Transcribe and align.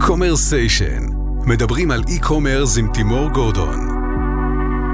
Commersation, 0.00 1.02
מדברים 1.46 1.90
על 1.90 2.02
e-commerce 2.08 2.78
עם 2.78 2.92
תימור 2.94 3.28
גורדון. 3.28 3.88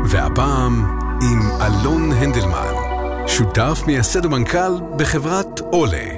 והפעם 0.04 0.99
עם 1.22 1.41
אלון 1.62 2.12
הנדלמן, 2.12 2.72
שותף 3.27 3.83
מייסד 3.87 4.27
ומנכ"ל 4.27 4.72
בחברת 4.99 5.61
אולה. 5.61 6.09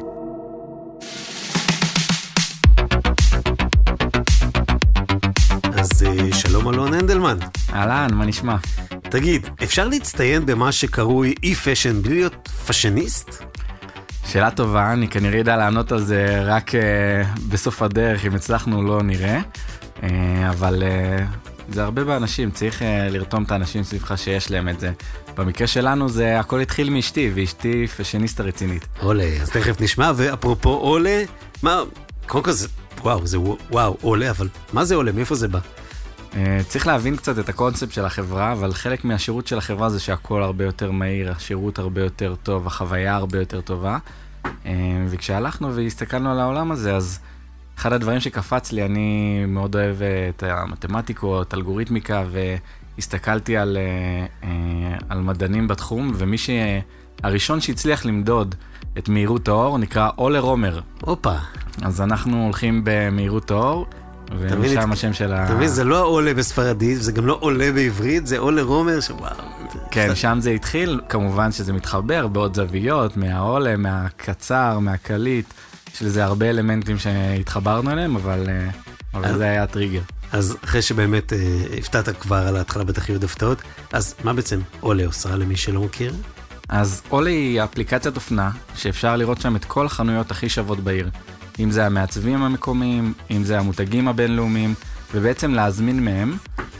אז 5.79 6.03
אה, 6.03 6.33
שלום 6.33 6.69
אלון 6.69 6.95
הנדלמן. 6.95 7.39
אהלן, 7.73 8.15
מה 8.15 8.25
נשמע? 8.27 8.57
תגיד, 9.11 9.47
אפשר 9.63 9.89
להצטיין 9.89 10.47
במה 10.47 10.73
שקרוי 10.73 11.35
e-fashion 11.43 12.03
בלי 12.03 12.15
להיות 12.15 12.49
fashionist? 12.67 13.56
שאלה 14.27 14.51
טובה, 14.51 14.93
אני 14.93 15.09
כנראה 15.09 15.39
יודע 15.39 15.57
לענות 15.57 15.93
על 15.93 16.01
זה 16.01 16.43
רק 16.43 16.71
uh, 16.71 16.79
בסוף 17.49 17.83
הדרך, 17.83 18.27
אם 18.27 18.35
הצלחנו 18.35 18.83
לא 18.83 19.03
נראה. 19.03 19.41
Uh, 19.97 20.03
אבל 20.51 20.83
uh, 20.83 21.73
זה 21.73 21.85
הרבה 21.85 22.05
באנשים, 22.05 22.51
צריך 22.51 22.83
uh, 22.83 22.85
לרתום 23.11 23.43
את 23.43 23.51
האנשים 23.51 23.83
סביבך 23.83 24.19
שיש 24.19 24.51
להם 24.51 24.69
את 24.69 24.81
זה. 24.81 24.93
במקרה 25.37 25.67
שלנו 25.67 26.09
זה 26.09 26.41
הכל 26.41 26.61
התחיל 26.61 26.91
מאשתי, 26.91 27.31
ואשתי 27.35 27.87
פשניסטה 27.87 28.43
רצינית. 28.43 28.87
עולה, 29.01 29.29
אז 29.43 29.51
תכף 29.51 29.81
נשמע, 29.81 30.13
ואפרופו 30.17 30.71
עולה, 30.71 31.23
מה, 31.63 31.83
קודם 32.27 32.45
כל 32.45 32.53
זה, 32.53 32.69
וואו, 33.03 33.27
זה 33.27 33.39
וואו, 33.71 33.97
עולה, 34.01 34.31
אבל 34.31 34.49
מה 34.73 34.85
זה 34.85 34.95
עולה, 34.95 35.13
מאיפה 35.13 35.35
זה 35.35 35.49
בא? 35.49 35.59
צריך 36.69 36.87
להבין 36.87 37.17
קצת 37.17 37.39
את 37.39 37.49
הקונספט 37.49 37.93
של 37.93 38.05
החברה, 38.05 38.53
אבל 38.53 38.73
חלק 38.73 39.05
מהשירות 39.05 39.47
של 39.47 39.59
החברה 39.59 39.91
זה 39.91 40.01
שהכל 40.01 40.43
הרבה 40.43 40.65
יותר 40.65 40.91
מהיר, 40.91 41.33
השירות 41.33 41.79
הרבה 41.79 42.03
יותר 42.03 42.35
טוב, 42.43 42.67
החוויה 42.67 43.15
הרבה 43.15 43.39
יותר 43.39 43.61
טובה. 43.61 43.99
Uh, 44.65 44.69
וכשהלכנו 45.09 45.75
והסתכלנו 45.75 46.31
על 46.31 46.41
העולם 46.41 46.73
הזה, 46.73 46.97
אז 46.97 47.19
אחד 47.79 47.93
הדברים 47.93 48.21
שקפץ 48.21 48.73
לי, 48.73 48.85
אני 48.85 49.45
מאוד 49.49 49.75
אוהב 49.75 50.03
אה, 50.03 50.29
את 50.29 50.43
המתמטיקות, 50.43 51.55
אלגוריתמיקה, 51.55 52.25
והסתכלתי 52.97 53.57
על, 53.57 53.77
uh, 53.77 54.45
uh, 54.45 54.47
על 55.09 55.21
מדענים 55.21 55.69
בתחום, 55.69 56.13
ומי 56.15 56.37
שהראשון 56.39 57.61
שהצליח 57.61 58.05
למדוד 58.05 58.55
את 58.99 59.09
מהירות 59.09 59.49
האור 59.49 59.79
נקרא 59.79 60.11
אולר 60.19 60.41
רומר. 60.41 60.81
הופה. 61.01 61.35
אז 61.83 62.01
אנחנו 62.01 62.45
הולכים 62.45 62.81
במהירות 62.85 63.51
האור. 63.51 63.87
ומשם 64.39 64.93
השם 64.93 65.13
של 65.13 65.33
ה... 65.33 65.45
אתה 65.45 65.55
מבין, 65.55 65.69
זה 65.69 65.85
לא 65.85 66.05
עולה 66.07 66.35
בספרדית, 66.35 67.03
זה 67.03 67.13
גם 67.13 67.27
לא 67.27 67.39
עולה 67.41 67.73
בעברית, 67.73 68.27
זה 68.27 68.39
עולה 68.39 68.63
רומר, 68.63 69.01
שוואו. 69.01 69.56
כן, 69.91 70.15
שם 70.15 70.39
זה 70.41 70.51
התחיל, 70.51 71.01
כמובן 71.09 71.53
שזה 71.53 71.73
מתחבר 71.73 72.27
בעוד 72.27 72.57
זוויות, 72.57 73.17
מהעולה, 73.17 73.77
מהקצר, 73.77 74.79
מהקליט, 74.79 75.47
יש 75.95 76.03
לזה 76.03 76.25
הרבה 76.25 76.51
אלמנטים 76.51 76.99
שהתחברנו 76.99 77.91
אליהם, 77.91 78.17
אבל, 78.17 78.47
אה, 78.49 78.69
אבל 79.15 79.37
זה 79.37 79.45
היה 79.45 79.63
הטריגר. 79.63 80.01
אז 80.33 80.57
אחרי 80.65 80.83
שבאמת 80.83 81.33
אה, 81.33 81.39
הפתעת 81.79 82.09
כבר 82.09 82.49
על 82.49 82.57
ההתחלה, 82.57 82.85
בטח 82.85 83.09
יהיו 83.09 83.17
עוד 83.17 83.25
הפתעות, 83.25 83.63
אז 83.93 84.15
מה 84.25 84.33
בעצם 84.33 84.61
עולה 84.81 85.07
עושה 85.07 85.37
למי 85.37 85.57
שלא 85.57 85.81
מכיר? 85.81 86.15
אז 86.69 87.03
עולה 87.09 87.31
היא 87.31 87.65
אפליקציית 87.65 88.17
אופנה, 88.17 88.51
שאפשר 88.75 89.17
לראות 89.17 89.41
שם 89.41 89.57
את 89.57 89.65
כל 89.65 89.87
החנויות 89.87 90.31
הכי 90.31 90.49
שוות 90.49 90.81
בעיר. 90.81 91.11
אם 91.61 91.71
זה 91.71 91.87
המעצבים 91.87 92.43
המקומיים, 92.43 93.13
אם 93.31 93.45
זה 93.45 93.59
המותגים 93.59 94.09
הבינלאומיים, 94.09 94.75
ובעצם 95.15 95.55
להזמין 95.55 96.05
מהם, 96.05 96.37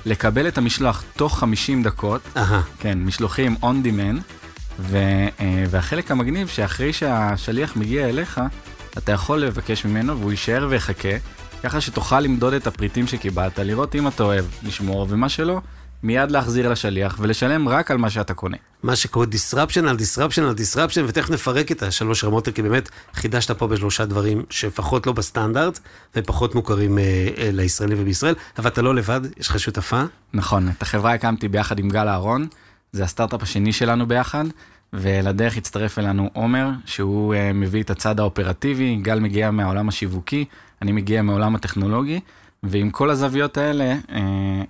לקבל 0.07 0.49
את 0.49 0.59
המשלוח 0.59 1.05
תוך 1.17 1.39
50 1.39 1.83
דקות, 1.83 2.21
אהה. 2.37 2.63
כן, 2.79 2.99
משלוחים 2.99 3.57
on 3.63 3.87
demand, 3.87 4.33
ו, 4.79 4.97
אה, 5.41 5.65
והחלק 5.71 6.11
המגניב 6.11 6.49
שאחרי 6.49 6.93
שהשליח 6.93 7.77
מגיע 7.77 8.09
אליך, 8.09 8.41
אתה 8.99 9.13
יכול 9.13 9.41
לבקש 9.41 9.85
ממנו 9.85 10.19
והוא 10.19 10.31
יישאר 10.31 10.67
ויחכה, 10.71 11.09
ככה 11.63 11.81
שתוכל 11.81 12.21
למדוד 12.21 12.53
את 12.53 12.67
הפריטים 12.67 13.07
שקיבלת, 13.07 13.59
לראות 13.59 13.95
אם 13.95 14.09
אתה 14.09 14.23
אוהב, 14.23 14.45
לשמור, 14.63 15.07
ומה 15.11 15.29
שלא, 15.29 15.61
מיד 16.07 16.31
להחזיר 16.31 16.69
לשליח 16.69 17.17
ולשלם 17.21 17.69
רק 17.69 17.91
על 17.91 17.97
מה 17.97 18.11
שאתה 18.11 18.35
קונה. 18.35 18.57
מה 18.83 18.97
שקורה 18.97 19.27
disruption 19.27 19.89
על 19.89 19.97
disruption 19.97 20.41
על 20.41 20.55
disruption, 20.55 21.01
ותכף 21.09 21.31
נפרק 21.31 21.73
את 21.73 21.83
השלוש 21.83 22.25
רמות, 22.25 22.49
כי 22.49 22.63
באמת 22.63 22.89
חידשת 23.15 23.51
פה 23.51 23.67
בשלושה 23.67 24.05
דברים 24.05 24.43
שלפחות 24.51 25.07
לא 25.07 25.13
בסטנדרט, 25.13 25.79
ופחות 26.17 26.55
מוכרים 26.55 26.99
אה, 26.99 27.05
אה, 27.39 27.51
לישראלים 27.53 27.99
ובישראל, 28.01 28.35
אבל 28.59 28.71
אתה 28.71 28.83
לא 28.83 28.95
לבד, 28.95 29.21
יש 29.37 29.49
לך 29.49 29.61
שותפה. 29.61 30.03
נכון, 30.35 30.69
את 30.69 30.83
החברה 30.83 31.15
הקמתי 31.15 31.49
ביחד 31.49 31.79
עם 31.79 31.89
גל 31.89 32.09
אהרון, 32.09 32.47
זה 32.93 33.05
הסטארט-אפ 33.05 33.43
השני 33.43 33.73
שלנו 33.73 34.07
ביחד, 34.07 34.45
ולדרך 34.93 35.57
הצטרף 35.57 35.99
אלינו 35.99 36.31
עומר, 36.33 36.69
שהוא 36.85 37.35
uh, 37.35 37.39
מביא 37.55 37.83
את 37.83 37.91
הצד 37.91 38.21
האופרטיבי, 38.21 38.97
גל 38.97 39.21
מגיע 39.21 39.51
מהעולם 39.51 39.89
השיווקי, 39.89 40.45
אני 40.83 40.93
מגיע 40.93 41.23
מהעולם 41.23 41.55
הטכנולוגי, 41.55 42.21
ועם 42.63 42.91
כל 42.91 43.11
הזוויות 43.11 43.57
האלה, 43.57 43.95
uh, 44.07 44.11
uh, 44.11 44.15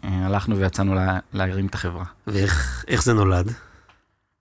הלכנו 0.03 0.57
ויצאנו 0.57 0.95
לה, 0.95 1.19
להרים 1.33 1.67
את 1.67 1.75
החברה. 1.75 2.05
ואיך 2.27 2.85
איך 2.89 3.03
זה 3.03 3.13
נולד? 3.13 3.53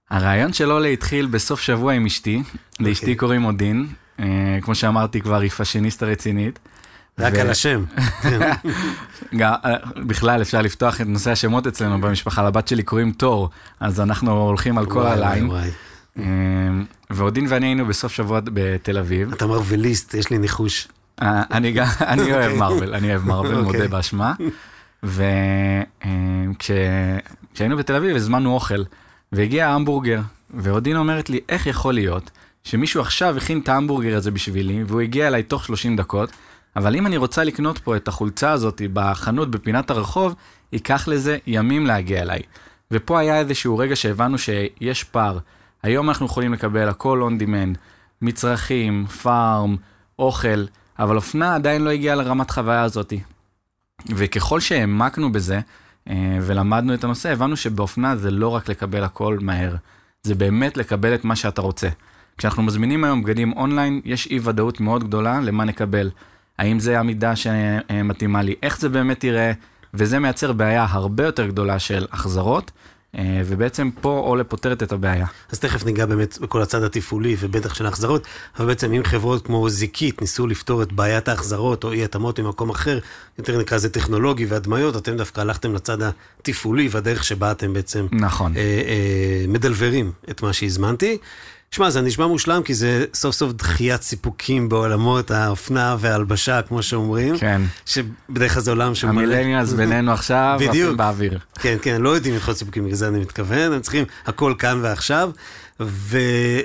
הרעיון 0.10 0.54
של 0.54 0.72
אולה 0.72 0.88
התחיל 0.88 1.26
בסוף 1.26 1.62
שבוע 1.62 1.94
עם 1.94 2.06
אשתי, 2.06 2.44
לאשתי 2.80 3.16
קוראים 3.16 3.46
אודין, 3.46 3.88
uh, 4.18 4.22
כמו 4.62 4.76
שאמרתי 4.76 5.22
כבר, 5.22 5.40
היא 5.40 5.50
פאשיניסטה 5.50 6.06
רצינית. 6.06 6.60
רק 7.20 7.34
ו- 7.36 7.42
על 7.42 7.50
השם. 7.50 7.84
גם, 9.40 9.54
אה, 9.66 9.76
בכלל 9.96 10.42
אפשר 10.42 10.62
לפתוח 10.62 11.02
את 11.02 11.08
נושא 11.08 11.32
השמות 11.32 11.68
אצלנו 11.68 12.02
במשפחה, 12.02 12.44
לבת 12.44 12.68
שלי 12.68 12.84
קוראים 12.84 13.12
תור, 13.12 13.50
אז 13.80 14.00
אנחנו 14.00 14.42
הולכים 14.42 14.78
על 14.78 14.86
כל 14.86 15.06
הליין. 15.06 15.50
אמ, 16.18 16.86
ואודין 17.10 17.46
ואני 17.50 17.66
היינו 17.66 17.86
בסוף 17.86 18.12
שבוע 18.12 18.40
בתל 18.44 18.98
אביב. 18.98 19.34
אתה 19.34 19.48
מרוויליסט, 19.48 20.14
יש 20.14 20.30
לי 20.30 20.38
ניחוש. 20.38 20.88
אה, 21.22 21.44
אני 21.58 21.80
אוהב 22.34 22.44
אוקיי. 22.44 22.58
מרוויל, 22.58 22.94
אני 22.94 23.10
אוהב 23.10 23.26
מרוויל, 23.26 23.56
אוקיי. 23.56 23.72
מודה 23.72 23.88
באשמה. 23.88 24.34
וכשהיינו 26.64 27.78
בתל 27.78 27.96
אביב 27.96 28.16
הזמנו 28.16 28.54
אוכל, 28.54 28.84
והגיע 29.32 29.68
ההמבורגר, 29.68 30.22
ואודין 30.54 30.98
אומרת 30.98 31.30
לי, 31.30 31.40
איך 31.50 31.68
יכול 31.68 31.94
להיות 31.94 32.32
שמישהו 32.64 33.02
עכשיו 33.02 33.38
הכין 33.38 33.60
את 33.60 33.70
ההמבורגר 33.70 34.18
הזה 34.18 34.32
בשבילי, 34.32 34.84
והוא 34.88 35.02
הגיע 35.02 35.28
אליי 35.28 35.44
תוך 35.44 35.66
30 35.66 35.96
דקות, 35.96 36.32
אבל 36.76 36.96
אם 36.96 37.08
אני 37.08 37.18
רוצה 37.18 37.44
לקנות 37.44 37.78
פה 37.78 37.96
את 37.96 38.08
החולצה 38.08 38.52
הזאת 38.52 38.82
בחנות 38.94 39.52
בפינת 39.52 39.90
הרחוב, 39.90 40.36
ייקח 40.72 41.08
לזה 41.08 41.38
ימים 41.48 41.86
להגיע 41.86 42.22
אליי. 42.22 42.42
ופה 42.92 43.20
היה 43.20 43.40
איזשהו 43.40 43.78
רגע 43.78 43.96
שהבנו 43.96 44.38
שיש 44.38 45.04
פער. 45.04 45.40
היום 45.84 46.10
אנחנו 46.10 46.26
יכולים 46.26 46.54
לקבל 46.54 46.90
הכל 46.90 47.30
on 47.30 47.42
demand, 47.42 47.78
מצרכים, 48.22 49.06
פארם, 49.06 49.76
אוכל, 50.20 50.66
אבל 51.00 51.16
אופנה 51.16 51.56
עדיין 51.56 51.84
לא 51.84 51.90
הגיעה 51.90 52.16
לרמת 52.16 52.52
חוויה 52.52 52.82
הזאת. 52.82 53.14
וככל 54.10 54.60
שהעמקנו 54.60 55.32
בזה 55.32 55.60
אה, 56.10 56.38
ולמדנו 56.42 56.94
את 56.94 57.04
הנושא, 57.04 57.32
הבנו 57.32 57.58
שבאופנה 57.58 58.16
זה 58.16 58.32
לא 58.32 58.48
רק 58.48 58.70
לקבל 58.70 59.04
הכל 59.04 59.38
מהר, 59.42 59.76
זה 60.24 60.36
באמת 60.36 60.78
לקבל 60.78 61.16
את 61.16 61.26
מה 61.26 61.36
שאתה 61.36 61.62
רוצה. 61.62 61.90
כשאנחנו 62.38 62.64
מזמינים 62.64 63.04
היום 63.04 63.24
בגדים 63.24 63.54
אונליין, 63.54 64.02
יש 64.06 64.28
אי 64.28 64.40
ודאות 64.44 64.80
מאוד 64.80 65.04
גדולה 65.04 65.40
למה 65.42 65.64
נקבל. 65.64 66.12
האם 66.60 66.80
זה 66.80 67.00
המידה 67.00 67.36
שמתאימה 67.36 68.42
לי, 68.42 68.56
איך 68.64 68.80
זה 68.80 68.90
באמת 68.90 69.24
ייראה, 69.24 69.52
וזה 69.94 70.20
מייצר 70.20 70.54
בעיה 70.54 70.86
הרבה 70.90 71.26
יותר 71.26 71.48
גדולה 71.48 71.80
של 71.80 72.06
החזרות, 72.12 72.72
ובעצם 73.46 73.90
פה 74.02 74.24
אולה 74.26 74.44
פותרת 74.44 74.84
את 74.84 74.92
הבעיה. 74.92 75.26
אז 75.52 75.60
תכף 75.60 75.86
ניגע 75.86 76.06
באמת 76.06 76.38
בכל 76.42 76.62
הצד 76.62 76.84
התפעולי 76.84 77.36
ובטח 77.40 77.74
של 77.74 77.86
ההחזרות, 77.86 78.28
אבל 78.60 78.66
בעצם 78.66 78.94
אם 78.94 79.04
חברות 79.04 79.46
כמו 79.46 79.70
זיקית 79.70 80.22
ניסו 80.22 80.48
לפתור 80.48 80.84
את 80.84 80.94
בעיית 80.94 81.28
ההחזרות 81.28 81.84
או 81.84 81.92
אי 81.92 82.04
התאמות 82.04 82.40
ממקום 82.40 82.70
אחר, 82.70 83.00
יותר 83.38 83.58
נקרא 83.58 83.78
לזה 83.78 83.90
טכנולוגי 83.90 84.46
והדמיות, 84.46 84.98
אתם 84.98 85.18
דווקא 85.18 85.42
הלכתם 85.42 85.76
לצד 85.76 85.98
התפעולי 86.40 86.88
והדרך 86.92 87.24
שבה 87.24 87.52
אתם 87.52 87.74
בעצם 87.74 88.08
נכון. 88.12 88.58
אה, 88.58 88.62
אה, 88.62 89.46
מדלברים 89.48 90.12
את 90.30 90.42
מה 90.42 90.54
שהזמנתי. 90.54 91.18
שמע, 91.76 91.90
זה 91.90 92.02
נשמע 92.02 92.28
מושלם 92.28 92.64
כי 92.64 92.74
זה 92.74 93.06
סוף 93.14 93.36
סוף 93.36 93.54
דחיית 93.54 94.02
סיפוקים 94.02 94.70
בעולמות 94.70 95.32
האופנה 95.32 95.96
וההלבשה, 96.00 96.62
כמו 96.62 96.84
שאומרים. 96.84 97.38
כן. 97.38 97.62
שבדרך 97.86 98.54
כלל 98.54 98.62
זה 98.64 98.72
עולם 98.72 98.96
שהוא 98.96 99.12
מלא- 99.12 99.20
המילניאלס 99.24 99.74
בינינו 99.74 100.12
עכשיו, 100.12 100.56
בדיוק. 100.60 100.86
עפים 100.86 100.98
באוויר. 100.98 101.40
כן, 101.60 101.78
כן, 101.82 102.02
לא 102.02 102.10
יודעים 102.10 102.36
לדחות 102.36 102.58
סיפוקים, 102.58 102.84
בגלל 102.84 102.96
זה 102.96 103.08
אני 103.08 103.20
מתכוון, 103.20 103.74
הם 103.74 103.82
צריכים 103.82 104.06
הכל 104.26 104.54
כאן 104.60 104.80
ועכשיו. 104.82 105.32
ו... 105.80 106.18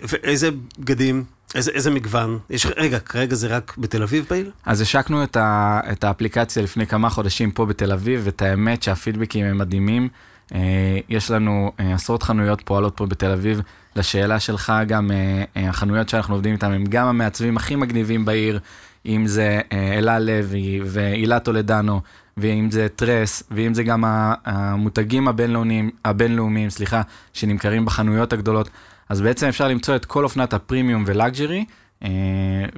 ואיזה 0.08 0.48
בגדים, 0.78 1.24
איזה, 1.54 1.70
איזה 1.70 1.90
מגוון, 1.90 2.38
יש, 2.50 2.66
רגע, 2.76 2.98
כרגע 2.98 3.34
זה 3.34 3.46
רק 3.48 3.74
בתל 3.78 4.02
אביב 4.02 4.24
פעיל? 4.28 4.50
אז 4.66 4.80
השקנו 4.80 5.22
את, 5.22 5.36
ה, 5.36 5.80
את 5.92 6.04
האפליקציה 6.04 6.62
לפני 6.62 6.86
כמה 6.86 7.10
חודשים 7.10 7.50
פה 7.50 7.66
בתל 7.66 7.92
אביב, 7.92 8.20
ואת 8.24 8.42
האמת 8.42 8.82
שהפידבקים 8.82 9.46
הם 9.46 9.58
מדהימים. 9.58 10.08
אה, 10.54 10.98
יש 11.08 11.30
לנו 11.30 11.72
אה, 11.80 11.94
עשרות 11.94 12.22
חנויות 12.22 12.62
פועלות 12.64 12.96
פה 12.96 13.06
בתל 13.06 13.30
אביב. 13.30 13.60
לשאלה 13.96 14.40
שלך, 14.40 14.72
גם 14.86 15.10
אה, 15.10 15.68
החנויות 15.68 16.08
שאנחנו 16.08 16.34
עובדים 16.34 16.52
איתן 16.52 16.72
הם 16.72 16.84
גם 16.88 17.06
המעצבים 17.06 17.56
הכי 17.56 17.76
מגניבים 17.76 18.24
בעיר, 18.24 18.60
אם 19.06 19.26
זה 19.26 19.60
אלה 19.72 20.18
לוי 20.18 20.80
והילה 20.84 21.40
טולדנו, 21.40 22.00
ואם 22.36 22.70
זה 22.70 22.86
טרס, 22.96 23.42
ואם 23.50 23.74
זה 23.74 23.82
גם 23.82 24.04
המותגים 24.44 25.28
הבינלאומיים, 25.28 25.90
הבינלאומיים, 26.04 26.70
סליחה, 26.70 27.02
שנמכרים 27.32 27.84
בחנויות 27.84 28.32
הגדולות. 28.32 28.70
אז 29.08 29.20
בעצם 29.20 29.46
אפשר 29.46 29.68
למצוא 29.68 29.96
את 29.96 30.04
כל 30.04 30.24
אופנת 30.24 30.54
הפרימיום 30.54 31.04
ולאגז'רי 31.06 31.58
אה, 31.58 31.64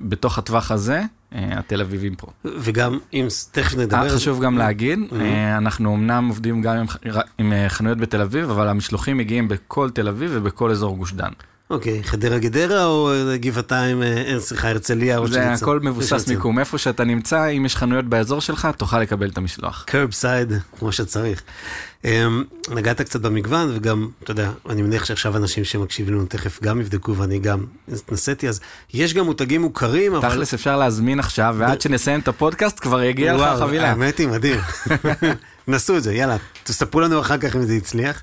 בתוך 0.01 0.39
הטווח 0.39 0.71
הזה, 0.71 1.03
אה, 1.35 1.59
התל 1.59 1.81
אביבים 1.81 2.15
פה. 2.15 2.27
וגם, 2.45 2.99
אם 3.13 3.27
תכף 3.53 3.77
נדבר... 3.79 3.97
אה, 4.05 4.11
חשוב 4.11 4.43
גם 4.43 4.59
להגיד, 4.59 4.99
Mhm. 5.11 5.15
אה, 5.21 5.57
אנחנו 5.57 5.95
אמנם 5.95 6.29
עובדים 6.29 6.63
גם 6.63 6.77
עם 7.39 7.53
אה, 7.53 7.69
חנויות 7.69 7.99
בתל 7.99 8.21
אביב, 8.21 8.51
אבל 8.51 8.69
המשלוחים 8.69 9.17
מגיעים 9.19 9.49
בכל 9.49 9.91
תל 9.91 10.09
אביב 10.09 10.31
ובכל 10.35 10.71
אזור 10.71 10.97
גוש 10.97 11.13
דן. 11.13 11.31
אוקיי, 11.73 12.03
חדרה 12.05 12.39
גדרה 12.39 12.85
או 12.85 13.11
אה, 13.13 13.37
גבעתיים, 13.37 14.03
אה, 14.03 14.35
סליחה, 14.39 14.69
הרצליה 14.69 15.19
או 15.19 15.29
זה 15.29 15.53
הכל 15.53 15.81
מבוסס 15.81 16.29
מיקום. 16.29 16.59
איפה 16.59 16.79
שאתה 16.79 17.05
נמצא, 17.05 17.49
אם 17.49 17.67
יש 17.67 17.77
חנויות 17.77 18.05
באזור 18.05 18.41
שלך, 18.41 18.69
תוכל 18.77 19.01
לקבל 19.01 19.29
את 19.29 19.39
המשלוח. 19.39 19.85
קרב 19.87 20.13
סייד, 20.13 20.53
כמו 20.79 20.93
שצריך. 20.93 21.43
אמ, 22.05 22.45
נגעת 22.71 23.01
קצת 23.01 23.21
במגוון, 23.21 23.71
וגם, 23.75 24.09
אתה 24.25 24.31
יודע, 24.31 24.51
אני 24.69 24.83
מניח 24.83 25.05
שעכשיו 25.05 25.37
אנשים 25.37 25.65
שמקשיבים 25.65 26.15
לנו 26.15 26.27
תכף 26.27 26.63
גם 26.63 26.81
יבדקו, 26.81 27.17
ואני 27.17 27.39
גם 27.39 27.65
התנסיתי, 27.93 28.49
אז 28.49 28.61
יש 28.95 29.15
גם 29.15 29.25
מותגים 29.25 29.61
מוכרים, 29.63 30.15
אבל... 30.15 30.29
תכלס 30.29 30.55
אפשר 30.55 30.77
להזמין 30.77 31.19
עכשיו, 31.19 31.55
ועד 31.59 31.81
שנסיים 31.81 32.21
את 32.21 32.29
הפודקאסט 32.29 32.81
כבר 32.81 33.03
יגיע 33.03 33.35
לך 33.35 33.41
וואו, 33.41 33.59
חבילה. 33.59 33.91
האמת 33.91 34.19
היא, 34.19 34.29
מדהים. 34.29 34.61
נסו 35.69 35.97
את 35.97 36.03
זה, 36.03 36.15
יאללה, 36.15 36.37
תספרו 36.63 37.01
לנו 37.01 37.21
אחר 37.21 37.39
כך 37.39 37.57
אם 37.57 37.63
זה 37.63 37.73
הצליח. 37.73 38.23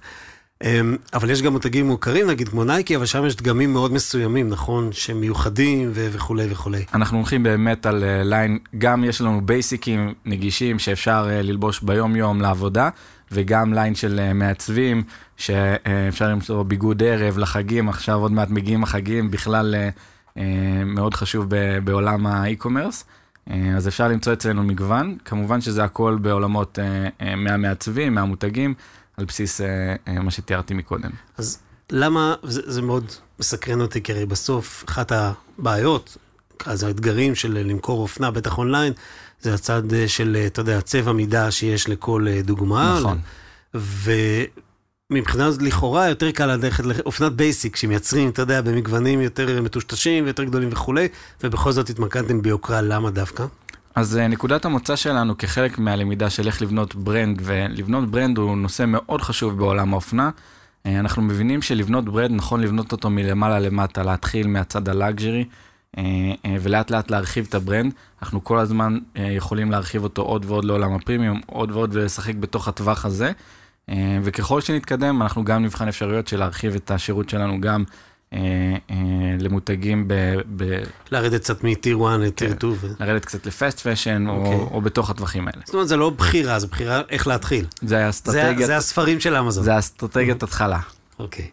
אמ, 0.63 0.95
אבל 1.13 1.29
יש 1.29 1.41
גם 1.41 1.53
מותגים 1.53 1.87
מוכרים, 1.87 2.27
נגיד 2.27 2.49
כמו 2.49 2.63
נייקי, 2.63 2.95
אבל 2.95 3.05
שם 3.05 3.25
יש 3.25 3.35
דגמים 3.35 3.73
מאוד 3.73 3.93
מסוימים, 3.93 4.49
נכון? 4.49 4.91
שהם 4.91 5.19
מיוחדים 5.19 5.91
ו- 5.93 6.07
וכולי 6.11 6.47
וכולי. 6.51 6.85
אנחנו 6.93 7.17
הולכים 7.17 7.43
באמת 7.43 7.85
על 7.85 8.03
אה, 8.03 8.23
ליין, 8.23 8.59
גם 8.77 9.03
יש 9.03 9.21
לנו 9.21 9.41
בייסיקים 9.45 10.13
נגישים 10.25 10.79
שאפשר 10.79 11.27
אה, 11.29 11.41
ללבוש 11.41 11.79
ביום-יום 11.79 12.41
לעבודה, 12.41 12.89
וגם 13.31 13.73
ליין 13.73 13.95
של 13.95 14.19
אה, 14.19 14.33
מעצבים, 14.33 15.03
שאפשר 15.37 16.29
למצוא 16.29 16.63
ביגוד 16.63 17.03
ערב 17.03 17.37
לחגים, 17.37 17.89
עכשיו 17.89 18.19
עוד 18.19 18.31
מעט 18.31 18.49
מגיעים 18.49 18.83
החגים, 18.83 19.31
בכלל 19.31 19.75
מאוד 20.85 21.13
חשוב 21.13 21.45
בעולם 21.83 22.27
האי-קומרס. 22.27 23.05
אז 23.75 23.87
אפשר 23.87 24.07
למצוא 24.07 24.33
אצלנו 24.33 24.63
מגוון, 24.63 25.17
כמובן 25.25 25.61
שזה 25.61 25.83
הכל 25.83 26.17
בעולמות 26.21 26.79
מהמעצבים, 27.37 28.15
מהמותגים, 28.15 28.73
על 29.19 29.25
בסיס 29.25 29.61
אה, 29.61 29.95
אה, 30.07 30.21
מה 30.21 30.31
שתיארתי 30.31 30.73
מקודם. 30.73 31.09
אז 31.37 31.59
למה, 31.91 32.35
זה, 32.43 32.61
זה 32.65 32.81
מאוד 32.81 33.11
מסקרן 33.39 33.81
אותי, 33.81 34.01
כי 34.01 34.11
הרי 34.11 34.25
בסוף 34.25 34.83
אחת 34.87 35.11
הבעיות, 35.11 36.17
אז 36.65 36.83
האתגרים 36.83 37.35
של 37.35 37.53
למכור 37.53 38.01
אופנה, 38.01 38.31
בטח 38.31 38.57
אונליין, 38.57 38.93
זה 39.41 39.53
הצד 39.53 39.93
אה, 39.93 40.07
של, 40.07 40.37
אה, 40.39 40.45
אתה 40.47 40.61
יודע, 40.61 40.81
צבע 40.81 41.11
מידה 41.11 41.51
שיש 41.51 41.89
לכל 41.89 42.25
אה, 42.29 42.41
דוגמה. 42.41 42.99
נכון. 42.99 43.19
ומבחינה 45.11 45.51
זאת 45.51 45.61
לכאורה 45.61 46.09
יותר 46.09 46.31
קל 46.31 46.45
ללכת 46.45 46.85
לאופנת 46.85 47.31
basic, 47.31 47.75
שמייצרים, 47.75 48.29
אתה 48.29 48.41
יודע, 48.41 48.61
במגוונים 48.61 49.21
יותר 49.21 49.61
מטושטשים 49.61 50.23
ויותר 50.23 50.43
גדולים 50.43 50.69
וכולי, 50.71 51.07
ובכל 51.43 51.71
זאת 51.71 51.89
התמקדתם 51.89 52.41
ביוקרה, 52.41 52.81
למה 52.81 53.09
דווקא? 53.09 53.45
אז 53.99 54.17
אה, 54.17 54.27
נקודת 54.27 54.65
המוצא 54.65 54.95
שלנו 54.95 55.37
כחלק 55.37 55.79
מהלמידה 55.79 56.29
של 56.29 56.47
איך 56.47 56.61
לבנות 56.61 56.95
brand, 56.95 57.41
ולבנות 57.43 58.11
brand 58.11 58.37
הוא 58.37 58.57
נושא 58.57 58.83
מאוד 58.87 59.21
חשוב 59.21 59.57
בעולם 59.57 59.93
האופנה. 59.93 60.29
אה, 60.85 60.99
אנחנו 60.99 61.21
מבינים 61.21 61.61
שלבנות 61.61 62.05
brand 62.05 62.35
נכון 62.35 62.61
לבנות 62.61 62.91
אותו 62.91 63.09
מלמעלה 63.09 63.59
למטה, 63.59 64.03
להתחיל 64.03 64.47
מהצד 64.47 64.89
ה 64.89 64.96
luxury, 64.96 65.45
אה, 65.97 66.03
ולאט 66.61 66.91
לאט 66.91 67.11
להרחיב 67.11 67.45
את 67.49 67.55
ה 67.55 67.61
brand. 67.61 67.93
אנחנו 68.21 68.43
כל 68.43 68.59
הזמן 68.59 68.97
יכולים 69.15 69.71
להרחיב 69.71 70.03
אותו 70.03 70.21
עוד 70.21 70.45
ועוד 70.45 70.65
לעולם 70.65 70.93
הפרימיום, 70.93 71.41
עוד 71.45 71.71
ועוד 71.71 71.89
ולשחק 71.95 72.35
בתוך 72.35 72.67
הטווח 72.67 73.05
הזה. 73.05 73.31
וככל 74.23 74.61
שנתקדם, 74.61 75.21
אנחנו 75.21 75.43
גם 75.43 75.63
נבחן 75.63 75.87
אפשרויות 75.87 76.27
של 76.27 76.39
להרחיב 76.39 76.75
את 76.75 76.91
השירות 76.91 77.29
שלנו 77.29 77.61
גם 77.61 77.83
למותגים 79.39 80.07
ב... 80.07 80.13
ב 80.55 80.83
לרדת 81.11 81.41
קצת 81.41 81.63
מטיר 81.63 81.97
1 82.07 82.19
לטיר 82.19 82.55
2. 82.55 82.73
ו... 82.81 82.87
לרדת 82.99 83.25
קצת 83.25 83.45
לפסט 83.45 83.87
פשן, 83.87 84.25
אוקיי. 84.27 84.53
או, 84.53 84.69
או 84.71 84.81
בתוך 84.81 85.09
הטווחים 85.09 85.47
האלה. 85.47 85.61
זאת 85.65 85.73
אומרת, 85.73 85.87
זה 85.87 85.97
לא 85.97 86.09
בחירה, 86.09 86.59
זה 86.59 86.67
בחירה 86.67 87.01
איך 87.09 87.27
להתחיל. 87.27 87.65
זה 87.81 87.87
זה, 87.87 88.05
האסטרטגיית, 88.05 88.67
זה 88.67 88.77
הספרים 88.77 89.19
של 89.19 89.35
אמזון. 89.35 89.63
זה 89.63 89.75
האסטרטגיית 89.75 90.43
התחלה. 90.43 90.79
אוקיי. 91.19 91.49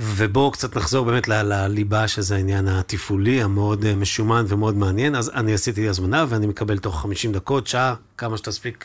ובואו 0.00 0.50
קצת 0.50 0.76
נחזור 0.76 1.06
באמת 1.06 1.28
לליבה, 1.28 2.08
שזה 2.08 2.36
העניין 2.36 2.68
התפעולי, 2.68 3.42
המאוד 3.42 3.84
אה, 3.84 3.94
משומן 3.94 4.44
ומאוד 4.48 4.76
מעניין. 4.76 5.14
אז 5.14 5.30
אני 5.34 5.54
עשיתי 5.54 5.88
הזמנה 5.88 6.24
ואני 6.28 6.46
מקבל 6.46 6.78
תוך 6.78 7.00
50 7.00 7.32
דקות, 7.32 7.66
שעה, 7.66 7.94
כמה 8.16 8.36
שתספיק. 8.36 8.84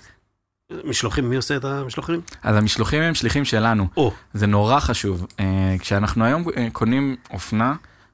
משלוחים, 0.84 1.30
מי 1.30 1.36
עושה 1.36 1.56
את 1.56 1.66
המשלוחים? 1.66 2.22
אז 2.44 2.56
המשלוחים 2.56 3.02
הם 3.02 3.16
שליחים 3.16 3.46
שלנו, 3.46 3.88
או, 3.98 4.14
זה 4.34 4.48
נורא 4.48 4.80
חשוב. 4.80 5.28
אה, 5.40 5.76
כשאנחנו 5.80 6.26
היום 6.26 6.44
אה, 6.58 6.68
קונים 6.72 7.16
אופנה, 7.34 7.74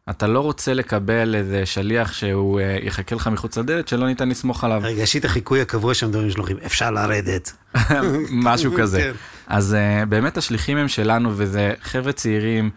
אתה 0.09 0.27
לא 0.27 0.39
רוצה 0.39 0.73
לקבל 0.73 1.35
איזה 1.35 1.65
שליח 1.65 2.13
שהוא 2.13 2.59
אה, 2.59 2.77
יחכה 2.81 3.15
לך 3.15 3.27
מחוץ 3.27 3.57
לדלת 3.57 3.87
שלא 3.87 4.07
ניתן 4.07 4.29
לסמוך 4.29 4.63
עליו, 4.63 4.81
רגע, 4.83 5.01
יש 5.01 5.13
לי 5.13 5.19
את 5.19 5.25
החיקוי 5.25 5.61
הקבוע 5.61 5.93
שמדברים 5.93 6.27
משלוחים, 6.27 6.57
אפשר 6.65 6.91
לרדת. 6.91 7.53
משהו 8.47 8.73
כזה. 8.77 9.01
כן. 9.01 9.11
אז 9.47 9.75
באמת 10.09 10.37
השליחים 10.37 10.77
הם 10.77 10.87
שלנו, 10.87 11.31
וזה 11.35 11.73
חבר'ה 11.81 12.11
צעירים, 12.11 12.69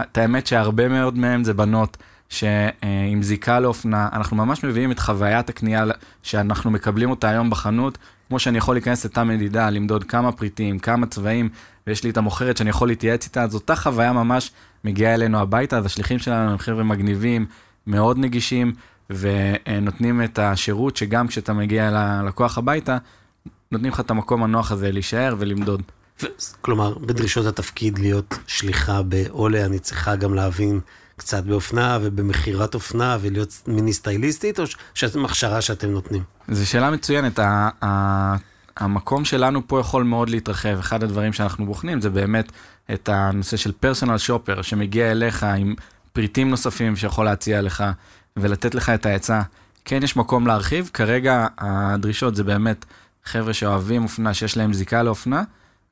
את 0.00 0.18
האמת 0.18 0.46
שהרבה 0.46 0.88
מאוד 0.88 1.18
מהם 1.18 1.44
זה 1.44 1.54
בנות 1.54 1.96
שעם 2.30 3.22
זיקה 3.22 3.60
לאופנה, 3.60 4.08
אנחנו 4.12 4.36
ממש 4.36 4.64
מביאים 4.64 4.92
את 4.92 4.98
חוויית 4.98 5.48
הקנייה 5.48 5.84
שאנחנו 6.22 6.70
מקבלים 6.70 7.10
אותה 7.10 7.28
היום 7.28 7.50
בחנות, 7.50 7.98
כמו 8.30 8.38
שאני 8.38 8.58
יכול 8.58 8.74
להיכנס 8.74 9.04
לתא 9.04 9.22
מדידה, 9.22 9.70
למדוד 9.70 10.04
כמה 10.04 10.32
פריטים, 10.32 10.78
כמה 10.78 11.06
צבעים, 11.06 11.48
ויש 11.86 12.04
לי 12.04 12.10
את 12.10 12.16
המוכרת 12.16 12.56
שאני 12.56 12.70
יכול 12.70 12.88
להתייעץ 12.88 13.24
איתה, 13.24 13.42
אז 13.42 13.54
אותה 13.54 13.76
חוויה 13.76 14.12
ממש 14.12 14.50
מגיעה 14.84 15.14
אלינו 15.14 15.38
הביתה, 15.38 15.78
אז 15.78 15.86
השליחים 15.86 16.18
שלנו 16.18 16.50
הם 16.50 16.58
חבר'ה 16.58 16.84
מגניבים, 16.84 17.46
מאוד 17.86 18.18
נגישים, 18.18 18.72
ונותנים 19.10 20.22
את 20.22 20.38
השירות 20.38 20.96
שגם 20.96 21.28
כשאתה 21.28 21.52
מגיע 21.52 21.90
ללקוח 21.90 22.58
הביתה, 22.58 22.98
נותנים 23.72 23.92
לך 23.92 24.00
את 24.00 24.10
המקום 24.10 24.42
הנוח 24.42 24.72
הזה 24.72 24.92
להישאר 24.92 25.34
ולמדוד. 25.38 25.82
כלומר, 26.60 26.98
בדרישות 26.98 27.46
התפקיד 27.46 27.98
להיות 27.98 28.38
שליחה 28.46 29.02
בעולה, 29.02 29.64
אני 29.66 29.78
צריכה 29.78 30.16
גם 30.16 30.34
להבין 30.34 30.80
קצת 31.20 31.44
באופנה 31.44 31.98
ובמכירת 32.02 32.74
אופנה 32.74 33.18
ולהיות 33.20 33.62
מיני 33.66 33.92
סטייליסטית, 33.92 34.60
או 34.60 34.66
ש- 34.66 34.76
שאתם 34.94 35.24
הכשרה 35.24 35.60
שאתם 35.60 35.90
נותנים? 35.90 36.22
זו 36.48 36.66
שאלה 36.66 36.90
מצוינת. 36.90 37.38
ה- 37.38 37.68
ה- 37.84 38.36
המקום 38.76 39.24
שלנו 39.24 39.68
פה 39.68 39.80
יכול 39.80 40.04
מאוד 40.04 40.30
להתרחב. 40.30 40.76
אחד 40.78 41.02
הדברים 41.02 41.32
שאנחנו 41.32 41.66
בוחנים 41.66 42.00
זה 42.00 42.10
באמת 42.10 42.52
את 42.92 43.08
הנושא 43.08 43.56
של 43.56 43.72
פרסונל 43.72 44.18
שופר, 44.18 44.62
שמגיע 44.62 45.10
אליך 45.10 45.44
עם 45.44 45.74
פריטים 46.12 46.50
נוספים 46.50 46.96
שיכול 46.96 47.24
להציע 47.24 47.62
לך 47.62 47.84
ולתת 48.36 48.74
לך 48.74 48.88
את 48.88 49.06
העצה. 49.06 49.40
כן 49.84 50.02
יש 50.02 50.16
מקום 50.16 50.46
להרחיב, 50.46 50.90
כרגע 50.94 51.46
הדרישות 51.58 52.36
זה 52.36 52.44
באמת 52.44 52.84
חבר'ה 53.24 53.52
שאוהבים 53.52 54.02
אופנה, 54.02 54.34
שיש 54.34 54.56
להם 54.56 54.72
זיקה 54.72 55.02
לאופנה, 55.02 55.42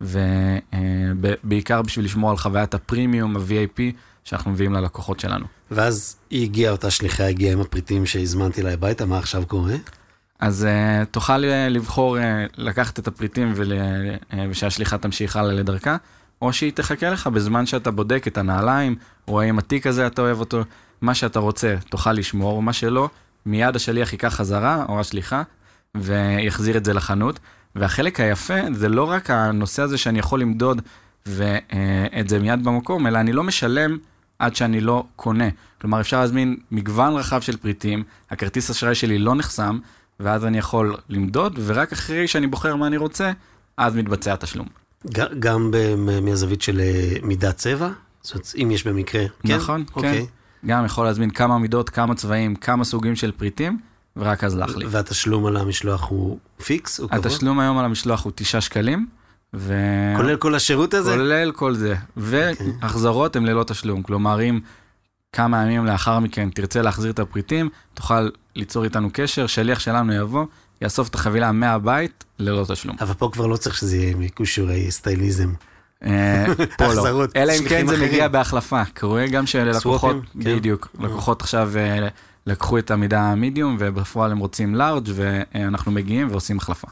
ובעיקר 0.00 1.82
בשביל 1.82 2.04
לשמור 2.04 2.30
על 2.30 2.36
חוויית 2.36 2.74
הפרימיום, 2.74 3.36
ה-VIP, 3.36 3.80
שאנחנו 4.28 4.50
מביאים 4.50 4.72
ללקוחות 4.72 5.20
שלנו. 5.20 5.46
ואז 5.70 6.16
היא 6.30 6.42
הגיעה, 6.42 6.72
אותה 6.72 6.90
שליחה 6.90 7.26
הגיעה 7.26 7.52
עם 7.52 7.60
הפריטים 7.60 8.06
שהזמנתי 8.06 8.62
לה 8.62 8.72
הביתה, 8.72 9.06
מה 9.06 9.18
עכשיו 9.18 9.42
קורה? 9.46 9.74
אז 10.38 10.66
uh, 10.66 11.04
תוכל 11.06 11.44
uh, 11.44 11.70
לבחור 11.70 12.18
uh, 12.18 12.20
לקחת 12.56 12.98
את 12.98 13.08
הפריטים 13.08 13.52
ול, 13.56 13.72
uh, 13.72 14.34
ושהשליחה 14.50 14.98
תמשיך 14.98 15.36
הלאה 15.36 15.52
לדרכה, 15.52 15.96
או 16.42 16.52
שהיא 16.52 16.72
תחכה 16.72 17.10
לך 17.10 17.26
בזמן 17.26 17.66
שאתה 17.66 17.90
בודק 17.90 18.24
את 18.26 18.38
הנעליים, 18.38 18.96
או 19.28 19.40
האם 19.40 19.58
התיק 19.58 19.86
הזה 19.86 20.06
אתה 20.06 20.22
אוהב 20.22 20.40
אותו, 20.40 20.62
מה 21.00 21.14
שאתה 21.14 21.38
רוצה 21.38 21.76
תוכל 21.90 22.12
לשמור, 22.12 22.62
מה 22.62 22.72
שלא, 22.72 23.08
מיד 23.46 23.76
השליח 23.76 24.12
ייקח 24.12 24.34
חזרה, 24.34 24.84
או 24.88 25.00
השליחה, 25.00 25.42
ויחזיר 25.94 26.76
את 26.76 26.84
זה 26.84 26.92
לחנות. 26.92 27.38
והחלק 27.74 28.20
היפה 28.20 28.54
זה 28.72 28.88
לא 28.88 29.10
רק 29.10 29.30
הנושא 29.30 29.82
הזה 29.82 29.98
שאני 29.98 30.18
יכול 30.18 30.40
למדוד 30.40 30.82
ואת 31.26 32.28
זה 32.28 32.38
מיד 32.38 32.64
במקום, 32.64 33.06
אלא 33.06 33.18
אני 33.18 33.32
לא 33.32 33.42
משלם 33.42 33.98
עד 34.38 34.56
שאני 34.56 34.80
לא 34.80 35.04
קונה. 35.16 35.48
כלומר, 35.80 36.00
אפשר 36.00 36.20
להזמין 36.20 36.56
מגוון 36.70 37.14
רחב 37.14 37.40
של 37.40 37.56
פריטים, 37.56 38.04
הכרטיס 38.30 38.70
אשראי 38.70 38.94
שלי 38.94 39.18
לא 39.18 39.34
נחסם, 39.34 39.78
ואז 40.20 40.44
אני 40.44 40.58
יכול 40.58 40.96
למדוד, 41.08 41.58
ורק 41.64 41.92
אחרי 41.92 42.28
שאני 42.28 42.46
בוחר 42.46 42.76
מה 42.76 42.86
אני 42.86 42.96
רוצה, 42.96 43.32
אז 43.76 43.96
מתבצע 43.96 44.32
התשלום. 44.32 44.66
גם 45.38 45.70
מהזווית 46.22 46.62
של 46.62 46.80
אה, 46.80 47.16
מידת 47.22 47.56
צבע? 47.56 47.88
זאת 48.22 48.34
אומרת, 48.34 48.52
אם 48.62 48.70
יש 48.70 48.86
במקרה, 48.86 49.24
כן? 49.46 49.56
נכון, 49.56 49.84
אוקיי. 49.96 50.26
כן. 50.26 50.66
גם 50.66 50.84
יכול 50.84 51.04
להזמין 51.04 51.30
כמה 51.30 51.58
מידות, 51.58 51.90
כמה 51.90 52.14
צבעים, 52.14 52.56
כמה 52.56 52.84
סוגים 52.84 53.16
של 53.16 53.32
פריטים, 53.32 53.78
ורק 54.16 54.44
אז 54.44 54.56
להחליף. 54.56 54.88
והתשלום 54.90 55.46
על 55.46 55.56
המשלוח 55.56 56.08
הוא 56.08 56.38
fix? 56.64 57.00
הוא 57.00 57.08
קבוע? 57.08 57.20
התשלום 57.20 57.60
היום 57.60 57.78
על 57.78 57.84
המשלוח 57.84 58.24
הוא 58.24 58.32
9 58.36 58.60
שקלים, 58.60 59.06
ו... 59.54 59.74
כולל 60.16 60.36
כל 60.36 60.54
השירות 60.54 60.94
הזה? 60.94 61.10
כולל 61.10 61.52
כל 61.52 61.74
זה. 61.74 61.94
והחזרות 62.16 63.36
הן 63.36 63.46
ללא 63.46 63.64
תשלום. 63.64 64.02
כלומר, 64.02 64.42
אם 64.42 64.60
כמה 65.32 65.62
ימים 65.62 65.86
לאחר 65.86 66.18
מכן 66.18 66.50
תרצה 66.50 66.82
להחזיר 66.82 67.10
את 67.10 67.18
הפריטים, 67.18 67.68
תוכל 67.94 68.28
ליצור 68.56 68.84
איתנו 68.84 69.08
קשר, 69.12 69.46
שליח 69.46 69.78
שלנו 69.78 70.12
יבוא, 70.12 70.44
יאסוף 70.82 71.08
את 71.08 71.14
החבילה 71.14 71.52
מהבית 71.52 72.24
ללא 72.38 72.64
תשלום. 72.68 72.96
אבל 73.00 73.14
פה 73.14 73.30
כבר 73.32 73.46
לא 73.46 73.56
צריך 73.56 73.76
שזה 73.76 73.96
יהיה 73.96 74.16
עם 74.16 74.31
כישורי 74.31 74.90
סטייליסט. 74.90 75.52
אה, 76.04 76.46
פה 76.78 76.84
לא. 76.84 76.92
החזרות, 76.92 77.36
אלא 77.36 77.52
אם 77.52 77.68
כן 77.68 77.86
זה. 77.86 78.06
מגיע 78.06 78.28
בהחלפה. 78.28 78.82
קורה 79.00 79.26
גם 79.26 79.44
swap 79.72 80.01
ים, 80.01 80.22
כן. 80.42 80.56
בדיוק, 80.56 80.88
לקוחות 81.00 81.40
עכשיו 81.40 81.70
אה, 81.76 82.08
לקחו 82.46 82.78
את 82.78 82.90
המידה 82.90 83.20
המדיום 83.20 83.76
ובפועל 83.78 84.32
הם 84.32 84.38
רוצים 84.38 84.74
לארג' 84.74 85.08
ואנחנו 85.14 85.92
מגיעים 85.92 86.30
ועושים 86.30 86.58
החלפה. 86.58 86.88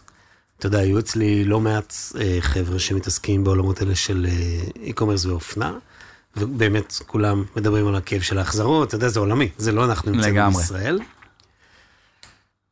אתה 0.59 0.67
יודע, 0.67 0.79
היו 0.79 0.99
אצלי 0.99 1.45
לא 1.45 1.61
מעט 1.61 1.95
אה, 2.21 2.39
חבר'ה 2.41 2.79
שמתעסקים 2.79 3.45
בעולמות 3.45 3.81
האלה 3.81 3.95
של 3.95 4.27
אה, 4.29 4.91
e-commerce 4.91 5.29
ואופנה, 5.29 5.73
ובאמת 6.37 6.95
כולם 7.07 7.45
מדברים 7.57 7.87
על 7.87 7.97
הכאב 7.97 8.21
של 8.21 8.39
ההחזרות, 8.39 8.89
אתה 8.89 8.97
יודע, 8.97 9.09
זה 9.09 9.21
עולמי, 9.21 9.49
זה 9.59 9.73
לא 9.73 9.85
אנחנו 9.85 10.13
נמצאים. 10.13 10.35
בישראל. 10.57 11.01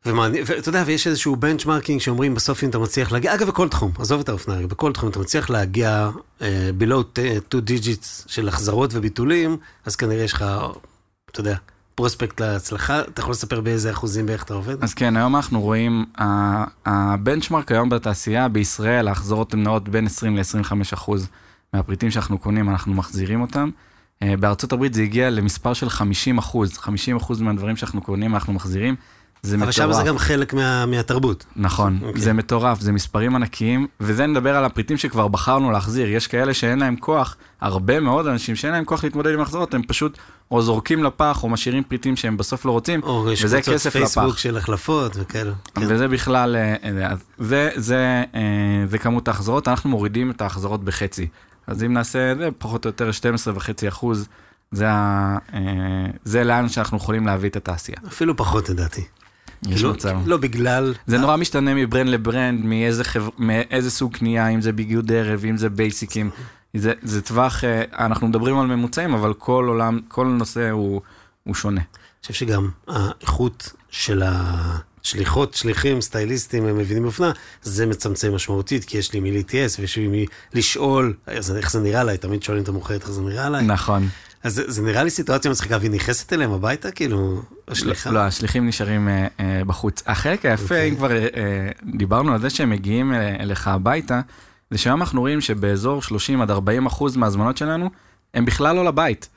ואתה 0.07 0.69
יודע, 0.69 0.83
ויש 0.87 1.07
איזשהו 1.07 1.37
בנצ'מרקינג 1.37 2.01
שאומרים 2.01 2.35
בסוף 2.35 2.65
אם 2.65 2.69
אתה 2.69 2.79
מצליח 2.79 3.13
להגיע, 3.13 3.35
אגב, 3.35 3.49
בכל 3.49 3.69
תחום, 3.69 3.93
עזוב 3.99 4.21
את 4.21 4.29
האופנה 4.29 4.67
בכל 4.67 4.93
תחום, 4.93 5.11
אתה 5.11 5.19
מצליח 5.19 5.51
להגיע 5.51 6.11
uh, 6.41 6.43
below 6.81 7.19
two 7.55 7.59
digits 7.71 8.25
של 8.27 8.49
החזרות 8.49 8.91
וביטולים, 8.95 9.57
אז 9.85 9.97
כנראה 9.97 10.25
יש 10.25 10.33
לך, 10.33 10.45
אתה 11.31 11.41
יודע, 11.41 11.57
פרוספקט 11.95 12.41
להצלחה, 12.41 13.01
אתה 13.01 13.21
יכול 13.21 13.33
לספר 13.33 13.61
באיזה 13.61 13.91
אחוזים 13.91 14.27
באיך 14.27 14.43
אתה 14.43 14.55
עובד? 14.55 14.83
אז 14.83 14.95
כן, 14.95 15.17
היום 15.17 15.37
אנחנו 15.37 15.61
רואים, 15.61 16.05
הבנצ'מרק 16.87 17.73
היום 17.73 17.89
בתעשייה 17.89 18.49
בישראל, 18.49 19.09
ההחזרות 19.09 19.55
הן 19.55 19.63
נעות 19.63 19.89
בין 19.89 20.07
20 20.07 20.37
ל-25 20.37 20.73
אחוז 20.95 21.29
מהפריטים 21.73 22.11
שאנחנו 22.11 22.39
קונים, 22.39 22.71
אנחנו 22.71 22.95
מחזירים 22.95 23.41
אותם. 23.41 23.71
אה, 24.23 24.37
בארצות 24.37 24.73
הברית 24.73 24.95
זה 24.95 25.03
הגיע 25.03 25.31
למספר 25.31 25.73
של 25.73 25.89
50 25.89 26.39
אחוז, 26.39 26.79
50 26.79 27.17
אחוז 27.17 27.41
מהדברים 27.41 27.77
שאנחנו 27.77 28.01
קונים 28.01 28.35
אנחנו 28.35 28.53
מחזירים. 28.53 28.95
זה 29.43 29.57
אבל 29.57 29.73
שם 29.73 29.89
מטורף. 29.89 30.03
זה 30.03 30.09
גם 30.09 30.19
חלק 30.19 30.55
מה, 30.55 30.87
מהתרבות. 30.87 31.45
נכון, 31.57 31.99
אוקיי. 32.03 32.23
זה 32.23 32.33
מטורף, 32.33 32.81
זה 32.81 32.93
מספרים 32.93 33.37
ענקיים, 33.37 33.87
וזה 34.01 34.27
נדבר 34.27 34.57
על 34.57 34.65
הפריטים 34.65 34.97
שכבר 34.97 35.29
בחרנו 35.29 35.71
להחזיר. 35.71 36.11
יש 36.11 36.27
כאלה 36.27 36.55
שאין 36.55 36.79
להם 36.79 36.97
כוח, 36.97 37.37
הרבה 37.61 38.01
מאוד 38.01 38.27
אנשים 38.27 38.57
שאין 38.57 38.73
להם 38.73 38.85
כוח 38.85 39.05
להתמודד 39.05 39.35
עם 39.35 39.41
החזרות, 39.41 39.75
הם 39.75 39.83
פשוט 39.83 40.19
או 40.51 40.63
זורקים 40.63 41.05
לפח 41.05 41.43
או 41.43 41.49
משאירים 41.49 41.83
פריטים 41.83 42.17
שהם 42.17 42.37
בסוף 42.37 42.65
לא 42.65 42.71
רוצים, 42.71 43.03
או 43.03 43.33
יש 43.33 43.45
וזה 43.45 43.57
קבוצות 43.57 43.75
כסף 43.75 43.91
פייסבוק 43.93 44.25
לפח. 44.29 44.39
של 44.39 44.57
החלפות 44.57 45.13
וכאלה. 45.15 45.53
כן. 45.75 45.83
וזה 45.89 46.09
בכלל, 46.09 46.57
אה, 46.57 46.75
אה, 47.03 47.15
זה, 47.39 47.71
זה, 47.77 48.25
אה, 48.35 48.41
זה 48.89 48.99
כמות 48.99 49.29
ההחזרות, 49.29 49.69
אנחנו 49.69 49.91
מורידים 49.91 50.31
את 50.31 50.41
ההחזרות 50.41 50.85
בחצי. 50.85 51.29
אז 51.67 51.83
אם 51.85 51.93
נעשה 51.93 52.35
זה, 52.39 52.49
פחות 52.59 52.85
או 52.85 52.89
יותר 52.89 53.11
12.5 53.11 53.89
אחוז, 53.89 54.29
זה, 54.73 54.89
ה- 54.91 55.39
זה 56.25 56.45
לאן 56.45 56.69
שאנחנו 56.69 56.97
יכולים 56.97 57.27
להביא 57.27 57.49
את 57.51 57.57
התעשייה. 57.57 57.99
אפילו 58.09 58.37
פחות 58.37 58.69
לדעתי. 58.69 59.05
יש 59.69 59.83
לא, 59.83 59.93
מצב. 59.93 60.19
לא 60.27 60.37
בגלל... 60.37 60.95
זה 61.07 61.19
נורא 61.19 61.37
משתנה 61.37 61.75
מברנד 61.75 62.09
לברנד, 62.09 62.65
מאיזה, 62.65 63.05
חבר... 63.05 63.29
מאיזה 63.39 63.91
סוג 63.91 64.17
קנייה, 64.17 64.49
אם 64.49 64.61
זה 64.61 64.73
ביגוד 64.73 65.13
ערב, 65.13 65.45
אם 65.45 65.57
זה 65.57 65.69
בייסיקים. 65.69 66.31
זה, 66.75 66.93
זה 67.03 67.23
טווח, 67.23 67.65
אה, 67.65 67.83
אנחנו 67.99 68.29
מדברים 68.29 68.59
על 68.59 68.67
ממוצעים, 68.67 69.15
אבל 69.15 69.35
כל 69.35 69.65
עולם, 69.69 70.01
כל 70.09 70.27
נושא 70.27 70.71
הוא, 70.71 71.01
הוא 71.45 71.55
שונה. 71.55 71.81
אני 71.81 72.33
חושב 72.33 72.35
שגם 72.35 72.69
האיכות 72.89 73.73
של 73.91 74.23
השליחות, 74.25 75.55
שליחים, 75.55 76.01
סטייליסטים, 76.01 76.67
הם 76.67 76.79
מבינים 76.79 77.03
באופנה, 77.03 77.33
זה 77.63 77.87
מצמצם 77.87 78.35
משמעותית, 78.35 78.85
כי 78.85 78.99
יש 78.99 79.13
לי 79.13 79.21
מי 79.21 79.31
להתייעץ 79.31 79.79
ויש 79.79 79.97
לי 79.97 80.07
מי 80.07 80.27
לשאול 80.55 81.15
איך 81.29 81.71
זה, 81.71 81.81
נראה 81.81 82.01
עליי, 82.01 82.19
תמיד 82.19 82.43
שואלים 82.43 82.63
את 82.63 82.69
המוכרת 82.69 83.03
איך 83.03 83.11
זה 83.11 83.23
נראה 83.23 83.47
עליי. 83.47 83.65
נכון. 83.67 84.09
אז 84.43 84.55
זה, 84.55 84.63
זה 84.67 84.83
נראה 84.83 85.05
לי 85.05 85.11
סיטואציה 85.11 85.51
מצחיקה, 85.51 85.77
והיא 85.81 85.91
נכנסת 85.91 86.33
אליהם 86.33 86.53
הביתה, 86.53 86.91
כאילו, 86.91 87.43
השליחה. 87.69 88.11
לא, 88.11 88.19
השליחים 88.19 88.67
נשארים 88.67 89.09
אה, 89.09 89.27
אה, 89.41 89.63
בחוץ. 89.67 90.03
החלק 90.07 90.47
היפה, 90.47 90.65
אוקיי. 90.65 90.91
אם 90.91 90.97
כבר 90.97 91.13
אה, 91.13 91.29
דיברנו 91.97 92.33
על 92.33 92.41
זה 92.41 92.51
שהם 92.51 92.71
מגיעים 92.71 93.15
אליך 93.15 93.69
הביתה, 93.69 94.21
זה 94.75 94.79
שהיום 94.79 95.01
אנחנו 95.01 95.21
רואים 95.21 95.41
שבאזור 95.41 96.03
30 96.03 96.43
עד 96.43 96.51
40 96.51 96.87
אחוז 96.87 97.17
מההזמנות 97.17 97.57
שלנו, 97.57 97.91
הם 98.35 98.45
בכלל 98.45 98.77
לא 98.77 98.85
לבית. 98.85 99.29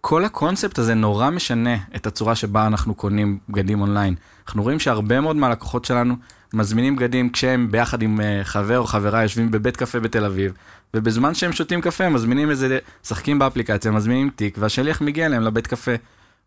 כל 0.00 0.24
הקונספט 0.24 0.78
הזה 0.78 0.94
נורא 0.94 1.30
משנה 1.30 1.76
את 1.96 2.06
הצורה 2.06 2.34
שבה 2.34 2.66
אנחנו 2.66 2.94
קונים 2.94 3.38
בגדים 3.48 3.80
אונליין. 3.80 4.14
אנחנו 4.46 4.62
רואים 4.62 4.80
שהרבה 4.80 5.20
מאוד 5.20 5.36
מהלקוחות 5.36 5.84
שלנו 5.84 6.14
מזמינים 6.54 6.96
בגדים 6.96 7.30
כשהם 7.30 7.70
ביחד 7.70 8.02
עם 8.02 8.20
אה, 8.20 8.40
חבר 8.44 8.78
או 8.78 8.84
חברה 8.86 9.22
יושבים 9.22 9.50
בבית 9.50 9.76
קפה 9.76 10.00
בתל 10.00 10.24
אביב, 10.24 10.52
ובזמן 10.94 11.34
שהם 11.34 11.52
שותים 11.52 11.80
קפה 11.80 12.08
מזמינים 12.08 12.50
איזה, 12.50 12.78
משחקים 13.04 13.38
באפליקציה, 13.38 13.90
מזמינים 13.90 14.30
תיק, 14.36 14.56
והשליח 14.58 15.00
מגיע 15.00 15.26
אליהם 15.26 15.42
לבית 15.42 15.66
קפה, 15.66 15.92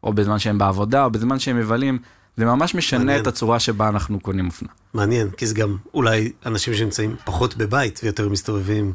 או 0.04 0.14
בזמן 0.14 0.40
שהם 0.40 0.58
בעבודה, 0.58 1.04
או 1.04 1.12
בזמן 1.12 1.40
שהם 1.40 1.58
מבלים. 1.58 2.00
זה 2.38 2.46
ממש 2.46 2.76
משנה 2.76 3.00
מעניין. 3.00 3.22
את 3.22 3.28
הצורה 3.28 3.60
שבה 3.60 3.90
אנחנו 3.90 4.20
קונים 4.20 4.48
אופנה. 4.48 4.70
מעניין, 4.94 5.30
כי 5.30 5.48
זה 5.48 5.56
גם 5.56 5.78
אולי 5.94 6.32
אנשים 6.46 6.74
שנמצאים 6.74 7.16
פחות 7.26 7.58
בבית 7.58 8.00
ויותר 8.04 8.30
מסתובבים 8.30 8.94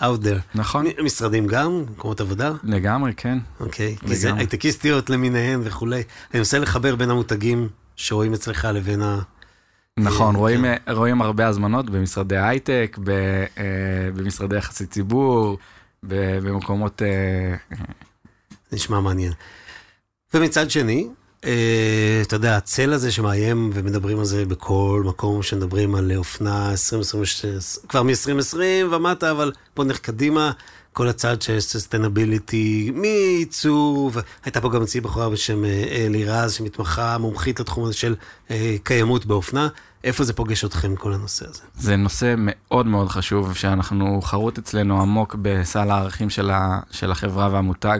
out 0.00 0.24
there. 0.24 0.40
נכון? 0.54 0.86
משרדים 1.04 1.46
גם, 1.46 1.84
מקומות 1.90 2.20
עבודה, 2.20 2.52
לגמרי, 2.62 3.12
כן. 3.16 3.38
אוקיי. 3.60 3.96
כי 3.96 4.16
זה. 4.16 4.34
הייטקיסטיות 4.34 5.10
למיניהן 5.10 5.60
וכולי. 5.64 6.02
אני 6.30 6.38
מנסה 6.38 6.58
לחבר 6.58 6.96
בין 6.96 7.10
המותגים 7.10 7.68
שרואים 7.96 8.34
אצלך 8.34 8.68
לבין 8.74 9.02
ה... 9.02 9.18
נכון, 9.98 10.34
אה, 10.34 10.40
רואים, 10.40 10.62
כן. 10.62 10.92
רואים 10.92 11.22
הרבה 11.22 11.46
הזמנות 11.46 11.90
במשרדי 11.90 12.36
הייטק, 12.36 12.98
אה, 13.58 13.64
במשרדי 14.14 14.56
יחסי 14.56 14.86
ציבור, 14.86 15.58
במקומות... 16.02 17.02
אה, 17.02 17.76
נשמע 18.72 19.00
מעניין. 19.00 19.32
ומצד 20.34 20.70
שני, 20.70 21.08
אה, 21.08 21.21
אתה 22.22 22.36
יודע, 22.36 22.56
הצל 22.56 22.92
הזה 22.92 23.12
שמאיים 23.12 23.70
ומדברים 23.74 24.18
על 24.18 24.24
זה 24.24 24.44
בכל 24.44 25.02
מקום 25.06 25.42
שמדברים 25.42 25.94
על 25.94 26.12
אופנה 26.16 26.70
2026, 26.70 27.78
כבר 27.88 28.02
מ-2020 28.02 28.56
ומטה, 28.90 29.30
אבל 29.30 29.52
בוא 29.76 29.84
נלך 29.84 29.98
קדימה, 29.98 30.50
כל 30.92 31.08
הצד 31.08 31.42
של 31.42 31.60
סוסטנביליטי, 31.60 32.92
מעיצוב, 32.94 34.16
הייתה 34.44 34.60
פה 34.60 34.70
גם 34.70 34.82
אצלי 34.82 35.00
בחורה 35.00 35.30
בשם 35.30 35.64
אה, 35.64 36.06
לירז, 36.10 36.52
שמתמחה, 36.52 37.18
מומחית 37.18 37.60
לתחום 37.60 37.84
הזה 37.84 37.94
של 37.94 38.14
אה, 38.50 38.76
קיימות 38.82 39.26
באופנה. 39.26 39.68
איפה 40.04 40.24
זה 40.24 40.32
פוגש 40.32 40.64
אתכם, 40.64 40.96
כל 40.96 41.12
הנושא 41.12 41.48
הזה? 41.48 41.60
זה 41.78 41.96
נושא 41.96 42.34
מאוד 42.38 42.86
מאוד 42.86 43.08
חשוב, 43.08 43.54
שאנחנו 43.54 44.22
חרוט 44.22 44.58
אצלנו 44.58 45.00
עמוק 45.02 45.36
בסל 45.42 45.90
הערכים 45.90 46.30
של, 46.30 46.50
ה, 46.50 46.80
של 46.90 47.10
החברה 47.10 47.48
והמותג. 47.52 47.98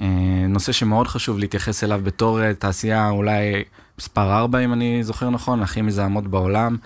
אה, 0.00 0.46
נושא 0.48 0.72
שמאוד 0.72 1.08
חשוב 1.08 1.38
להתייחס 1.38 1.84
אליו 1.84 2.00
בתור 2.04 2.42
אה, 2.42 2.54
תעשייה 2.54 3.10
אולי 3.10 3.64
מספר 3.98 4.38
4, 4.38 4.58
אם 4.58 4.72
אני 4.72 5.04
זוכר 5.04 5.30
נכון, 5.30 5.62
הכי 5.62 5.82
מזהמות 5.82 6.26
בעולם. 6.26 6.76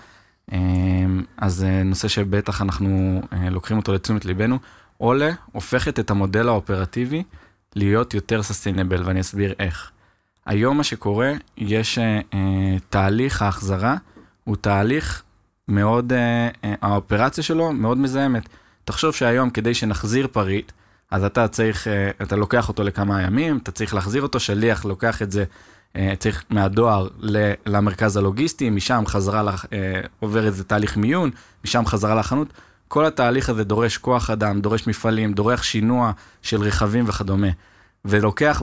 אה, 0.53 0.57
אז 1.37 1.65
נושא 1.85 2.07
שבטח 2.07 2.61
אנחנו 2.61 3.21
לוקחים 3.51 3.77
אותו 3.77 3.93
לתשומת 3.93 4.25
ליבנו. 4.25 4.59
אולה 4.99 5.31
הופכת 5.51 5.99
את 5.99 6.11
המודל 6.11 6.47
האופרטיבי 6.47 7.23
להיות 7.75 8.13
יותר 8.13 8.43
סוסטיינבל, 8.43 9.03
ואני 9.05 9.21
אסביר 9.21 9.53
איך. 9.59 9.91
היום 10.45 10.77
מה 10.77 10.83
שקורה, 10.83 11.33
יש 11.57 11.99
תהליך 12.89 13.41
ההחזרה, 13.41 13.95
הוא 14.43 14.55
תהליך 14.55 15.23
מאוד, 15.67 16.13
האופרציה 16.63 17.43
שלו 17.43 17.73
מאוד 17.73 17.97
מזהמת. 17.97 18.49
תחשוב 18.83 19.13
שהיום 19.13 19.49
כדי 19.49 19.73
שנחזיר 19.73 20.27
פריט, 20.31 20.71
אז 21.11 21.23
אתה 21.23 21.47
צריך, 21.47 21.87
אה, 21.87 22.11
אתה 22.21 22.35
לוקח 22.35 22.67
אותו 22.69 22.83
לכמה 22.83 23.21
ימים, 23.21 23.57
אתה 23.63 23.71
צריך 23.71 23.93
להחזיר 23.93 24.21
אותו, 24.21 24.39
שליח 24.39 24.85
לוקח 24.85 25.21
את 25.21 25.31
זה, 25.31 25.43
אה, 25.95 26.13
צריך 26.19 26.43
מהדואר 26.49 27.07
למרכז 27.65 28.17
הלוגיסטי, 28.17 28.69
משם 28.69 29.03
חזרה, 29.07 29.43
לח- 29.43 29.65
אה, 29.73 30.01
עובר 30.19 30.45
איזה 30.45 30.63
תהליך 30.63 30.97
מיון, 30.97 31.29
משם 31.65 31.85
חזרה 31.85 32.15
לחנות. 32.15 32.47
כל 32.87 33.05
התהליך 33.05 33.49
הזה 33.49 33.63
דורש 33.63 33.97
כוח 33.97 34.29
אדם, 34.29 34.61
דורש 34.61 34.87
מפעלים, 34.87 35.33
דורש 35.33 35.59
שינוע 35.71 36.11
של 36.41 36.61
רכבים 36.61 37.05
וכדומה. 37.07 37.47
ולוקח 38.05 38.61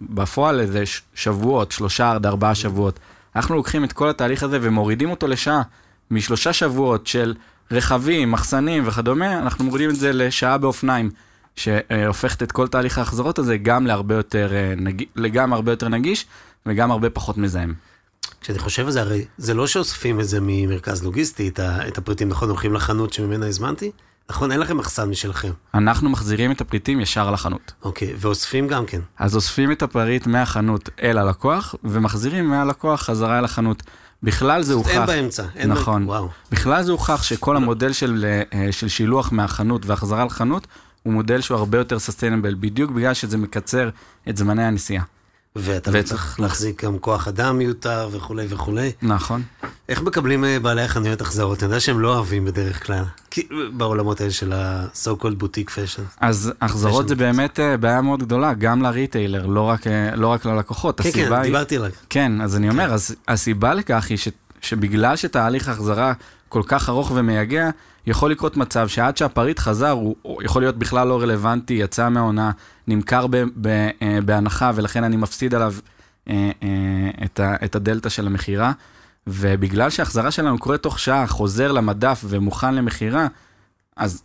בפועל 0.00 0.60
איזה 0.60 0.84
שבועות, 1.14 1.72
שלושה 1.72 2.12
עד 2.12 2.26
ארבעה 2.26 2.54
שבועות. 2.54 2.98
אנחנו 3.36 3.54
לוקחים 3.54 3.84
את 3.84 3.92
כל 3.92 4.08
התהליך 4.08 4.42
הזה 4.42 4.58
ומורידים 4.62 5.10
אותו 5.10 5.26
לשעה. 5.26 5.62
משלושה 6.10 6.52
שבועות 6.52 7.06
של 7.06 7.34
רכבים, 7.70 8.30
מחסנים 8.32 8.82
וכדומה, 8.86 9.38
אנחנו 9.38 9.64
מורידים 9.64 9.90
את 9.90 9.96
זה 9.96 10.12
לשעה 10.12 10.58
באופניים, 10.58 11.10
שהופכת 11.56 12.42
את 12.42 12.52
כל 12.52 12.68
תהליך 12.68 12.98
ההחזרות 12.98 13.38
הזה 13.38 13.56
גם 13.56 13.86
להרבה 13.86 14.14
יותר, 14.14 14.52
אה, 14.54 14.74
נג... 14.76 15.04
גם 15.32 15.52
הרבה 15.52 15.72
יותר 15.72 15.88
נגיש 15.88 16.26
וגם 16.66 16.90
הרבה 16.90 17.10
פחות 17.10 17.38
מזהם. 17.38 17.74
כשאני 18.40 18.58
חושב 18.58 18.86
על 18.86 18.92
זה, 18.92 19.00
הרי 19.00 19.24
זה 19.38 19.54
לא 19.54 19.66
שאוספים 19.66 20.20
את 20.20 20.28
זה 20.28 20.38
ממרכז 20.42 21.04
לוגיסטי, 21.04 21.48
את, 21.48 21.58
ה, 21.58 21.88
את 21.88 21.98
הפריטים, 21.98 22.28
נכון, 22.28 22.48
הולכים 22.48 22.74
לחנות 22.74 23.12
שממנה 23.12 23.46
הזמנתי? 23.46 23.90
נכון, 24.30 24.52
אין 24.52 24.60
לכם 24.60 24.76
מחסן 24.76 25.08
משלכם. 25.08 25.50
אנחנו 25.74 26.10
מחזירים 26.10 26.50
את 26.50 26.60
הפליטים 26.60 27.00
ישר 27.00 27.30
לחנות. 27.30 27.72
אוקיי, 27.82 28.14
ואוספים 28.18 28.68
גם 28.68 28.86
כן. 28.86 29.00
אז 29.18 29.36
אוספים 29.36 29.72
את 29.72 29.82
הפריט 29.82 30.26
מהחנות 30.26 30.90
אל 31.02 31.18
הלקוח, 31.18 31.74
ומחזירים 31.84 32.50
מהלקוח 32.50 33.02
חזרה 33.02 33.38
אל 33.38 33.44
החנות. 33.44 33.82
בכלל 34.22 34.62
זה 34.62 34.74
הוכח. 34.74 34.90
אין 34.90 35.06
באמצע. 35.06 35.44
אין 35.56 35.72
נכון. 35.72 36.06
ב... 36.06 36.08
וואו. 36.08 36.28
בכלל 36.50 36.82
זה 36.82 36.92
הוכח 36.92 37.22
שכל 37.22 37.56
המודל 37.56 37.92
של, 37.92 38.26
אה, 38.52 38.72
של 38.72 38.88
שילוח 38.88 39.32
מהחנות 39.32 39.86
והחזרה 39.86 40.24
לחנות, 40.24 40.66
הוא 41.06 41.12
מודל 41.12 41.40
שהוא 41.40 41.58
הרבה 41.58 41.78
יותר 41.78 41.98
סוסטיינבל, 41.98 42.54
בדיוק 42.60 42.90
בגלל 42.90 43.14
שזה 43.14 43.36
מקצר 43.36 43.88
את 44.28 44.36
זמני 44.36 44.64
הנסיעה. 44.64 45.04
ואתה 45.56 45.90
לא 45.90 45.96
ואת- 45.96 46.04
צריך 46.04 46.40
להחזיק 46.40 46.84
גם 46.84 46.98
כוח 46.98 47.28
אדם 47.28 47.58
מיותר 47.58 48.08
וכולי 48.12 48.46
וכולי. 48.48 48.92
נכון. 49.02 49.42
איך 49.88 50.02
מקבלים 50.02 50.44
אה, 50.44 50.58
בעלי 50.60 50.82
החנויות 50.82 51.20
החזרות? 51.20 51.62
אני 51.62 51.66
יודע 51.68 51.80
שהם 51.80 52.00
לא 52.00 52.14
אוהבים 52.14 52.44
בדרך 52.44 52.86
כלל, 52.86 53.04
כי- 53.30 53.48
בעולמות 53.72 54.20
האלה 54.20 54.32
של 54.32 54.52
ה-so 54.52 55.22
called 55.22 55.42
boutique 55.42 55.68
fashion. 55.70 56.02
אז 56.20 56.52
החזרות 56.60 57.08
זה 57.08 57.14
באמת 57.14 57.60
אה, 57.60 57.76
בעיה 57.76 58.00
מאוד 58.00 58.20
גדולה, 58.22 58.54
גם 58.54 58.82
לריטיילר, 58.82 59.46
לא 59.46 59.60
רק, 59.60 59.86
אה, 59.86 60.16
לא 60.16 60.26
רק 60.26 60.44
ללקוחות. 60.44 61.00
כן, 61.00 61.10
כן, 61.12 61.32
היא- 61.32 61.42
דיברתי 61.42 61.76
עליו. 61.76 61.90
כן, 62.10 62.40
אז 62.40 62.56
אני 62.56 62.68
אומר, 62.70 62.94
אז 62.94 63.16
הסיבה 63.28 63.74
לכך 63.74 64.06
היא 64.10 64.18
ש, 64.18 64.28
שבגלל 64.60 65.16
שתהליך 65.16 65.68
החזרה 65.68 66.12
כל 66.48 66.62
כך 66.66 66.88
ארוך 66.88 67.12
ומייגע, 67.14 67.70
יכול 68.06 68.30
לקרות 68.30 68.56
מצב 68.56 68.88
שעד 68.88 69.16
שהפריט 69.16 69.58
חזר, 69.58 69.90
הוא, 69.90 70.16
הוא 70.22 70.42
יכול 70.42 70.62
להיות 70.62 70.76
בכלל 70.76 71.08
לא 71.08 71.22
רלוונטי, 71.22 71.74
יצא 71.74 72.08
מהעונה, 72.08 72.50
נמכר 72.86 73.26
ב, 73.26 73.36
ב, 73.60 73.66
אה, 74.02 74.18
בהנחה, 74.24 74.70
ולכן 74.74 75.04
אני 75.04 75.16
מפסיד 75.16 75.54
עליו 75.54 75.74
אה, 76.28 76.50
אה, 76.62 77.24
את, 77.24 77.40
ה, 77.40 77.54
את 77.64 77.74
הדלתא 77.74 78.08
של 78.08 78.26
המכירה. 78.26 78.72
ובגלל 79.26 79.90
שההחזרה 79.90 80.30
שלנו 80.30 80.58
קורית 80.58 80.82
תוך 80.82 80.98
שעה, 80.98 81.26
חוזר 81.26 81.72
למדף 81.72 82.24
ומוכן 82.28 82.74
למכירה, 82.74 83.26
אז 83.96 84.22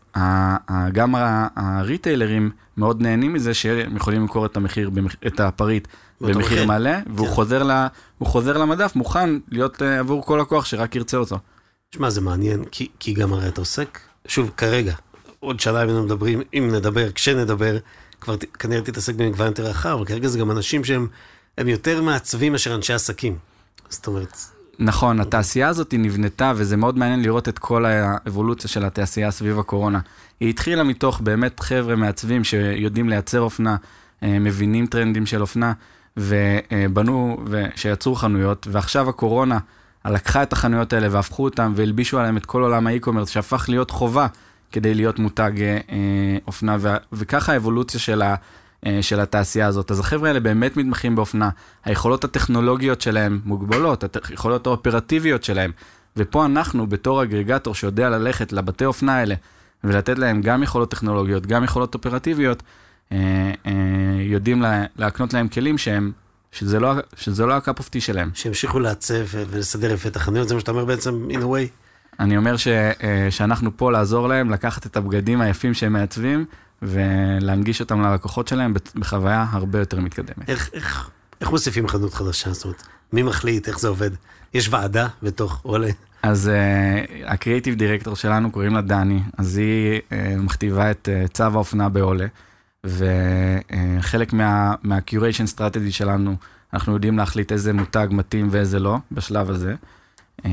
גם 0.94 1.16
הריטיילרים 1.56 2.52
מאוד 2.78 3.02
נהנים 3.02 3.34
מזה 3.34 3.54
שהם 3.54 3.96
יכולים 3.96 4.22
למכור 4.22 4.46
את 4.46 4.58
המחיר, 4.58 4.90
את 5.28 5.40
הפריט 5.40 5.88
במחיר 6.22 6.38
מחיר. 6.38 6.66
מלא, 6.66 6.92
והוא 7.16 7.28
כן. 7.28 7.34
חוזר, 7.34 7.64
ל, 7.64 7.88
חוזר 8.24 8.58
למדף 8.58 8.96
מוכן 8.96 9.30
להיות 9.52 9.82
uh, 9.82 9.86
עבור 9.86 10.26
כל 10.26 10.40
לקוח 10.42 10.66
שרק 10.66 10.96
ירצה 10.96 11.18
אותו. 11.18 11.40
שמע, 11.96 12.10
זה 12.10 12.22
מעניין, 12.22 12.64
כי, 12.72 12.88
כי 13.00 13.14
גם 13.14 13.34
הרי 13.34 13.48
אתה 13.48 13.62
עוסק, 13.62 14.00
שוב, 14.28 14.52
כרגע, 14.58 14.94
עוד 15.40 15.60
שנה 15.60 15.84
אם 15.84 16.06
מדברים, 16.06 16.42
אם 16.54 16.70
נדבר, 16.76 17.12
כשנדבר, 17.12 17.78
כבר 18.22 18.36
ת- 18.36 18.56
כנראה 18.58 18.82
תתעסק 18.82 19.16
במגוון 19.16 19.48
יותר 19.48 19.64
רחב, 19.66 19.90
אבל 19.90 20.06
כרגע 20.06 20.28
זה 20.28 20.40
גם 20.40 20.52
אנשים 20.52 20.84
שהם 20.84 21.08
הם 21.58 21.68
יותר 21.68 22.02
מעצבים 22.02 22.52
מאשר 22.52 22.76
אנשי 22.76 22.94
עסקים. 22.94 23.38
זאת 23.90 24.08
אומרת, 24.08 24.38
נכון, 24.80 25.20
התעשייה 25.20 25.68
הזאת 25.68 25.94
נבנתה, 25.98 26.54
וזה 26.56 26.78
מאוד 26.78 26.98
מעניין 26.98 27.22
לראות 27.22 27.50
את 27.50 27.60
כל 27.60 27.86
האבולוציה 27.86 28.70
של 28.70 28.86
התעשייה 28.86 29.32
סביב 29.32 29.60
הקורונה. 29.60 30.00
היא 30.40 30.50
התחילה 30.50 30.84
מתוך 30.84 31.22
באמת 31.22 31.60
חבר'ה 31.60 31.96
מעצבים 31.96 32.44
שיודעים 32.44 33.10
לייצר 33.10 33.42
אופנה, 33.42 33.76
אה, 34.24 34.40
מבינים 34.40 34.88
טרנדים 34.88 35.26
של 35.26 35.42
אופנה, 35.42 35.74
ובנו, 36.18 37.38
שיצרו 37.76 38.16
חנויות, 38.16 38.68
ועכשיו 38.72 39.10
הקורונה 39.10 39.60
לקחה 40.06 40.44
את 40.44 40.54
החנויות 40.54 40.94
האלה 40.94 41.08
והפכו 41.12 41.44
אותם 41.44 41.74
והלבישו 41.76 42.20
עליהם 42.20 42.38
את 42.38 42.46
כל 42.46 42.64
עולם 42.64 42.88
האי-קומרס, 42.88 43.30
שהפך 43.30 43.66
להיות 43.70 43.92
חובה 43.92 44.28
כדי 44.72 44.94
להיות 44.94 45.20
מותג 45.20 45.52
אה, 45.62 45.78
אה, 45.92 46.38
אופנה, 46.48 46.78
ו- 46.80 46.96
וככה 47.14 47.54
האבולוציה 47.54 48.00
של 48.00 48.22
ה... 48.22 48.36
אה, 48.86 49.00
של 49.02 49.20
התעשייה 49.20 49.68
הזאת. 49.68 49.92
אז 49.92 50.00
החבר'ה 50.00 50.28
האלה 50.28 50.40
באמת 50.40 50.78
מתמחים 50.78 51.16
באופנה, 51.16 51.50
היכולות 51.86 52.24
הטכנולוגיות 52.24 53.02
שלהם 53.02 53.40
מוגבלות, 53.46 54.04
היכולות 54.30 54.68
האופרטיביות 54.68 55.44
שלהם. 55.44 55.72
ופה 56.18 56.46
אנחנו, 56.46 56.88
בתור 56.88 57.24
אגרגטור 57.24 57.76
שיודע 57.76 58.10
ללכת 58.10 58.54
לבתי 58.54 58.86
אופנה 58.86 59.16
האלה 59.16 59.36
ולתת 59.84 60.18
להם 60.18 60.42
גם 60.42 60.64
יכולות 60.64 60.92
טכנולוגיות, 60.92 61.46
גם 61.46 61.64
יכולות 61.64 61.94
אופרטיביות, 61.94 62.64
אה, 63.12 63.18
אה, 63.66 63.72
יודעים 64.20 64.62
לה, 64.62 64.86
להקנות 64.96 65.34
להם 65.34 65.48
כלים 65.48 65.78
שהם, 65.78 66.12
שזה 66.52 66.80
לא, 66.80 66.94
שזה 67.16 67.46
לא 67.46 67.54
הקאפ 67.54 67.80
אופטי 67.80 68.02
שלהם. 68.02 68.30
שימשיכו 68.34 68.80
לעצב 68.80 69.26
ולסדר 69.32 69.92
יפה 69.92 70.10
את 70.10 70.16
החנויות, 70.16 70.48
זה 70.48 70.54
מה 70.54 70.60
שאתה 70.60 70.72
אומר 70.72 70.86
בעצם, 70.86 71.28
in 71.30 71.36
a 71.36 71.44
way. 71.44 71.68
אני 72.20 72.38
אומר 72.38 72.58
ש, 72.58 72.68
אה, 72.68 73.28
שאנחנו 73.30 73.78
פה 73.78 73.92
לעזור 73.92 74.28
להם, 74.28 74.50
לקחת 74.50 74.86
את 74.86 74.98
הבגדים 74.98 75.42
היפים 75.42 75.74
שהם 75.74 75.94
מעצבים, 75.94 76.46
ולהנגיש 76.82 77.82
אותם 77.82 78.02
ללקוחות 78.02 78.48
שלהם 78.48 78.74
בחוויה 78.96 79.46
הרבה 79.52 79.80
יותר 79.80 80.00
מתקדמת. 80.00 80.50
איך, 80.50 80.70
איך, 80.74 81.10
איך 81.42 81.50
מוסיפים 81.50 81.88
חנות 81.88 82.14
חדשה? 82.14 82.54
זאת 82.54 82.64
אומרת, 82.64 82.84
מי 83.14 83.24
מחליט, 83.24 83.68
איך 83.68 83.80
זה 83.80 83.88
עובד? 83.88 84.12
יש 84.54 84.70
ועדה 84.70 85.08
בתוך 85.24 85.62
אולה? 85.66 85.90
אז 86.24 86.52
אה, 86.54 87.32
ה 87.32 87.37
creative 87.37 87.76
director 87.76 88.16
שלנו 88.16 88.52
קוראים 88.52 88.74
לה 88.74 88.82
דני, 88.82 89.20
אז 89.38 89.58
היא 89.58 90.00
אה, 90.00 90.14
מכתיבה 90.38 90.92
את 90.92 91.10
אה, 91.12 91.32
צו 91.32 91.44
האופנה 91.44 91.90
בעולה, 91.90 92.26
וחלק 92.86 94.34
מה, 94.34 94.76
מה-curation 94.84 95.58
strategy 95.58 95.92
שלנו, 95.92 96.36
אנחנו 96.74 96.94
יודעים 96.94 97.18
להחליט 97.18 97.52
איזה 97.52 97.74
מותג 97.74 98.08
מתאים 98.12 98.48
ואיזה 98.52 98.80
לא, 98.80 98.98
בשלב 99.12 99.50
הזה. 99.50 99.76
אמ, 100.42 100.46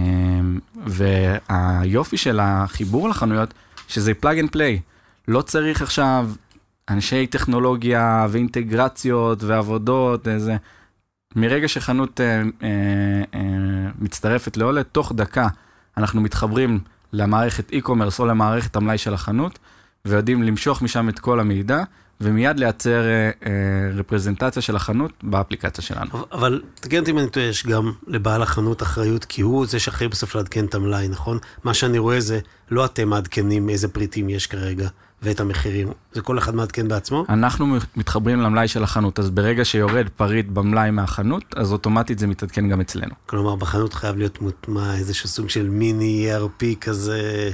והיופי 0.87 2.17
של 2.17 2.41
החיבור 2.43 3.09
לחנויות, 3.09 3.55
שזה 3.89 4.15
plug 4.15 4.39
and 4.39 4.51
play. 4.51 4.81
לא 5.29 5.43
צריך 5.43 5.83
עכשיו 5.83 6.31
אנשי 6.91 7.27
טכנולוגיה 7.27 8.27
ואינטגרציות 8.31 9.43
ועבודות, 9.43 10.29
איזה... 10.29 10.57
מרגע 11.37 11.69
שחנות 11.69 12.21
אה, 12.21 12.43
אה, 12.63 13.23
אה, 13.35 13.41
מצטרפת 13.99 14.57
לעולה, 14.57 14.83
תוך 14.83 15.13
דקה 15.13 15.49
אנחנו 15.97 16.21
מתחברים 16.21 16.81
למערכת 17.13 17.71
e-commerce 17.71 18.19
או 18.19 18.27
למערכת 18.27 18.77
המלאי 18.77 18.99
של 18.99 19.15
החנות, 19.15 19.59
ויודעים 20.05 20.43
למשוך 20.43 20.83
משם 20.83 21.09
את 21.09 21.19
כל 21.19 21.41
המידע, 21.41 21.83
ומיד 22.21 22.59
לייצר 22.59 23.03
אה, 23.05 23.31
אה, 23.47 23.51
רפרזנטציה 23.95 24.63
של 24.63 24.77
החנות 24.77 25.13
באפליקציה 25.23 25.85
שלנו. 25.85 26.11
אבל- 26.33 26.63
תקן 26.75 26.99
אותי 26.99 27.11
אם 27.11 27.19
אני 27.19 27.31
טועה, 27.31 27.47
יש 27.47 27.67
גם 27.67 27.93
לבעל 28.07 28.43
החנות 28.43 28.83
אחריות, 28.83 29.25
כי 29.25 29.43
הוא 29.43 29.67
זה 29.67 29.79
שאחראי 29.81 30.09
בסוף 30.09 30.35
לעדכן 30.35 30.65
את 30.65 30.75
המלאי, 30.75 31.09
נכון? 31.09 31.39
מה 31.65 31.75
שאני 31.75 31.99
רואה 31.99 32.21
זה, 32.21 32.39
לא 32.71 32.85
אתם 32.85 33.09
מעדכנים 33.09 33.69
איזה 33.69 33.89
פריטים 33.89 34.29
יש 34.29 34.47
כרגע, 34.47 34.89
ואת 35.23 35.41
המחירים, 35.41 35.89
זה 36.13 36.21
כל 36.23 36.39
אחד 36.39 36.55
מעדכן 36.55 36.89
בעצמו? 36.89 37.25
אנחנו 37.29 37.67
מתחברים 37.97 38.41
למלאי 38.41 38.69
של 38.69 38.83
החנות, 38.83 39.19
אז 39.19 39.31
ברגע 39.31 39.65
שיורד 39.65 40.07
פריט 40.17 40.47
במלאי 40.47 40.91
מהחנות, 40.91 41.45
אז 41.57 41.73
אוטומטית 41.73 42.19
זה 42.19 42.27
מתעדכן 42.27 42.69
גם 42.69 42.81
אצלנו. 42.81 43.15
כלומר, 43.27 43.57
בחנות 43.57 43.95
חייב 43.95 44.17
להיות 44.17 44.43
מוטמע 44.43 44.95
איזשהו 44.95 45.29
סוג 45.29 45.49
של 45.49 45.69
מיני 45.69 46.29
ERP 46.37 46.65
כזה, 46.81 47.51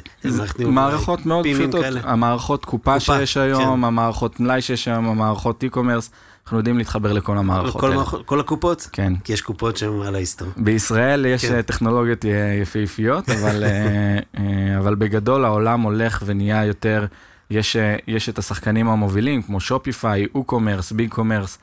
מערכות 0.58 1.26
מאוד 1.26 1.46
פשוטות, 1.54 1.82
כאלה. 1.84 2.00
המערכות 2.04 2.64
קופה 2.64 2.94
קופה, 2.94 3.00
שיש 3.00 3.36
היום, 3.36 3.64
כן. 3.78 3.84
המערכות 3.84 4.40
מלאי 4.40 4.60
שיש 4.62 4.88
היום, 4.88 5.08
המערכות 5.08 5.64
e-commerce, 5.64 6.10
אנחנו 6.44 6.58
יודעים 6.58 6.78
להתחבר 6.78 7.12
לכל 7.12 7.38
המערכות 7.38 7.80
כל 7.80 7.86
האלה. 7.86 7.96
מערכות- 7.96 8.26
כל 8.26 8.40
הקופות? 8.40 8.88
כן. 8.92 9.12
כי 9.24 9.32
יש 9.32 9.40
קופות 9.40 9.76
שהן 9.76 10.02
על 10.02 10.14
ההיסטור. 10.14 10.48
בישראל 10.56 11.26
יש 11.26 11.44
כן. 11.44 11.54
אה, 11.54 11.62
טכנולוגיות 11.62 12.24
יפהפיות, 12.62 13.28
אבל, 13.28 13.64
אה, 13.64 14.18
אה, 14.38 14.78
אבל 14.78 14.94
בגדול 14.94 15.44
העולם 15.44 15.80
הולך 15.80 16.22
ונהיה 16.26 16.64
יותר, 16.64 17.06
יש, 17.50 17.76
אה, 17.76 17.96
יש 18.06 18.28
את 18.28 18.38
השחקנים 18.38 18.88
המובילים 18.88 19.42
כמו 19.42 19.60
Shopify, 19.60 20.26
WooCommerce, 20.34 20.92
BigCommerce, 20.92 21.58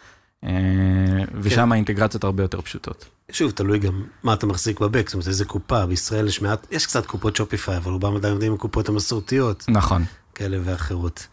ושם 1.41 1.65
כן. 1.65 1.72
האינטגרציות 1.72 2.24
הרבה 2.24 2.44
יותר 2.44 2.62
פשוטות. 2.62 3.06
שוב, 3.32 3.52
תלוי 3.52 3.80
גם 3.80 4.04
מה 4.24 4.34
אתה 4.34 4.46
מחזיק 4.46 4.80
ב 4.80 4.84
back, 4.84 5.08
זאת 5.08 5.13
אומרת, 5.13 5.28
איזה 5.28 5.46
קופה, 5.46 5.86
בישראל 5.86 6.28
יש 6.28 6.41
מעט, 6.41 6.67
יש 6.72 6.86
קצת 6.86 7.06
קופות 7.06 7.36
Shopify, 7.36 7.78
אבל 7.78 7.91
רובם 7.91 8.15
עדיין 8.15 8.32
עובדים 8.32 8.52
עם 8.52 8.58
הקופות 8.58 8.89
המסורתיות, 8.89 9.65
נכון. 9.67 10.04
כאלה 10.36 10.58
ואחרות. 10.63 11.28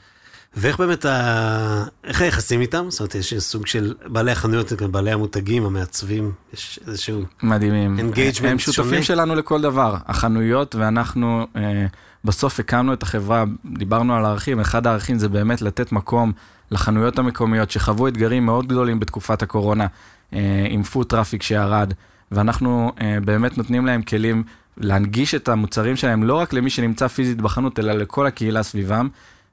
ואיך 0.57 0.79
באמת, 0.79 1.05
ה... 1.05 1.85
איך 2.05 2.21
היחסים 2.21 2.61
איתם? 2.61 2.87
זאת 2.89 3.01
אומרת, 3.01 3.15
יש 3.15 3.35
סוג 3.35 3.67
של 3.67 3.95
בעלי 4.07 4.31
החנויות, 4.31 4.73
בעלי 4.73 5.11
המותגים, 5.13 5.65
המעצבים, 5.65 6.33
יש 6.53 6.81
איזשהו... 6.87 7.23
מדהימים. 7.43 7.99
Engagement 7.99 8.47
הם 8.47 8.59
שותפים 8.59 8.85
שונה. 8.85 9.03
שלנו 9.03 9.35
לכל 9.35 9.63
דבר. 9.63 9.97
החנויות 10.07 10.75
ואנחנו 10.75 11.47
אה, 11.57 11.87
בסוף 12.25 12.61
הקמנו 12.61 12.93
את 12.93 13.03
החברה, 13.03 13.45
דיברנו 13.65 14.17
על 14.17 14.25
הערכים, 14.25 14.61
אחד 14.61 14.87
הערכים 14.87 15.19
זה 15.19 15.29
באמת 15.29 15.63
לתת 15.63 15.93
מקום 15.93 16.33
לחנויות 16.71 17.19
המקומיות 17.19 17.71
שחוו 17.71 18.09
אתגרים 18.09 18.47
מאוד 18.47 18.67
גדולים 18.67 19.01
בתקופת 19.01 19.43
הקורונה, 19.43 19.87
אה, 20.33 20.67
עם 20.69 20.83
foot 20.83 21.07
traffic 21.07 21.43
שירד, 21.43 21.93
ואנחנו 22.33 22.93
אה, 23.01 23.19
באמת 23.25 23.59
נותנים 23.59 23.87
להם 23.87 24.03
כלים 24.03 24.43
להנגיש 24.77 25.35
את 25.35 25.49
המוצרים 25.49 25.97
שלהם 25.97 26.25
לא 26.25 26.35
רק 26.35 26.53
למי 26.53 26.71
שנמצא 26.71 27.09
פיזית 27.09 27.41
בחנות, 27.41 27.79
אלא 27.79 27.93
לכל 27.93 28.27
הקהילה 28.27 28.63
סביבם, 28.63 29.09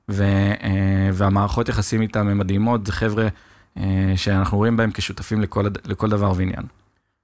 ו, 0.10 0.24
אה, 0.64 1.10
והמערכות 1.14 1.70
יחסים 1.70 2.02
איתם 2.02 2.28
הן 2.28 2.38
מדהימות, 2.38 2.86
זה 2.86 2.92
חבר'ה 2.92 3.28
אה, 3.78 4.14
שאנחנו 4.16 4.58
רואים 4.58 4.78
בהם 4.78 4.92
כשותפים 4.92 5.42
לכל, 5.42 5.66
לכל 5.86 6.10
דבר 6.10 6.34
ועניין. 6.36 6.64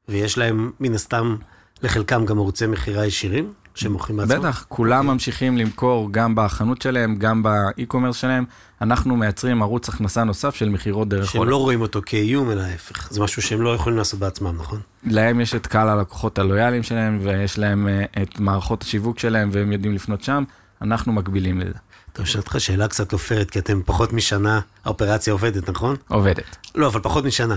ויש 0.10 0.38
להם, 0.38 0.72
מן 0.80 0.94
הסתם, 0.94 1.36
לחלקם 1.84 2.26
גם 2.26 2.38
ערוצי 2.38 2.68
מכירה 2.68 3.06
ישירים, 3.06 3.54
שמוכרים 3.76 4.18
בעצמם? 4.18 4.40
בטח, 4.40 4.66
כולם 4.70 5.00
אוקיי. 5.00 5.14
ממשיכים 5.14 5.58
למכור 5.58 6.08
גם 6.12 6.36
בחנות 6.36 6.82
שלהם, 6.82 7.16
גם 7.16 7.44
באי-קומרס 7.44 8.16
שלהם. 8.16 8.46
אנחנו 8.82 9.16
מייצרים 9.16 9.62
ערוץ 9.62 9.90
הכנסה 9.90 10.24
נוסף 10.24 10.56
של 10.56 10.70
מכירות 10.70 11.10
דרך 11.10 11.32
שהם 11.32 11.40
עולה. 11.40 11.52
לא 11.52 11.58
רואים 11.58 11.82
אותו 11.82 12.02
כאיום, 12.06 12.52
אלא 12.52 12.62
ההפך. 12.62 13.12
זה 13.12 13.22
משהו 13.22 13.42
שהם 13.42 13.62
לא 13.62 13.76
יכולים 13.76 13.98
לעשות 13.98 14.20
בעצמם, 14.20 14.56
נכון? 14.60 14.80
להם 15.04 15.42
יש 15.42 15.56
את 15.56 15.68
קהל 15.68 15.90
הלקוחות 15.90 16.40
הלויאליים 16.40 16.84
שלהם, 16.84 17.20
ויש 17.24 17.60
להם 17.60 17.88
אה, 17.88 18.22
את 18.22 18.40
מערכות 18.40 18.84
השיווק 18.84 19.20
שלהם, 19.20 19.50
והם 19.54 19.72
יודעים 19.72 19.94
לפנות 19.94 20.24
שם. 20.24 20.44
אנחנו 20.82 21.14
מקבילים 21.14 21.60
לזה. 21.60 21.74
טוב, 22.14 22.26
שאלת 22.26 22.44
אותך 22.44 22.60
שאלה 22.60 22.88
קצת 22.88 23.14
לא 23.14 23.18
פיירת, 23.18 23.52
כי 23.52 23.60
אתם 23.60 23.82
פחות 23.86 24.14
משנה, 24.14 24.60
האופרציה 24.86 25.34
עובדת, 25.34 25.70
נכון? 25.70 25.96
עובדת. 26.08 26.68
לא, 26.76 26.88
אבל 26.88 27.00
פחות 27.02 27.26
משנה. 27.26 27.56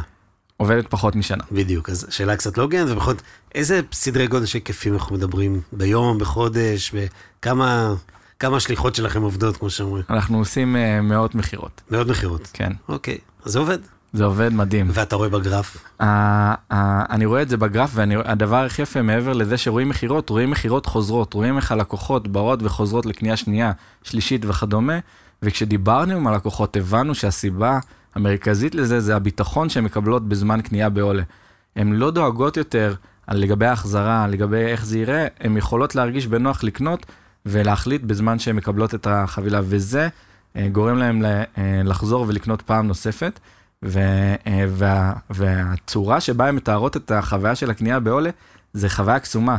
עובדת 0.64 0.87
פחות 0.90 1.16
משנה. 1.16 1.44
בדיוק, 1.53 1.90
אז 1.90 2.07
שאלה 2.11 2.37
קצת 2.37 2.59
לא 2.59 2.62
הוגנת, 2.62 2.90
ובכל 2.90 3.12
איזה 3.55 3.81
סדרי 3.92 4.27
גודל 4.27 4.46
של 4.46 4.59
היקפים 4.59 4.94
אנחנו 4.94 5.16
מדברים 5.16 5.61
ביום, 5.72 6.18
בחודש, 6.18 6.94
וכמה 6.94 7.94
כמה 8.38 8.57
השליחות 8.57 8.94
שלכם 8.94 9.22
עובדות, 9.22 9.57
כמו 9.57 9.70
שאומרים? 9.70 10.05
אנחנו 10.11 10.38
עושים 10.38 10.77
אה, 10.77 11.00
מאות 11.00 11.35
מכירות. 11.35 11.81
מאות 11.90 12.07
מכירות. 12.07 12.50
כן, 12.53 12.72
אוקיי, 12.88 13.18
אז 13.44 13.53
זה 13.53 13.59
עובד. 13.59 13.79
זה 14.12 14.24
עובד 14.24 14.53
מדהים. 14.53 14.90
ואתה 14.92 15.16
רואה 15.16 15.29
בגרף, 15.29 15.77
ה- 16.00 16.05
ה- 16.74 17.14
אני 17.14 17.27
רואה 17.27 17.42
את 17.42 17.48
זה 17.48 17.57
בגרף, 17.57 17.90
והדבר 17.94 18.57
הכי 18.64 18.83
יפה 18.83 19.03
מעבר 19.03 19.33
לזה 19.33 19.57
שרואים 19.57 19.88
מכירות, 19.88 20.31
רואים 20.31 20.50
מכירות 20.50 20.87
חוזרות, 20.87 21.35
רואים 21.35 21.57
איך 21.57 21.72
הלקוחות 21.72 22.29
באות 22.29 22.62
וחוזרות 22.62 23.07
לקנייה 23.07 23.37
שנייה, 23.37 23.72
שלישית 24.03 24.44
וכדומה, 24.44 24.98
וכשדיברנו 25.42 26.14
עם 26.14 26.27
הלקוחות 26.27 26.77
הבנו 26.77 27.14
שהסיבה 27.14 27.79
המרכזית 28.14 28.74
לזה 28.74 29.00
זה 29.00 29.16
הביטחון 29.16 29.68
שהן 29.68 29.85
מקבלות 29.85 30.29
בזמן 30.29 30.61
קנייה 30.61 30.88
בעולה. 30.88 31.22
הן 31.77 31.92
לא 31.92 32.11
דואגות 32.11 32.57
יותר 32.57 32.94
על 33.27 33.38
לגבי 33.38 33.66
ההחזרה, 33.66 34.27
לגבי 34.27 34.57
איך 34.57 34.85
זה 34.85 34.98
יראה, 34.98 35.27
הן 35.40 35.57
יכולות 35.57 35.94
להרגיש 35.94 36.27
בנוח 36.27 36.64
לקנות 36.64 37.07
ולהחליט 37.46 38.03
בזמן 38.03 38.38
שהן 38.38 38.57
מקבלות 38.57 38.94
את 38.94 39.07
החבילה, 39.11 39.61
וזה 39.64 40.09
אה, 40.57 40.68
גורם 40.72 40.98
להן 40.98 41.24
אה, 41.24 41.44
לחזור 41.85 42.24
ולקנות 42.29 42.62
פעם 42.62 42.87
נוספת. 42.87 43.40
ו, 43.85 43.98
אה, 44.46 44.64
וה, 44.68 45.12
והצורה 45.31 46.20
שבה 46.20 46.48
הן 46.48 46.55
מתארות 46.55 46.96
את 46.96 47.11
החוויה 47.11 47.55
של 47.55 47.70
הקנייה 47.70 48.00
בעולה, 48.00 48.31
זה 48.72 48.88
חוויה 48.88 49.18
קסומה. 49.18 49.57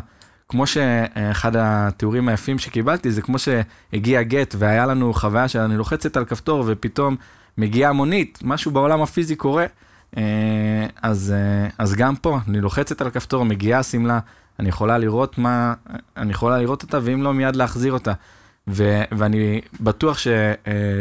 כמו 0.50 0.68
שאחד 0.68 1.52
התיאורים 1.56 2.28
היפים 2.30 2.60
שקיבלתי, 2.60 3.12
זה 3.12 3.22
כמו 3.22 3.38
שהגיע 3.40 4.24
גט 4.24 4.56
והיה 4.58 4.86
לנו 4.86 5.14
חוויה 5.14 5.48
שאני 5.48 5.78
לוחצת 5.78 6.18
על 6.18 6.26
כפתור 6.26 6.64
ופתאום 6.68 7.16
מגיעה 7.58 7.94
מונית, 7.94 8.40
משהו 8.44 8.72
בעולם 8.72 9.02
הפיזי 9.02 9.36
קורה, 9.36 9.66
אה, 10.18 10.24
אז, 11.02 11.34
אה, 11.36 11.70
אז 11.78 11.96
גם 11.96 12.16
פה, 12.16 12.40
אני 12.48 12.62
לוחצת 12.62 13.02
על 13.02 13.08
הכפתור, 13.08 13.46
מגיעה 13.46 13.80
השמלה, 13.80 14.20
אני 14.60 14.70
יכולה 14.70 14.98
לראות 14.98 15.38
מה, 15.38 15.74
אני 16.18 16.32
יכולה 16.32 16.58
לראות 16.58 16.84
אותה, 16.84 17.00
ואם 17.04 17.24
לא, 17.24 17.34
מיד 17.34 17.56
להחזיר 17.56 17.94
אותה. 17.94 18.14
ו, 18.68 19.02
ואני 19.12 19.62
בטוח 19.82 20.18
ש, 20.18 20.28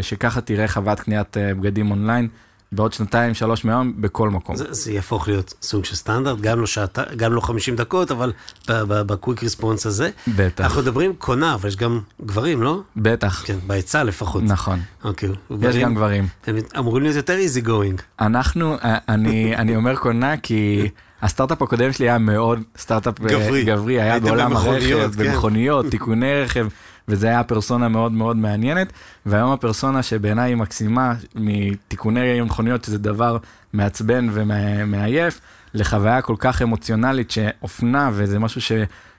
שככה 0.03 0.40
תראה 0.40 0.69
חוויית 0.69 1.01
קניית 1.01 1.37
בגדים 1.37 1.90
אונליין. 1.90 2.29
בעוד 2.75 2.93
שנתיים, 2.93 3.35
שלוש 3.35 3.65
מהיום, 3.65 3.93
בכל 3.97 4.31
מקום. 4.31 4.57
זה, 4.57 4.65
זה 4.71 4.93
יהפוך 4.93 5.29
להיות 5.29 5.55
סוג 5.63 5.85
של 5.85 5.97
סטנדרט, 5.97 6.41
גם 6.41 6.61
לא, 6.61 6.67
שעה, 6.67 7.03
גם 7.17 7.33
לא 7.33 7.41
50 7.41 7.77
דקות, 7.77 8.11
אבל 8.11 8.33
ב 8.69 8.81
quick 8.81 9.43
response 9.43 9.87
הזה. 9.87 10.11
בטח. 10.29 10.65
אנחנו 10.65 10.83
מדברים 10.83 11.13
קונה, 11.19 11.55
אבל 11.55 11.69
יש 11.69 11.77
גם 11.77 12.01
גברים, 12.25 12.63
לא? 12.63 12.81
בטח. 12.97 13.43
כן, 13.47 13.59
בהיצע 13.67 14.05
לפחות. 14.05 14.43
נכון. 14.43 14.81
אוקיי. 15.05 15.29
יש 15.29 15.37
גברים, 15.51 15.83
גם 15.83 15.95
גברים. 15.95 16.27
הם 16.47 16.57
אמורים 16.79 17.03
להיות 17.03 17.17
יותר 17.17 17.37
easy 17.37 17.61
going. 17.61 18.01
אנחנו, 18.21 18.77
אה, 18.85 18.99
אני, 19.09 19.53
אני 19.61 19.77
אומר 19.77 19.97
קונה 19.97 20.37
כי... 20.37 20.89
הסטארט-אפ 21.25 21.63
הקודם 21.63 21.93
שלי 21.93 22.09
היה 22.09 22.19
מאוד 22.19 22.61
סטארט-אפ 22.79 23.21
אה, 23.21 23.27
גברי, 23.29 23.65
גברי 23.65 24.01
היה 24.01 24.21
בעולם 24.21 24.57
הרכב, 24.57 25.13
כן. 25.13 25.25
במכוניות, 25.25 25.87
תיקוני 25.87 26.43
רכב, 26.43 26.67
וזה 27.09 27.27
היה 27.27 27.45
פרסונה 27.45 27.88
מאוד 27.88 28.12
מאוד 28.12 28.37
מעניינת, 28.37 28.93
והיום 29.27 29.51
הפרסונה 29.51 30.03
שבעיניי 30.03 30.51
היא 30.51 30.57
מקסימה 30.57 31.14
מתיקוני 31.35 32.40
מכוניות, 32.40 32.85
שזה 32.85 32.99
דבר 32.99 33.38
מעצבן 33.73 34.29
ומעייף, 34.33 35.40
לחוויה 35.75 36.23
כל 36.23 36.37
כך 36.38 36.62
אמוציונלית 36.62 37.31
שאופנה, 37.31 38.11
וזה 38.12 38.38
משהו 38.38 38.61
ש, 38.61 38.73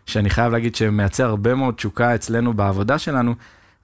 שאני 0.06 0.30
חייב 0.30 0.52
להגיד 0.52 0.76
שמייצר 0.76 1.26
הרבה 1.26 1.56
מאוד 1.56 1.74
תשוקה 1.74 2.15
אצלנו 2.15 2.54
בעבודה 2.54 3.00
שלנו, 3.00 3.36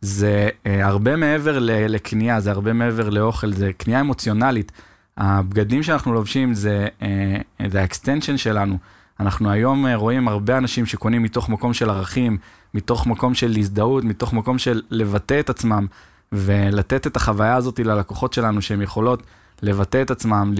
זה 0.02 0.50
אה, 0.66 0.88
הרבה 0.88 1.16
מעבר 1.16 1.60
לקנייה, 1.62 2.40
זה 2.40 2.52
הרבה 2.52 2.74
מעבר 2.74 3.10
לאוכל, 3.10 3.54
זה 3.54 3.74
קנייה 3.78 4.00
אמוציונלית. 4.02 4.72
הבגדים 5.18 5.84
שאנחנו 5.84 6.14
לובשים 6.14 6.54
זה, 6.54 6.88
אה, 7.02 7.68
זה 7.68 7.82
ה 7.82 7.87
extension 7.87 8.38
שלנו. 8.38 8.78
אנחנו 9.20 9.52
היום 9.52 9.88
אה, 9.88 9.96
רואים 9.96 10.28
הרבה 10.28 10.58
אנשים 10.58 10.86
שקונים 10.86 11.24
מתוך 11.24 11.50
מקום 11.50 11.74
של 11.74 11.90
ערכים, 11.90 12.38
מתוך 12.74 13.08
מקום 13.08 13.34
של 13.34 13.56
הזדהות, 13.58 14.04
מתוך 14.04 14.34
מקום 14.34 14.58
של 14.58 14.82
לבטא 14.90 15.40
את 15.40 15.50
עצמם, 15.50 15.88
ולתת 16.32 17.08
את 17.08 17.16
החוויה 17.16 17.56
הזאת 17.56 17.80
ללקוחות 17.80 18.34
שלנו, 18.34 18.62
שהם 18.62 18.82
יכולות 18.82 19.24
לבטא 19.62 20.02
את 20.02 20.12
עצמם 20.12 20.54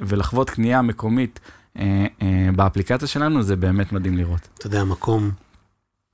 ולחוות 0.00 0.50
קנייה 0.50 0.82
מקומית 0.82 1.40
אה, 1.78 2.06
אה, 2.22 2.48
באפליקציה 2.56 3.08
שלנו, 3.08 3.42
זה 3.42 3.56
באמת 3.56 3.92
מדהים 3.92 4.18
לראות. 4.18 4.48
אתה 4.54 4.66
יודע, 4.66 4.84
מקום 4.84 5.30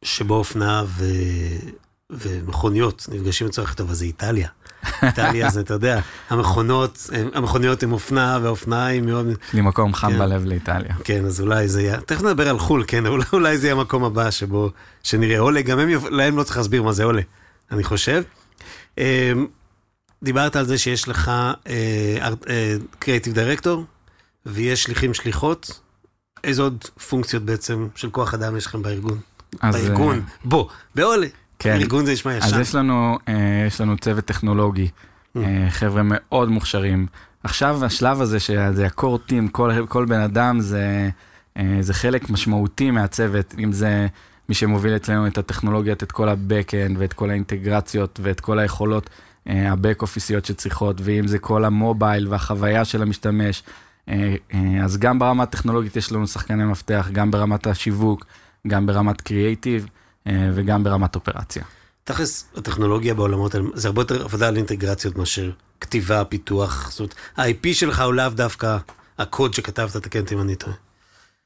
שבו 0.03 0.35
אופנה 0.35 0.83
ו... 0.87 1.05
ומכוניות 2.11 3.07
נפגשים 3.13 3.47
לצורך 3.47 3.75
טוב, 3.75 3.93
זה 3.93 4.05
איטליה. 4.05 4.49
איטליה 5.03 5.51
זה, 5.51 5.61
אתה 5.61 5.75
יודע, 5.75 6.01
המכונות, 6.31 7.11
המכוניות 7.35 7.83
עם 7.83 7.93
אופנה 7.93 8.39
והאופניים 8.43 9.07
מאוד... 9.07 9.27
יש 9.27 9.55
לי 9.55 9.61
מקום 9.61 9.95
חם 9.95 10.11
כן. 10.11 10.19
בלב 10.19 10.45
לאיטליה. 10.45 10.95
כן, 11.05 11.25
אז 11.25 11.41
אולי 11.41 11.69
זה 11.69 11.83
יהיה, 11.83 12.01
תכף 12.01 12.23
נדבר 12.23 12.49
על 12.49 12.59
חו"ל, 12.59 12.85
כן, 12.87 13.07
אולי, 13.07 13.25
אולי 13.33 13.59
זה 13.59 13.67
יהיה 13.67 13.77
המקום 13.77 14.05
הבא 14.05 14.31
שבו, 14.31 14.71
שנראה 15.03 15.39
עולה, 15.39 15.63
גם 15.63 15.79
הם, 15.79 15.89
להם 16.11 16.37
לא 16.37 16.43
צריך 16.43 16.57
להסביר 16.57 16.83
מה 16.83 16.93
זה 16.93 17.05
עולה, 17.05 17.23
אני 17.73 17.85
חושב. 17.85 18.23
אמ, 18.99 19.03
דיברת 20.23 20.57
על 20.57 20.65
זה 20.65 20.79
שיש 20.79 21.09
לך 21.09 21.31
קריאיטיב 22.99 23.33
uh, 23.33 23.37
דירקטור, 23.37 23.85
ויש 24.47 24.83
שליחים 24.83 25.15
שליחות. 25.15 25.81
איזה 26.45 26.63
עוד 26.63 26.85
פונקציות 27.09 27.43
בעצם 27.43 27.89
של 27.95 28.11
כוח 28.11 28.35
אדם 28.35 28.57
יש 28.57 28.67
לכם 28.67 28.83
בארגון? 28.83 29.19
אז, 29.61 29.75
בארגון, 29.75 30.19
uh... 30.19 30.31
בוא, 30.45 30.69
בעולה. 30.95 31.27
כן. 31.59 31.75
ארגון 31.75 32.07
זה 32.07 32.13
נשמע 32.13 32.35
ישן. 32.35 32.47
אז 32.47 32.61
יש 32.61 32.75
לנו, 32.75 33.19
אה, 33.29 33.65
יש 33.67 33.81
לנו 33.81 33.97
צוות 33.97 34.25
טכנולוגי, 34.25 34.89
mm. 34.89 35.39
אה, 35.41 35.67
חבר'ה 35.71 36.03
מאוד 36.05 36.49
מוכשרים. 36.49 37.07
עכשיו 37.45 37.85
השלב 37.85 38.21
הזה 38.21 38.41
שזה 38.41 38.87
הקור 38.87 39.19
טים, 39.19 39.49
כל, 39.49 39.87
כל 39.89 40.05
בן 40.05 40.21
אדם 40.21 40.61
זה, 40.61 41.11
אה, 41.57 41.77
זה 41.81 41.95
חלק 41.95 42.31
משמעותי 42.31 42.91
מהצוות, 42.91 43.55
אם 43.59 43.73
זה 43.73 44.07
מי 44.49 44.55
שמוביל 44.55 44.97
אצלנו 44.97 45.27
את 45.27 45.39
הטכנולוגיות, 45.39 46.03
את 46.03 46.13
כל 46.13 46.29
ה-Backend 46.29 46.95
ואת 46.99 47.13
כל 47.13 47.31
האינטגרציות 47.31 48.21
ואת 48.23 48.41
כל 48.41 48.59
היכולות 48.59 49.11
ה-Back 49.47 50.01
אופיסיות 50.03 50.45
שצריכות, 50.45 51.01
ואם 51.05 51.27
זה 51.27 51.39
כל 51.39 51.65
המובייל 51.65 52.29
והחוויה 52.29 52.85
של 52.85 53.03
המשתמש. 53.03 53.63
אז 54.85 54.99
גם 54.99 55.19
ברמה 55.19 55.43
הטכנולוגית 55.43 55.97
יש 55.97 56.13
לנו 56.13 56.27
שחקני 56.27 56.65
מפתח, 56.65 57.09
גם 57.13 57.31
ברמת 57.31 57.67
השיווק, 57.67 58.25
גם 58.67 58.87
ברמת 58.87 59.21
קריאייטיב. 59.21 59.87
אה, 60.27 60.51
וגם 60.55 60.85
ברמת 60.85 61.15
אופרציה. 61.15 61.63
תכלס, 62.05 62.47
הטכנולוגיה 62.57 63.15
בעולמות 63.15 63.55
האלה, 63.55 63.67
זה 63.75 63.89
הרבה 63.89 64.01
יותר 64.01 64.25
עבודה 64.25 64.49
על 64.49 64.57
אינטגרציות 64.57 65.17
מאשר 65.17 65.51
כתיבה, 65.81 66.25
פיתוח, 66.25 66.91
זאת 66.91 67.01
אומרת, 67.01 67.15
ה-IP 67.37 67.75
שלך 67.75 68.01
הוא 68.01 68.15
לאו 68.15 68.29
דווקא 68.29 68.77
הקוד 69.19 69.55
שכתבת, 69.55 69.97
תקן 69.97 70.21
אותי 70.21 70.35
אם 70.35 70.41
אני 70.41 70.55
טועה. 70.55 70.77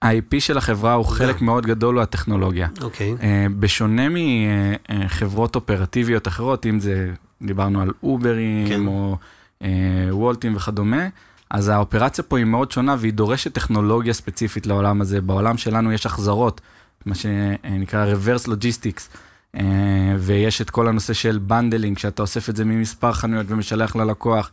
ה-IP 0.03 0.41
של 0.41 0.59
החברה 0.59 0.95
הוא 0.95 1.05
חלק 1.05 1.41
מאוד 1.41 1.67
גדול 1.67 1.95
הוא 1.95 2.03
הטכנולוגיה. 2.03 2.69
אוקיי. 2.81 3.15
Okay. 3.19 3.23
אה, 3.23 3.47
בשונה 3.61 4.09
מחברות 4.09 5.57
אופרטיביות 5.57 6.29
אחרות, 6.29 6.67
אם 6.67 6.81
זה, 6.81 7.13
דיברנו 7.43 7.83
על 7.83 7.91
אוברים, 8.03 8.69
כן. 8.69 8.87
או 8.87 9.17
uh, 9.63 9.67
וולטים 10.11 10.57
וכדומה, 10.57 11.09
אז 11.51 11.69
האופרציה 11.69 12.25
פה 12.25 12.39
היא 12.39 12.47
מאוד 12.47 12.73
שונה 12.73 12.97
והיא 12.99 13.13
דורשת 13.13 13.53
טכנולוגיה 13.53 14.13
ספציפית 14.13 14.67
לעולם 14.67 15.01
הזה. 15.01 15.21
בעולם 15.21 15.57
שלנו 15.57 15.93
יש 15.93 16.07
החזרות. 16.07 16.61
מה 17.07 17.15
שנקרא 17.15 18.15
reverse 18.15 18.47
logistics, 18.47 19.17
אה, 19.57 20.17
ויש 20.19 20.61
את 20.61 20.71
כל 20.71 20.89
הנושא 20.89 21.13
של 21.13 21.39
bundling, 21.39 21.99
שאתה 21.99 22.23
אוסף 22.23 22.49
את 22.49 22.57
זה 22.57 22.65
ממספר 22.65 23.13
חנויות 23.13 23.47
ומשלח 23.49 23.97
ללקוח, 23.97 24.51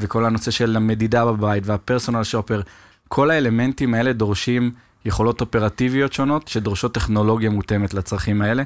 וכל 0.00 0.24
הנושא 0.24 0.50
של 0.50 0.76
המדידה 0.76 1.26
בבית 1.26 1.66
וה 1.66 1.78
personal 1.78 2.24
shopper, 2.24 2.60
כל 3.08 3.30
האלמנטים 3.30 3.94
האלה 3.94 4.12
דורשים 4.12 4.70
יכולות 5.04 5.40
אופרטיביות 5.40 6.12
שונות, 6.12 6.48
שדורשות 6.48 6.94
טכנולוגיה 6.94 7.50
מותאמת 7.50 7.94
לצרכים 7.94 8.42
האלה, 8.42 8.62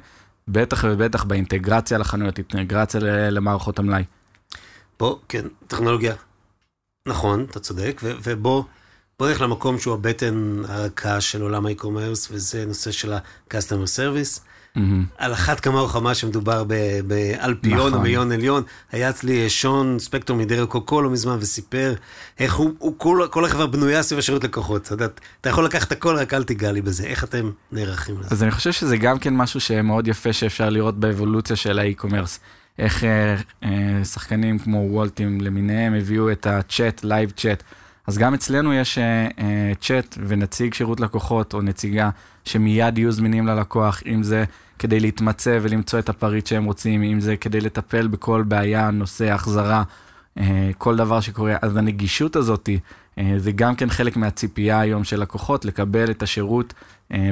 בטח 0.49 0.85
ובטח 0.89 1.25
באינטגרציה 1.25 1.99
לחנויות, 1.99 2.39
אינטגרציה 2.39 3.01
למערכות 3.31 3.79
המלאי. 3.79 4.05
בוא, 4.99 5.17
כן, 5.29 5.45
טכנולוגיה. 5.67 6.15
נכון, 7.09 7.47
אתה 7.51 7.61
צודק, 7.61 8.01
ובוא... 8.03 8.63
נלך 9.21 9.41
למקום 9.41 9.79
שהוא 9.79 9.95
הבטן 9.95 10.63
הרכה 10.69 11.21
של 11.21 11.43
עולם 11.43 11.67
ה 11.67 11.72
e-commerce, 11.72 12.29
וזה 12.31 12.67
נושא 12.67 12.91
של 12.91 13.13
ה-customer 13.13 13.97
service. 13.97 14.41
Mm-hmm. 14.77 14.81
על 15.19 15.33
אחת 15.33 15.61
כמה 15.61 15.83
וכמה 15.83 16.15
שמדובר 16.15 16.65
באלפיון 17.07 17.79
נכון. 17.79 17.95
או 17.95 18.01
מאיון 18.01 18.33
עליון. 18.33 18.63
היה 18.93 19.11
אצלי 19.11 19.51
שון 19.51 19.99
ספקטור 19.99 20.37
מדרל 20.37 20.67
קוקו 20.67 21.03
לא 21.03 21.11
מזמן 21.11 21.37
וסיפר 21.41 21.95
איך 22.39 22.55
הוא, 22.55 22.71
הוא 22.79 22.95
כל, 22.99 23.27
כל 23.31 23.45
החברה 23.45 23.67
בנויה 23.67 24.03
סביב 24.03 24.19
השירות 24.19 24.45
לקוחות. 24.45 24.93
אתה, 24.93 25.07
אתה 25.41 25.49
יכול 25.49 25.65
לקחת 25.65 25.93
הכל, 25.93 26.17
רק 26.17 26.35
אל 26.35 26.45
תיגע 26.45 26.73
לי 26.73 26.83
בזה. 26.83 27.05
איך 27.05 27.25
אתם 27.25 27.51
נערכים 27.73 28.19
לזה? 28.21 28.29
אז 28.31 28.43
אני 28.43 28.51
חושב 28.51 28.73
שזה 28.73 28.97
גם 28.97 29.19
כן 29.19 29.37
משהו 29.37 29.61
שמאוד 29.61 30.09
יפה 30.09 30.33
שאפשר 30.33 30.71
לראות 30.71 31.01
באבולוציה 31.01 31.57
של 31.57 31.79
ה 31.79 31.84
e-commerce. 31.84 32.41
איך 32.79 33.05
אה, 33.05 33.37
אה, 33.65 34.05
שחקנים 34.05 34.59
כמו 34.59 34.87
וולטים 34.91 35.41
למיניהם 35.41 35.95
הביאו 35.95 36.33
את 36.33 36.47
הצ'אט, 36.47 37.05
live 37.05 37.31
chat. 37.31 37.63
אז 38.07 38.19
גם 38.19 38.35
אצלנו 38.35 38.75
יש 38.75 38.99
צ'אט 39.81 40.15
uh, 40.15 40.21
ונציג 40.27 40.75
שירות 40.75 41.01
לקוחות 41.01 41.55
או 41.55 41.63
נציגה 41.63 42.11
שמיד 42.45 42.99
יהיו 42.99 43.13
זמינים 43.13 43.47
ללקוח, 43.47 44.03
אם 44.07 44.23
זה 44.23 44.45
כדי 44.79 45.01
להתמצא 45.01 45.59
ולמצוא 45.63 45.99
את 45.99 46.09
הפריט 46.09 46.47
שהם 46.47 46.65
רוצים, 46.65 47.03
אם 47.03 47.21
זה 47.21 47.37
כדי 47.37 47.61
לטפל 47.61 48.07
בכל 48.07 48.43
בעיה, 48.49 48.91
נושא, 48.91 49.33
החזרה, 49.33 49.83
uh, 50.39 50.43
כל 50.79 50.97
דבר 50.97 51.21
שקורה. 51.21 51.57
אז 51.63 51.77
הנגישות 51.77 52.37
הזאת, 52.37 52.69
זה 53.37 53.53
גם 53.53 53.77
כן 53.77 53.91
חלק 53.91 54.17
מהציפייה 54.17 54.81
היום 54.81 55.05
של 55.05 55.21
לקוחות, 55.21 55.65
לקבל 55.65 56.11
את 56.11 56.23
השירות 56.23 56.75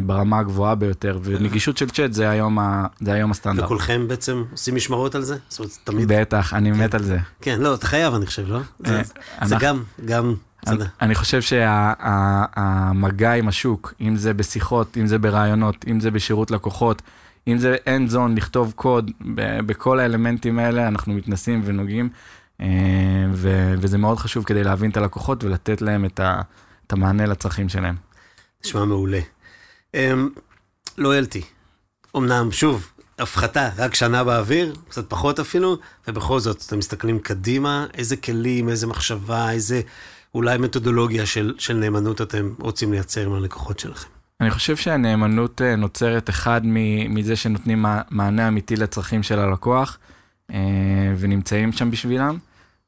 ברמה 0.07 0.39
הגבוהה 0.39 0.75
ביותר, 0.75 1.19
ונגישות 1.23 1.77
של 1.77 1.91
צ'אט 1.91 2.13
זה 2.13 2.31
היום, 2.31 2.59
ה, 2.59 2.87
זה 3.01 3.13
היום 3.13 3.31
הסטנדרט. 3.31 3.65
וכולכם 3.65 4.09
בעצם 4.09 4.45
עושים 4.51 4.75
משמרות 4.75 5.15
על 5.15 5.23
זה? 5.23 5.37
זאת 5.49 5.59
אומרת, 5.59 5.73
תמיד... 5.85 6.13
בטח, 6.13 6.55
אני 6.55 6.73
כן. 6.73 6.79
מת 6.79 6.95
על 6.95 7.03
זה. 7.03 7.19
כן, 7.41 7.61
לא, 7.61 7.75
אתה 7.75 7.87
חייב, 7.87 8.15
אני 8.15 8.27
חושב, 8.27 8.49
לא? 8.49 8.61
זה, 8.87 9.03
זה 9.45 9.57
גם, 9.61 9.83
גם... 10.05 10.35
אני, 10.67 10.85
אני 11.01 11.15
חושב 11.15 11.43
שהמגע 11.43 13.33
עם 13.33 13.49
השוק, 13.49 13.95
אם 14.01 14.17
זה 14.17 14.35
בשיחות, 14.35 14.97
אם 14.97 15.07
זה 15.07 15.19
ברעיונות, 15.19 15.85
אם 15.91 16.01
זה 16.01 16.11
בשירות 16.11 16.51
לקוחות, 16.51 17.03
אם 17.49 17.59
זה 17.59 17.77
end 17.85 18.13
zone, 18.13 18.37
לכתוב 18.37 18.73
קוד, 18.77 19.11
בכל 19.67 20.01
האלמנטים 20.01 20.59
האלה 20.59 20.89
אנחנו 20.89 21.15
מתנסים 21.15 21.63
ונוגעים, 21.65 22.09
אה, 22.61 22.67
וזה 23.77 23.99
מאוד 23.99 24.19
חשוב 24.19 24.45
כדי 24.45 24.65
להבין 24.65 24.91
את 24.91 24.97
הלקוחות 24.97 25.45
ולתת 25.45 25.83
להם 25.83 26.05
את, 26.05 26.21
את 26.87 26.93
המענה 26.93 27.27
לצרכים 27.27 27.69
שלהם. 27.69 27.95
נשמע 28.65 28.85
מעולה. 28.85 29.21
לויאלטי, 30.99 31.43
אמנם, 32.17 32.53
שוב, 32.53 32.93
הפחתה, 33.19 33.69
רק 33.77 33.95
שנה 33.95 34.25
באוויר, 34.25 34.75
קצת 34.89 35.11
פחות 35.11 35.41
אפילו, 35.41 35.79
ובכל 36.09 36.41
זאת, 36.41 36.65
אתם 36.67 36.79
מסתכלים 36.79 37.19
קדימה, 37.19 37.87
איזה 37.95 38.17
כלים, 38.17 38.69
איזה 38.69 38.87
מחשבה, 38.87 39.51
איזה 39.51 39.81
אולי 40.35 40.59
מתודולוגיה 40.59 41.27
של, 41.27 41.55
של 41.59 41.75
נאמנות 41.75 42.21
אתם 42.21 42.55
רוצים 42.59 42.93
לייצר 42.93 43.27
עם 43.27 43.33
הלקוחות 43.33 43.79
שלכם. 43.79 44.09
אני 44.41 44.51
חושב 44.51 44.77
שהנאמנות 44.77 45.63
אה, 45.63 45.77
נוצרת 45.77 46.31
אחד 46.31 46.61
מזה 47.09 47.37
שנותנים 47.37 47.85
מענה 48.11 48.49
אמיתי 48.49 48.77
לצרכים 48.77 49.23
של 49.23 49.39
הלקוח, 49.39 49.99
אה, 50.53 50.59
ונמצאים 51.19 51.73
שם 51.73 51.91
בשבילם. 51.91 52.39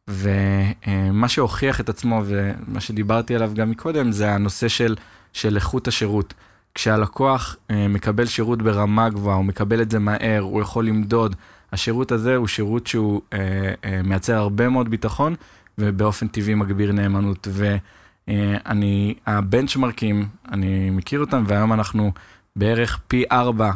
ומה 0.09 1.29
שהוכיח 1.29 1.81
את 1.81 1.89
עצמו, 1.89 2.23
ומה 2.25 2.81
שדיברתי 2.81 3.35
עליו 3.35 3.51
גם 3.55 3.71
מקודם, 3.71 4.13
זה 4.13 4.31
הנושא 4.33 4.69
של, 4.69 4.97
של 5.33 5.57
איכות 5.57 5.89
השירות. 5.89 6.35
כשהלקוח 6.75 7.57
אה, 7.71 7.89
מקבל 7.89 8.27
שירות 8.27 8.63
ברמה 8.63 9.09
גבוהה, 9.09 9.37
הוא 9.37 9.45
מקבל 9.45 9.83
את 9.83 9.91
זה 9.91 9.99
מהר, 9.99 10.41
הוא 10.41 10.63
יכול 10.63 10.87
למדוד, 10.87 11.37
השירות 11.73 12.13
הזה 12.13 12.37
הוא 12.37 12.47
שירות 12.47 12.87
שהוא 12.87 13.21
אה, 13.33 13.39
אה, 13.85 14.01
מייצר 14.05 14.35
הרבה 14.35 14.69
מאוד 14.69 14.89
ביטחון, 14.89 15.35
ובאופן 15.79 16.29
טבעי 16.29 16.55
מגביר 16.55 16.93
נאמנות. 16.93 17.49
ואני, 17.51 19.15
הבנצ'מרקים, 19.27 20.29
אני 20.53 20.91
מכיר 20.91 21.21
אותם, 21.21 21.45
והיום 21.47 21.73
אנחנו 21.73 22.13
בערך 22.57 22.99
פי 23.09 23.25
ארבע 23.33 23.71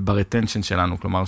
ברטנשן 0.00 0.62
שלנו, 0.62 1.00
כלומר 1.00 1.24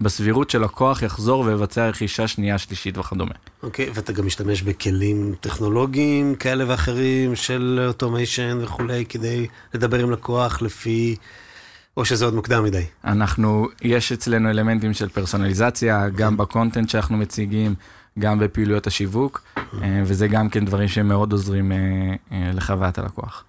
בסבירות 0.00 0.50
שלקוח 0.50 1.02
יחזור 1.02 1.40
ויבצע 1.40 1.88
רכישה 1.88 2.28
שנייה, 2.28 2.58
שלישית 2.58 2.98
וכדומה. 2.98 3.34
אוקיי, 3.62 3.86
okay, 3.86 3.90
ואתה 3.94 4.12
גם 4.12 4.26
משתמש 4.26 4.62
בכלים 4.62 5.34
טכנולוגיים 5.40 6.34
כאלה 6.34 6.64
ואחרים 6.68 7.36
של 7.36 7.84
automation 7.88 8.58
וכולי, 8.62 9.04
כדי 9.06 9.46
לדבר 9.74 9.98
עם 9.98 10.10
לקוח 10.10 10.62
לפי... 10.62 11.16
או 11.96 12.04
שזה 12.04 12.24
עוד 12.24 12.34
מוקדם 12.34 12.64
מדי? 12.64 12.84
אנחנו, 13.04 13.68
יש 13.82 14.12
אצלנו 14.12 14.50
אלמנטים 14.50 14.94
של 14.94 15.08
פרסונליזציה, 15.08 16.06
okay. 16.06 16.10
גם 16.10 16.36
ב 16.36 16.42
content 16.42 16.88
שאנחנו 16.88 17.16
מציגים, 17.16 17.74
גם 18.18 18.38
בפעילויות 18.38 18.86
השיווק, 18.86 19.42
mm-hmm. 19.56 19.84
וזה 20.04 20.28
גם 20.28 20.48
כן 20.48 20.64
דברים 20.64 20.88
שמאוד 20.88 21.32
עוזרים 21.32 21.72
אה, 21.72 21.78
אה, 22.32 22.50
לחוויית 22.54 22.98
הלקוח. 22.98 23.44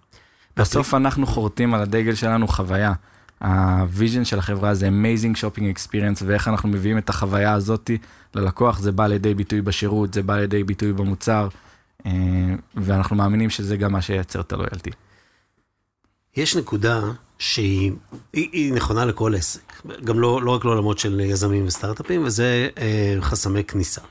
בסוף 0.58 0.94
אנחנו 0.94 1.26
חורטים 1.26 1.74
על 1.74 1.82
הדגל 1.82 2.16
שלנו 2.16 2.48
חוויה. 2.48 2.94
ה 3.42 3.54
vision 3.54 4.26
של 4.26 4.40
החברה 4.40 4.74
זה 4.74 4.90
amazing 4.90 5.38
shopping 5.38 5.78
experience, 5.78 6.24
ואיך 6.26 6.48
אנחנו 6.48 6.70
מביאים 6.70 6.98
את 6.98 7.10
החוויה 7.10 7.54
הזאת 7.54 7.92
ללקוח, 8.36 8.80
זה 8.80 8.92
בא 8.92 9.08
לידי 9.08 9.34
ביטוי 9.34 9.62
בשירות, 9.62 10.14
זה 10.14 10.24
בא 10.24 10.38
לידי 10.38 10.64
ביטוי 10.64 10.94
במוצר, 10.94 11.48
אה, 12.06 12.12
ואנחנו 12.76 13.16
מאמינים 13.16 13.50
שזה 13.50 13.78
גם 13.78 13.92
מה 13.92 14.02
שייצר 14.02 14.42
את 14.42 14.54
הלויאלטי. 14.54 14.92
יש 16.38 16.56
נקודה 16.56 17.02
שהיא 17.40 17.92
היא, 18.34 18.50
היא 18.52 18.74
נכונה 18.74 19.06
לכל 19.06 19.36
עסק, 19.36 19.88
גם 20.04 20.20
לא, 20.20 20.42
לא 20.42 20.52
רק 20.52 20.66
לעולמות 20.66 21.00
של 21.00 21.20
יזמים 21.20 21.66
וסטארט-אפים, 21.66 22.26
וזה 22.26 22.70
אה, 22.78 23.18
חסמי 23.22 23.64
כניסה. 23.64 24.02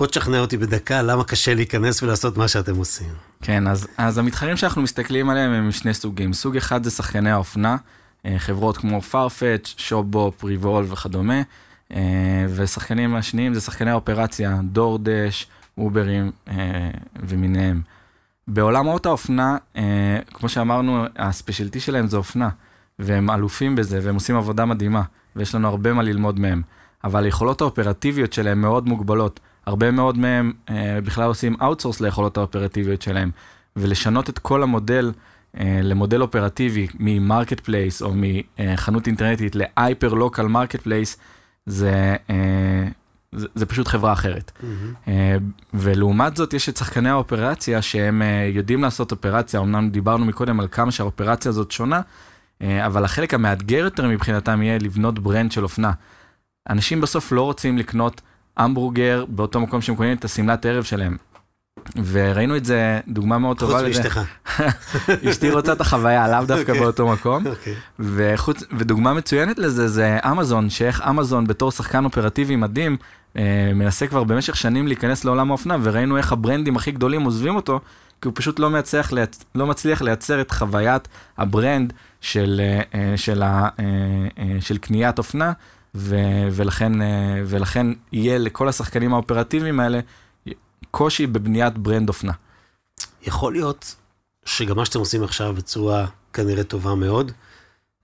בוא 0.00 0.06
תשכנע 0.06 0.40
אותי 0.40 0.56
בדקה 0.56 1.02
למה 1.02 1.24
קשה 1.24 1.54
להיכנס 1.54 2.02
ולעשות 2.02 2.36
מה 2.36 2.48
שאתם 2.48 2.76
עושים. 2.76 3.08
כן, 3.42 3.66
אז, 3.66 3.86
אז 3.96 4.18
המתחרים 4.18 4.56
שאנחנו 4.56 4.82
מסתכלים 4.82 5.30
עליהם 5.30 5.52
הם 5.52 5.68
משני 5.68 5.94
סוגים. 5.94 6.32
סוג 6.32 6.56
אחד 6.56 6.84
זה 6.84 6.90
שחקני 6.90 7.30
האופנה, 7.30 7.76
אה, 8.26 8.38
חברות 8.38 8.76
כמו 8.76 9.00
Farfetch, 9.12 9.68
Shopbop, 9.76 10.44
Revolve 10.44 10.84
וכדומה, 10.88 11.42
אה, 11.92 12.46
ושחקנים 12.48 13.14
השניים 13.14 13.54
זה 13.54 13.60
שחקני 13.60 13.90
האופרציה, 13.90 14.60
DoorDash, 14.64 15.46
אוברים 15.78 16.30
אה, 16.48 16.54
למיניהם. 17.28 17.82
בעולם 18.48 18.88
האות 18.88 19.06
האופנה, 19.06 19.56
כמו 20.34 20.48
שאמרנו, 20.48 21.04
ה 21.16 21.22
specialty 21.22 21.80
שלהם 21.80 22.06
זה 22.06 22.16
אופנה, 22.16 22.48
והם 22.98 23.30
אלופים 23.30 23.76
בזה, 23.76 24.00
והם 24.02 24.14
עושים 24.14 24.36
עבודה 24.36 24.64
מדהימה, 24.64 25.02
ויש 25.36 25.54
לנו 25.54 25.68
הרבה 25.68 25.92
מה 25.92 26.02
ללמוד 26.02 26.40
מהם. 26.40 26.62
אבל 27.04 27.24
היכולות 27.24 27.60
האופרטיביות 27.60 28.32
שלהם 28.32 28.60
מאוד 28.60 28.88
מוגבלות. 28.88 29.40
הרבה 29.66 29.90
מאוד 29.90 30.18
מהם 30.18 30.52
אה, 30.70 30.98
בכלל 31.04 31.24
עושים 31.24 31.56
outsource 31.62 32.00
ליכולות 32.00 32.36
האופרטיביות 32.36 33.02
שלהם, 33.02 33.30
ולשנות 33.76 34.30
את 34.30 34.38
כל 34.38 34.62
המודל 34.62 35.12
אה, 35.60 35.80
למודל 35.82 36.22
אופרטיבי 36.22 36.86
מ 36.98 37.60
marketplace 37.60 38.02
או 38.02 38.12
מחנות 38.58 39.06
אינטרנטית 39.06 39.56
ל 39.56 40.14
hyper 40.14 40.46
local 40.46 40.80
marketplace, 40.80 41.18
זה, 41.66 42.16
אה, 42.30 42.88
זה, 43.32 43.46
זה 43.54 43.66
פשוט 43.66 43.88
חברה 43.88 44.12
אחרת. 44.12 44.52
Mm-hmm. 44.54 45.08
אה, 45.08 45.36
ולעומת 45.74 46.36
זאת 46.36 46.54
יש 46.54 46.68
את 46.68 46.76
שחקני 46.76 47.08
האופרציה 47.08 47.82
שהם 47.82 48.22
אה, 48.22 48.50
יודעים 48.52 48.82
לעשות 48.82 49.12
אופרציה, 49.12 49.60
אמנם 49.60 49.90
דיברנו 49.90 50.24
מקודם 50.24 50.60
על 50.60 50.68
כמה 50.70 50.90
שהאופרציה 50.90 51.48
הזאת 51.48 51.70
שונה, 51.70 52.00
אה, 52.62 52.86
אבל 52.86 53.04
החלק 53.04 53.34
המאתגר 53.34 53.84
יותר 53.84 54.08
מבחינתם 54.08 54.62
יהיה 54.62 54.78
לבנות 54.78 55.18
brand 55.18 55.52
של 55.52 55.62
אופנה. 55.62 55.92
אנשים 56.70 57.00
בסוף 57.00 57.32
לא 57.32 57.42
רוצים 57.42 57.78
לקנות 57.78 58.20
המבורגר 58.64 59.24
באותו 59.28 59.60
מקום 59.60 59.80
שהם 59.80 59.96
קונים 59.96 60.16
את 60.16 60.24
השמלת 60.24 60.66
ערב 60.66 60.84
שלהם. 60.84 61.16
וראינו 62.12 62.56
את 62.56 62.64
זה, 62.64 63.00
דוגמה 63.08 63.38
מאוד 63.38 63.58
טובה. 63.58 63.72
חוץ 63.72 63.82
מאשתך. 63.82 64.20
אשתי 65.30 65.50
רוצה 65.50 65.72
את 65.72 65.80
החוויה, 65.80 66.28
לאו 66.28 66.44
דווקא 66.44 66.66
okay. 66.66 66.74
אוקיי. 66.74 66.80
באותו 66.80 67.08
מקום. 67.08 67.46
Okay. 67.46 67.50
אוקיי. 67.50 67.74
וחוץ, 67.98 68.62
ודוגמה 68.78 69.14
מצוינת 69.14 69.58
לזה 69.58 69.88
זה 69.88 70.18
אמזון, 70.30 70.70
שאיך 70.70 71.02
אמזון 71.08 71.46
בתור 71.46 71.70
שחקן 71.70 72.04
אופרטיבי 72.04 72.56
מדהים, 72.56 72.96
אה, 73.36 73.72
מנסה 73.74 74.06
כבר 74.06 74.24
במשך 74.24 74.56
שנים 74.56 74.86
להיכנס 74.86 75.24
לעולם 75.24 75.50
האופנה, 75.50 75.76
וראינו 75.82 76.16
איך 76.16 76.32
הברנדים 76.32 76.76
הכי 76.76 76.90
גדולים 76.90 77.22
עוזבים 77.22 77.56
אותו, 77.56 77.80
כי 78.20 78.28
הוא 78.28 78.32
פשוט 78.36 78.58
לא, 78.58 78.70
מצליח, 78.70 79.12
לייצ... 79.12 79.44
לא 79.54 79.66
מצליח 79.66 80.02
לייצר 80.02 80.40
את 80.40 80.50
חוויית 80.50 81.08
ה 81.38 81.47
brand 81.47 81.92
של, 82.20 82.60
אה, 82.94 83.16
של, 83.16 83.42
ה... 83.42 83.68
אה, 84.38 84.44
של 84.60 84.78
קניית 84.78 85.18
אופנה. 85.18 85.52
ו- 85.94 86.48
ולכן, 86.52 87.02
אה, 87.02 87.42
ולכן 87.46 87.86
יהיה 88.12 88.38
לכל 88.38 88.68
השחקנים 88.68 89.14
האופרטיביים 89.14 89.80
האלה 89.80 90.00
קושי 90.90 91.26
בבניית 91.26 91.78
ברנד 91.78 92.08
אופנה. 92.08 92.32
יכול 93.22 93.52
להיות 93.52 93.94
שגם 94.44 94.76
מה 94.76 94.84
שאתם 94.84 94.98
עושים 94.98 95.24
עכשיו 95.24 95.54
בצורה 95.54 96.06
כנראה 96.32 96.64
טובה 96.64 96.94
מאוד, 96.94 97.32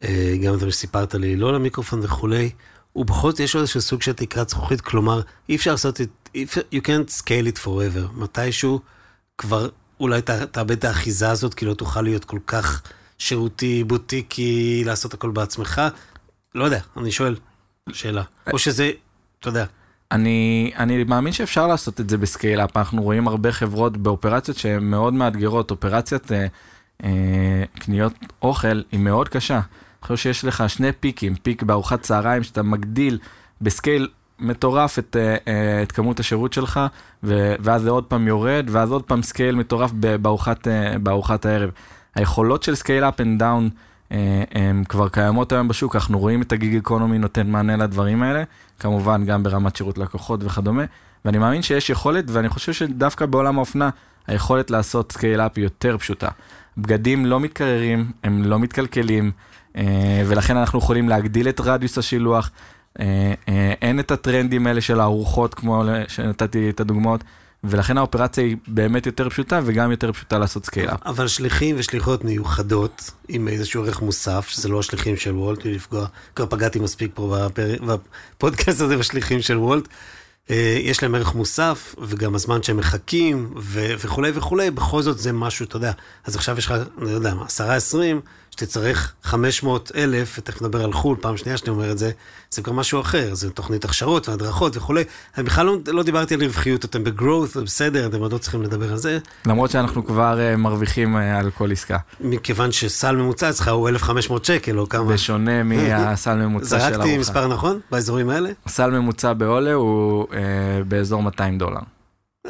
אה, 0.03 0.37
גם 0.45 0.55
את 0.55 0.63
מה 0.63 0.71
שסיפרת 0.71 1.15
לי, 1.15 1.37
לא 1.37 1.53
למיקרופון 1.53 2.01
וכולי, 2.03 2.51
ובכל 2.97 3.31
זאת 3.31 3.41
יש 3.41 3.55
לו 3.55 3.61
איזשהו 3.61 3.81
סוג 3.81 4.03
של 4.03 4.13
תקרת 4.13 4.49
זכוכית, 4.49 4.81
כלומר, 4.81 5.21
אי 5.49 5.57
אפשר 5.57 5.71
לעשות 5.71 6.01
את, 6.01 6.09
you 6.75 6.79
can't 6.79 7.23
scale 7.23 7.55
it 7.55 7.59
forever. 7.65 8.13
מתישהו 8.15 8.81
כבר 9.39 9.69
אולי 10.01 10.23
תאבד 10.51 10.71
את 10.71 10.85
האחיזה 10.85 11.31
הזאת, 11.31 11.55
כי 11.55 11.65
לא 11.65 11.75
תוכל 11.75 12.03
להיות 12.03 12.25
כל 12.25 12.39
כך 12.47 12.83
שירותי, 13.19 13.85
בוטיקי, 13.85 14.83
לעשות 14.87 15.15
הכל 15.15 15.31
בעצמך. 15.31 15.83
לא 16.55 16.65
יודע, 16.65 16.81
אני 16.97 17.13
שואל. 17.13 17.37
שאלה. 17.93 18.23
או 18.53 18.59
שזה, 18.59 18.91
אתה 19.41 19.49
יודע. 19.49 19.65
אני, 20.13 20.73
אני 20.77 21.05
מאמין 21.05 21.33
שאפשר 21.33 21.67
לעשות 21.67 22.01
את 22.01 22.11
זה 22.11 22.19
ב 22.19 22.24
scale-up, 22.24 22.77
אנחנו 22.77 23.03
רואים 23.03 23.29
הרבה 23.29 23.53
חברות 23.53 23.97
באופרציות 23.97 24.57
שהן 24.57 24.85
מאוד 24.85 25.15
מאתגרות, 25.15 25.71
אופרציית 25.71 26.33
אה, 26.33 26.47
אה, 27.05 27.65
קניות 27.79 28.13
אוכל 28.43 28.83
היא 28.93 29.01
מאוד 29.01 29.29
קשה. 29.29 29.55
אני 29.55 29.63
חושב 30.03 30.17
שיש 30.17 30.45
לך 30.45 30.65
שני 30.69 30.93
פיקים, 30.93 31.35
פיק 31.35 31.63
בארוחת 31.63 32.01
צהריים 32.01 32.43
שאתה 32.43 32.63
מגדיל 32.63 33.19
ב 33.61 33.69
scale 33.69 34.09
מטורף 34.39 34.99
את, 34.99 35.17
אה, 35.17 35.37
אה, 35.49 35.83
את 35.83 35.93
כמות 35.93 36.21
השירות 36.21 36.53
שלך, 36.53 36.81
ו, 37.23 37.55
ואז 37.61 37.83
זה 37.83 37.91
עוד 37.91 38.05
פעם 38.05 38.29
יורד, 38.29 38.67
ואז 38.71 38.93
עוד 38.93 39.03
פעם 39.03 39.23
scale 39.23 39.55
מטורף 39.55 39.91
בארוחת, 40.23 40.69
אה, 40.69 40.99
בארוחת 40.99 41.47
הערב. 41.47 41.71
היכולות 42.15 42.63
של 42.63 42.75
scale-up 42.75 43.21
and 43.21 43.39
down 43.39 43.71
הן 44.55 44.85
כבר 44.89 45.09
קיימות 45.09 45.53
היום 45.53 45.69
בשוק, 45.69 45.97
אנחנו 45.97 46.19
רואים 46.19 46.43
את 46.43 46.53
ה 46.53 46.59
gig 46.59 46.77
economy 46.77 47.19
נותן 47.19 47.47
מענה 47.47 47.77
לדברים 47.77 48.23
האלה, 48.23 48.43
כמובן 48.79 49.25
גם 49.25 49.43
ברמת 49.43 49.77
שירות 49.77 49.99
לקוחות 49.99 50.41
וכדומה, 50.45 50.85
ואני 51.25 51.39
מאמין 51.39 51.63
שיש 51.63 51.91
יכולת, 51.91 52.25
ואני 52.29 52.49
חושב 52.49 52.73
שדווקא 52.73 53.27
בעולם 53.27 53.57
האופנה, 53.57 53.91
היכולת 54.27 54.71
לעשות 54.71 55.13
scale-up 55.13 55.59
יותר 55.59 55.99
פשוטה. 55.99 56.29
בגדים 56.79 57.27
לא 57.27 57.41
מתקררים, 57.41 58.11
הם 58.25 58.45
לא 58.45 58.59
מתקלקלים, 58.59 59.31
אה, 59.77 60.23
ולכן 60.27 60.57
אנחנו 60.57 60.79
יכולים 60.79 61.09
להגדיל 61.09 61.49
את 61.49 61.61
רדיוס 61.61 61.99
השילוח. 61.99 62.51
אה, 63.01 63.35
אין 63.83 64.01
את 64.01 64.11
הטרנדים 64.11 64.67
האלה 64.67 64.81
של 64.81 65.01
הארוחות, 65.01 65.55
כמו 65.55 65.85
שנתתי 66.09 66.71
את 66.71 66.81
הדוגמאות. 66.81 67.25
ולכן 67.65 67.99
האופרציה 67.99 68.45
היא 68.45 68.57
באמת 68.67 69.07
יותר 69.07 69.29
פשוטה 69.29 69.61
וגם 69.65 69.91
יותר 69.91 70.13
פשוטה 70.13 70.39
לעשות 70.39 70.67
סקיילה. 70.67 70.95
אבל 71.07 71.29
שליחים 71.29 71.77
ושליחות 71.79 72.25
מיוחדות 72.25 73.11
עם 73.29 73.49
איזשהו 73.49 73.85
ערך 73.85 74.03
מוסף, 74.03 74.49
שזה 74.49 74.69
לא 74.69 74.79
השליחים 74.79 75.17
של 75.17 75.33
וולט, 75.33 75.65
לפגוע, 75.65 76.07
כבר 76.35 76.47
פגעתי 76.47 76.79
מספיק 76.79 77.11
פה 77.15 77.37
בפודקאסט 77.87 78.81
הזה 78.81 78.97
בשליחים 78.97 79.43
של 79.43 79.57
וולט, 79.57 79.89
אה, 80.51 80.79
יש 80.81 81.03
להם 81.03 81.15
ערך 81.15 81.35
מוסף, 81.35 81.95
וגם 82.03 82.35
הזמן 82.35 82.63
שהם 82.63 82.77
מחכים, 82.77 83.55
ו- 83.63 83.95
וכולי 83.99 84.31
וכולי, 84.35 84.71
בכל 84.71 85.03
זאת 85.03 85.19
זה 85.19 85.33
משהו, 85.33 85.65
אתה 85.65 85.77
יודע, 85.77 85.93
אז 86.25 86.37
עכשיו 86.37 86.59
יש 86.59 86.67
לך, 86.67 86.73
אני 86.73 87.07
לא 87.07 87.11
יודע 87.11 87.35
מה, 87.35 87.45
עשרה 87.45 87.75
עשרים, 87.75 88.21
שתצטרך 88.57 89.13
500 89.23 89.93
אלף, 89.97 90.39
ותכף 90.39 90.63
נדבר 90.63 90.85
על 90.85 90.93
חו"ל, 90.93 91.17
פעם 91.21 91.37
שנייה 91.37 91.59
שאני 91.59 91.71
אומר 91.71 91.93
את 91.93 91.99
זה, 91.99 92.11
זה 92.51 92.63
כבר 92.63 92.73
משהו 92.73 93.01
אחר, 93.01 93.35
זה 93.35 93.51
תוכנית 93.51 93.85
הכשרות 93.85 94.29
והדרכות 94.29 94.77
וכולי. 94.77 95.05
אני 95.39 95.45
בכלל 95.45 95.67
לא, 95.67 95.77
לא 95.87 96.03
דיברתי 96.03 96.35
על 96.35 96.43
רווחיות, 96.43 96.85
אתם 96.85 97.05
בגרואות, 97.05 97.51
זה 97.51 97.63
בסדר, 97.63 98.07
אתם 98.07 98.19
עוד 98.19 98.33
לא 98.33 98.39
צריכים 98.39 98.63
לדבר 98.63 98.91
על 98.91 98.97
זה. 98.97 99.19
למרות 99.47 99.71
שאנחנו 99.71 100.05
כבר 100.05 100.39
uh, 100.39 100.57
מרוויחים 100.57 101.17
uh, 101.17 101.21
על 101.21 101.51
כל 101.51 101.73
עסקה. 101.73 101.99
מכיוון 102.21 102.73
שסל 102.73 103.17
ממוצע 103.17 103.51
אצלך 103.51 103.69
הוא 103.69 103.89
1,500 103.89 104.45
שקל, 104.45 104.79
או 104.79 104.89
כמה. 104.89 105.13
בשונה 105.13 105.63
מהסל 105.63 106.35
ממוצע 106.35 106.69
של 106.69 106.85
ארוחה. 106.85 106.93
זרקתי 106.93 107.19
מספר 107.19 107.49
נכון 107.49 107.81
באזורים 107.91 108.31
האלה? 108.31 108.51
סל 108.69 108.91
ממוצע 108.91 109.33
בעולה 109.33 109.73
הוא 109.73 110.27
uh, 110.31 110.35
באזור 110.89 111.23
200 111.23 111.59
דולר. 111.59 111.96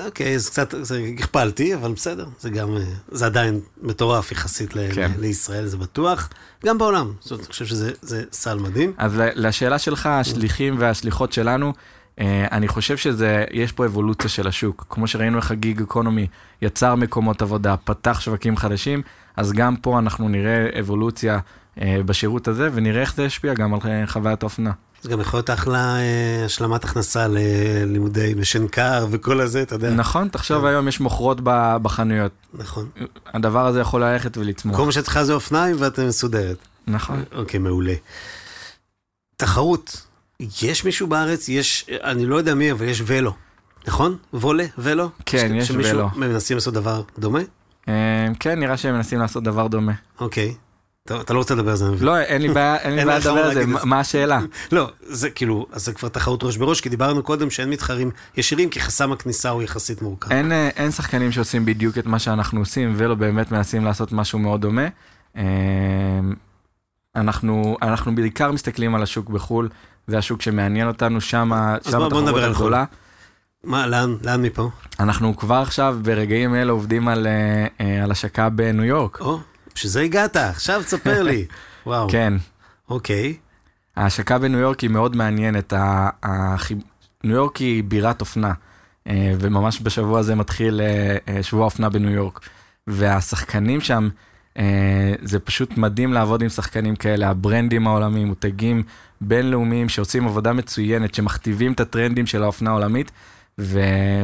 אוקיי, 0.05 0.35
אז 0.35 0.49
קצת, 0.49 0.75
זה 0.83 1.01
הכפלתי, 1.15 1.75
אבל 1.75 1.93
בסדר, 1.93 2.27
זה 2.41 2.51
גם, 2.51 2.77
זה 3.09 3.27
עדיין 3.27 3.61
מטורף 3.83 4.33
יחסית 4.33 4.77
ל, 4.77 4.93
כן. 4.95 5.11
לישראל, 5.19 5.67
זה 5.67 5.77
בטוח, 5.77 6.29
גם 6.67 6.79
בעולם, 6.79 7.13
זאת 7.21 7.31
אומרת, 7.31 7.45
אני 7.45 7.53
חושב 7.53 7.67
שזה 7.67 7.93
סל 8.33 8.59
מדהים. 8.59 8.93
אז 8.99 9.13
לשאלה 9.17 9.79
שלך, 9.79 10.07
השליחים 10.07 10.75
והשליחות 10.79 11.33
שלנו, 11.33 11.73
אה, 12.21 12.47
אני 12.53 12.69
חושב 12.69 12.97
שזה, 12.97 13.45
יש 13.53 13.73
פה 13.73 13.87
אבולוציה 13.87 14.31
של 14.31 14.49
השוק. 14.49 14.87
כמו 14.89 15.07
שראינו 15.07 15.39
איך 15.39 15.51
הגיג 15.51 15.83
אקונומי 15.83 16.27
יצר 16.63 16.95
מקומות 16.95 17.43
עבודה, 17.43 17.77
פתח 17.77 18.21
שווקים 18.21 18.57
חדשים, 18.57 19.03
אז 19.37 19.53
גם 19.53 19.77
פה 19.77 19.99
אנחנו 19.99 20.29
נראה 20.29 20.81
אבולוציה 20.81 21.39
אה, 21.81 21.99
בשירות 22.07 22.49
הזה, 22.49 22.69
ונראה 22.73 23.01
איך 23.01 23.15
זה 23.15 23.25
ישפיע 23.25 23.55
גם 23.55 23.75
על 23.75 23.81
אה, 23.85 24.07
חוויית 24.07 24.43
האופנה. 24.43 24.71
זה 25.07 25.12
גם 25.12 25.21
יכול 25.21 25.38
להיות 25.38 25.51
אחלה 25.51 25.97
אה, 25.97 26.45
השלמת 26.45 26.85
הכנסה 26.85 27.27
ללימודי 27.29 28.35
משנקר 28.37 29.07
וכל 29.11 29.40
הזה, 29.40 29.62
אתה 29.62 29.75
יודע. 29.75 29.90
נכון, 29.90 30.29
תחשוב 30.29 30.61
כן. 30.61 30.66
היום 30.66 30.88
יש 30.88 31.01
מוכרות 31.01 31.40
בחנויות. 31.83 32.33
נכון. 32.55 32.88
הדבר 33.27 33.66
הזה 33.66 33.81
יכול 33.81 34.05
ללכת 34.05 34.37
ולצמוח. 34.37 34.77
כל 34.77 34.85
מה 34.85 34.92
שצריכה 34.92 35.25
זה 35.25 35.33
אופניים 35.33 35.77
ואת 35.79 35.99
מסודרת. 35.99 36.57
נכון. 36.87 37.23
אוקיי, 37.35 37.61
מעולה. 37.61 37.95
תחרות, 39.37 40.07
יש 40.62 40.85
מישהו 40.85 41.07
בארץ, 41.07 41.49
יש, 41.49 41.87
אני 42.05 42.27
לא 42.27 42.37
יודע 42.37 42.55
מי, 42.55 42.73
אבל 42.73 42.87
יש 42.87 43.03
ולו, 43.07 43.35
נכון? 43.87 44.16
וולה, 44.33 44.64
ולו? 44.79 45.11
כן, 45.27 45.55
יש 45.55 45.71
ולו. 45.71 45.83
שמישהו 45.83 46.09
מנסים 46.16 46.57
לעשות 46.57 46.75
דבר 46.75 47.03
דומה? 47.19 47.40
אה, 47.88 48.29
כן, 48.40 48.61
נראה 48.61 48.77
שהם 48.77 48.95
מנסים 48.95 49.19
לעשות 49.19 49.42
דבר 49.42 49.66
דומה. 49.66 49.92
אוקיי. 50.21 50.55
אתה 51.14 51.35
לא 51.35 51.38
רוצה 51.38 51.55
לדבר 51.55 51.71
על 51.71 51.77
זה, 51.77 51.85
אני 51.87 51.95
מבין. 51.95 52.07
לא, 52.07 52.19
אין 52.19 52.42
לי 52.42 52.49
בעיה 52.49 53.19
לדבר 53.19 53.38
על 53.38 53.55
זה, 53.55 53.66
מה 53.66 54.01
השאלה? 54.01 54.40
לא, 54.73 54.90
זה 55.01 55.31
כאילו, 55.31 55.66
אז 55.73 55.85
זה 55.85 55.92
כבר 55.92 56.09
תחרות 56.09 56.42
ראש 56.42 56.57
בראש, 56.57 56.81
כי 56.81 56.88
דיברנו 56.88 57.23
קודם 57.23 57.51
שאין 57.51 57.71
מתחרים 57.71 58.11
ישירים, 58.37 58.71
כי 58.71 58.81
חסם 58.81 59.12
הכניסה 59.12 59.51
הוא 59.51 59.62
יחסית 59.62 60.03
מורכב. 60.03 60.33
אה, 60.33 60.69
אין 60.77 60.90
שחקנים 60.90 61.33
שעושים 61.33 61.64
בדיוק 61.64 61.99
את 61.99 62.07
מה 62.07 62.19
שאנחנו 62.19 62.61
עושים, 62.61 62.95
ולא 62.97 63.14
באמת 63.14 63.53
מנסים 63.53 63.85
לעשות 63.85 64.12
משהו 64.12 64.38
מאוד 64.38 64.61
דומה. 64.61 64.88
אה, 65.37 65.42
אנחנו, 67.16 67.77
אנחנו 67.83 68.14
בעיקר 68.14 68.53
מסתכלים 68.53 68.95
על 68.95 69.03
השוק 69.03 69.31
בחו"ל, 69.31 69.69
זה 70.07 70.19
השוק 70.19 70.42
שמעניין 70.42 70.88
אותנו, 70.88 71.21
שם 71.21 71.53
התחרות 71.53 72.12
הגדולה. 72.12 72.85
מה, 73.64 73.87
לאן, 73.87 74.16
לאן 74.25 74.42
מפה? 74.42 74.71
אנחנו 75.01 75.37
כבר 75.37 75.55
עכשיו, 75.55 75.99
ברגעים 76.03 76.55
אלה, 76.55 76.73
עובדים 76.73 77.09
על, 77.09 77.27
אה, 77.81 78.03
על 78.03 78.11
השקה 78.11 78.49
בניו 78.49 78.85
יורק. 78.85 79.21
או, 79.21 79.38
בשביל 79.77 79.91
זה 79.91 80.01
הגעת, 80.01 80.37
עכשיו 80.37 80.83
תספר 80.83 81.23
לי. 81.23 81.47
וואו. 81.87 82.09
כן. 82.11 82.33
אוקיי. 82.89 83.37
ההשקה 83.97 84.39
בניו 84.39 84.59
יורק 84.59 84.81
היא 84.81 84.91
מאוד 84.91 85.17
מעניינת. 85.17 85.73
ניו 87.25 87.37
יורק 87.37 87.57
היא 87.57 87.85
בירת 87.85 88.21
אופנה, 88.21 88.53
אה, 89.07 89.33
וממש 89.41 89.81
בשבוע 89.83 90.19
הזה 90.19 90.35
מתחיל 90.35 90.81
אה, 90.81 91.17
אה, 91.29 91.43
שבוע 91.43 91.65
אופנה 91.65 91.89
בניו 91.89 92.11
יורק. 92.11 92.41
והשחקנים 92.87 93.81
שם, 93.81 94.09
זה 95.23 95.39
פשוט 95.39 95.77
מדהים 95.77 96.12
לעבוד 96.12 96.43
עם 96.43 96.49
שחקנים 96.49 96.97
כאלה, 96.97 97.29
הברנדים 97.29 97.87
העולמיים, 97.87 98.29
מותגים 98.29 98.83
בינלאומיים 99.21 99.89
שעושים 99.89 100.27
עבודה 100.27 100.53
מצוינת, 100.53 101.15
שמכתיבים 101.15 101.73
את 101.73 101.81
הטרנדים 101.81 102.27
של 102.27 102.43
האופנה 102.43 102.71
העולמית, 102.71 103.11
ו... 103.59 103.81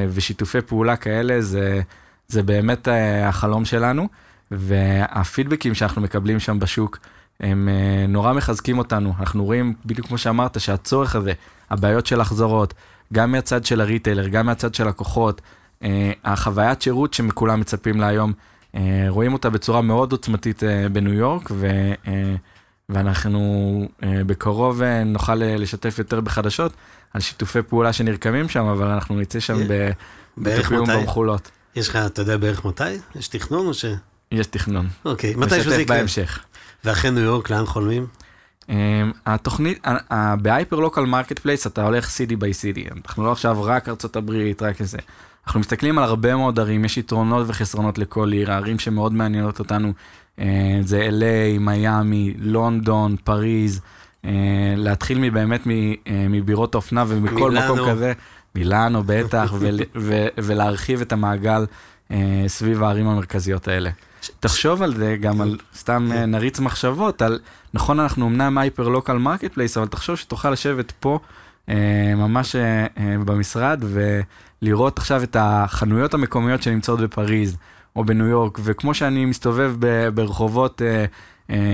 ושיתופי 0.09 0.61
פעולה 0.61 0.97
כאלה 0.97 1.41
זה, 1.41 1.81
זה 2.29 2.43
באמת 2.43 2.88
החלום 3.25 3.65
שלנו. 3.65 4.09
והפידבקים 4.53 5.75
שאנחנו 5.75 6.03
מקבלים 6.03 6.41
שם 6.41 6.59
בשוק, 6.59 6.99
הם 7.41 7.69
אה, 7.69 8.07
נורא 8.09 8.33
מחזקים 8.33 8.79
אותנו. 8.79 9.12
אנחנו 9.21 9.45
רואים, 9.45 9.75
בדיוק 9.87 10.07
כמו 10.07 10.19
שאמרת, 10.19 10.61
שהצורך 10.61 11.17
הזה, 11.17 11.33
הבעיות 11.71 12.07
של 12.07 12.21
החזרות, 12.21 12.75
גם 13.12 13.33
מהצד 13.33 13.65
של 13.65 13.81
הריטיילר, 13.81 14.29
גם 14.29 14.47
מהצד 14.47 14.75
של 14.75 14.88
לקוחות, 14.88 15.41
אה, 15.83 16.12
החוויית 16.25 16.83
שירות 16.83 17.15
שכולם 17.15 17.61
מצפים 17.61 18.01
לה 18.01 18.07
היום, 18.07 18.33
אה, 18.75 19.05
רואים 19.09 19.33
אותה 19.33 19.51
בצורה 19.51 19.83
מאוד 19.83 20.12
עוצמתית 20.12 20.62
בניו 20.93 21.12
יורק, 21.12 21.51
ו... 21.51 21.69
ואנחנו 22.88 23.88
בקרוב 24.03 24.83
נוכל 25.07 25.35
לשתף 25.35 25.99
יותר 25.99 26.21
בחדשות 26.21 26.73
על 27.15 27.21
שיתופי 27.21 27.62
פעולה 27.62 27.93
שנרקמים 27.93 28.49
שם, 28.49 28.65
אבל 28.65 28.87
אנחנו 28.87 29.21
נצא 29.21 29.41
שם 29.41 29.59
בתחביום 30.38 30.87
במחולות. 30.88 31.51
יש 31.77 31.88
לך, 31.88 31.97
אתה 31.97 32.23
יודע 32.23 32.37
בערך 32.37 32.65
מתי? 32.65 32.85
יש 33.15 33.29
תכנון 33.29 33.67
או 33.67 33.75
ש... 33.75 33.85
יש 34.33 34.47
תכנון. 34.47 34.88
אוקיי, 35.05 35.35
מתי 35.37 35.62
שזה 35.62 35.83
יקרה? 35.83 35.97
בהמשך. 35.97 36.38
ואחרי 36.85 37.11
ניו 37.11 37.23
יורק, 37.23 37.51
לאן 37.51 37.66
חולמים? 37.66 38.07
Um, 38.62 38.73
התוכנית, 39.27 39.87
ב 40.43 40.77
hyper 40.77 41.05
local 41.05 41.38
marketplace 41.38 41.67
אתה 41.66 41.83
הולך 41.83 42.09
city 42.09 42.37
by 42.37 42.53
city, 42.53 42.85
אנחנו 43.07 43.25
לא 43.25 43.33
עכשיו 43.33 43.62
רק 43.62 43.88
ארצות 43.88 44.16
הברית, 44.16 44.62
רק 44.62 44.81
איזה. 44.81 44.99
אנחנו 45.47 45.61
מסתכלים 45.61 45.99
על 45.99 46.05
הרבה 46.05 46.37
מאוד 46.37 46.61
ערים, 46.61 46.85
יש 46.85 46.99
יתרונות 46.99 47.47
וחסרונות 47.49 47.99
לכל 47.99 48.33
עיר, 48.33 48.53
הערים 48.53 48.79
שמאוד 48.79 49.12
מעניינות 49.12 49.59
אותנו 49.59 49.92
uh, 50.38 50.42
זה 50.81 51.09
LA, 51.09 51.59
מיאמי, 51.59 52.35
לונדון, 52.38 53.16
פריז, 53.25 53.81
uh, 54.23 54.27
להתחיל 54.77 55.18
מבאמת 55.18 55.61
מבירות 56.31 56.75
האופנה 56.75 57.05
ומכל 57.09 57.51
מקום 57.51 57.90
כזה, 57.90 58.12
מילאנו 58.55 59.03
בטח, 59.07 59.55
ולהרחיב 60.45 61.01
את 61.01 61.12
המעגל 61.12 61.66
סביב 62.47 62.83
הערים 62.83 63.09
המרכזיות 63.09 63.68
האלה. 63.68 63.90
תחשוב 64.41 64.83
על 64.83 64.95
זה, 64.95 65.17
גם 65.21 65.41
על 65.41 65.59
סתם 65.75 66.09
אה, 66.13 66.27
נריץ 66.27 66.61
מחשבות, 66.61 67.23
על, 67.23 67.39
נכון, 67.75 68.01
אנחנו 68.01 68.27
אמנם 68.29 68.59
hyper 68.59 68.88
local 68.88 69.19
marketplace, 69.19 69.77
אבל 69.77 69.87
תחשוב 69.87 70.17
שתוכל 70.17 70.51
לשבת 70.51 70.93
פה, 71.01 71.19
אה, 71.69 72.13
ממש 72.17 72.57
אה, 72.57 72.87
במשרד, 73.25 73.85
ולראות 74.63 74.99
עכשיו 74.99 75.23
את 75.23 75.37
החנויות 75.41 76.15
המקומיות 76.15 76.63
שנמצאות 76.63 77.01
בפריז, 77.01 77.57
או 77.97 78.05
בניו 78.05 78.27
יורק, 78.27 78.59
וכמו 78.63 78.95
שאני 78.95 79.25
מסתובב 79.25 79.75
ברחובות 80.15 80.83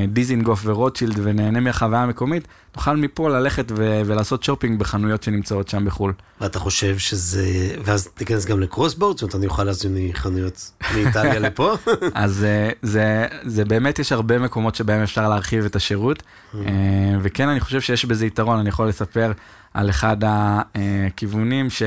דיזינגוף 0.08 0.62
ורוטשילד 0.64 1.18
ונהנה 1.22 1.60
מהחוויה 1.60 2.02
המקומית, 2.02 2.48
נוכל 2.76 2.96
מפה 2.96 3.28
ללכת 3.30 3.72
ו- 3.76 4.00
ולעשות 4.06 4.42
שופינג 4.42 4.78
בחנויות 4.78 5.22
שנמצאות 5.22 5.68
שם 5.68 5.84
בחו"ל. 5.84 6.12
ואתה 6.40 6.58
חושב 6.58 6.98
שזה, 6.98 7.76
ואז 7.84 8.08
תיכנס 8.14 8.44
גם 8.44 8.60
ל 8.60 8.64
cross-border, 8.64 9.16
זאת 9.16 9.22
אומרת 9.22 9.34
אני 9.34 9.46
אוכל 9.46 9.64
להזמין 9.64 10.08
מחנויות 10.08 10.70
מאיטליה 10.94 11.38
לפה? 11.38 11.76
אז 12.14 12.44
אה, 12.44 12.70
זה, 12.82 13.26
זה 13.44 13.64
באמת, 13.64 13.98
יש 13.98 14.12
הרבה 14.12 14.38
מקומות 14.38 14.74
שבהם 14.74 15.02
אפשר 15.02 15.28
להרחיב 15.28 15.64
את 15.64 15.76
השירות, 15.76 16.18
mm. 16.22 16.56
אה, 16.56 16.62
וכן 17.22 17.48
אני 17.48 17.60
חושב 17.60 17.80
שיש 17.80 18.04
בזה 18.04 18.26
יתרון, 18.26 18.58
אני 18.58 18.68
יכול 18.68 18.88
לספר 18.88 19.32
על 19.74 19.90
אחד 19.90 20.16
הכיוונים 20.24 21.70
ש... 21.70 21.82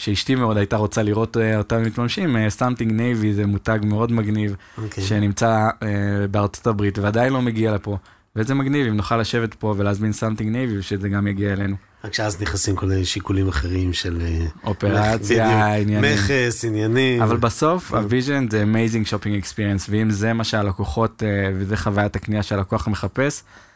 שאשתי 0.00 0.34
מאוד 0.34 0.56
הייתה 0.56 0.76
רוצה 0.76 1.02
לראות 1.02 1.36
uh, 1.36 1.40
אותם 1.58 1.82
מתממשים, 1.82 2.36
Something 2.48 2.90
uh, 2.90 2.94
Navy 2.94 3.32
זה 3.32 3.46
מותג 3.46 3.78
מאוד 3.82 4.12
מגניב, 4.12 4.52
okay. 4.52 4.80
אוקיי. 4.82 5.04
שנמצא 5.04 5.68
uh, 5.68 5.84
בארצות 6.30 6.66
הברית 6.66 6.98
ועדיין 6.98 7.32
לא 7.32 7.42
מגיע 7.42 7.74
לפה. 7.74 7.98
וזה 8.36 8.54
מגניב 8.54 8.86
אם 8.86 8.96
נוכל 8.96 9.16
לשבת 9.16 9.54
פה 9.54 9.74
ולהזמין 9.76 10.12
Something 10.12 10.50
Navy 10.52 10.78
ושזה 10.78 11.08
גם 11.08 11.26
יגיע 11.26 11.52
אלינו. 11.52 11.76
רק 12.04 12.14
שאז 12.14 12.42
נכנסים 12.42 12.76
כל 12.76 12.86
מיני 12.86 13.04
שיקולים 13.04 13.48
אחרים 13.48 13.92
של... 13.92 14.18
אה, 14.20 14.46
אופרציה, 14.64 15.74
עניינים. 15.74 16.14
מכס, 16.14 16.64
עניינים. 16.64 17.22
אבל 17.22 17.36
בסוף 17.36 17.94
ה 17.94 18.01
vision 18.01 18.46
זה 18.50 18.64
amazing 18.64 19.06
shopping 19.06 19.44
experience, 19.44 19.88
ואם 19.90 20.10
זה 20.10 20.32
מה 20.32 20.44
שהלקוחות, 20.44 21.22
וזה 21.58 21.76
חוויית 21.76 22.16
הקנייה 22.16 22.42
שהלקוח 22.42 22.88
מחפש, 22.88 23.42
אה, 23.42 23.69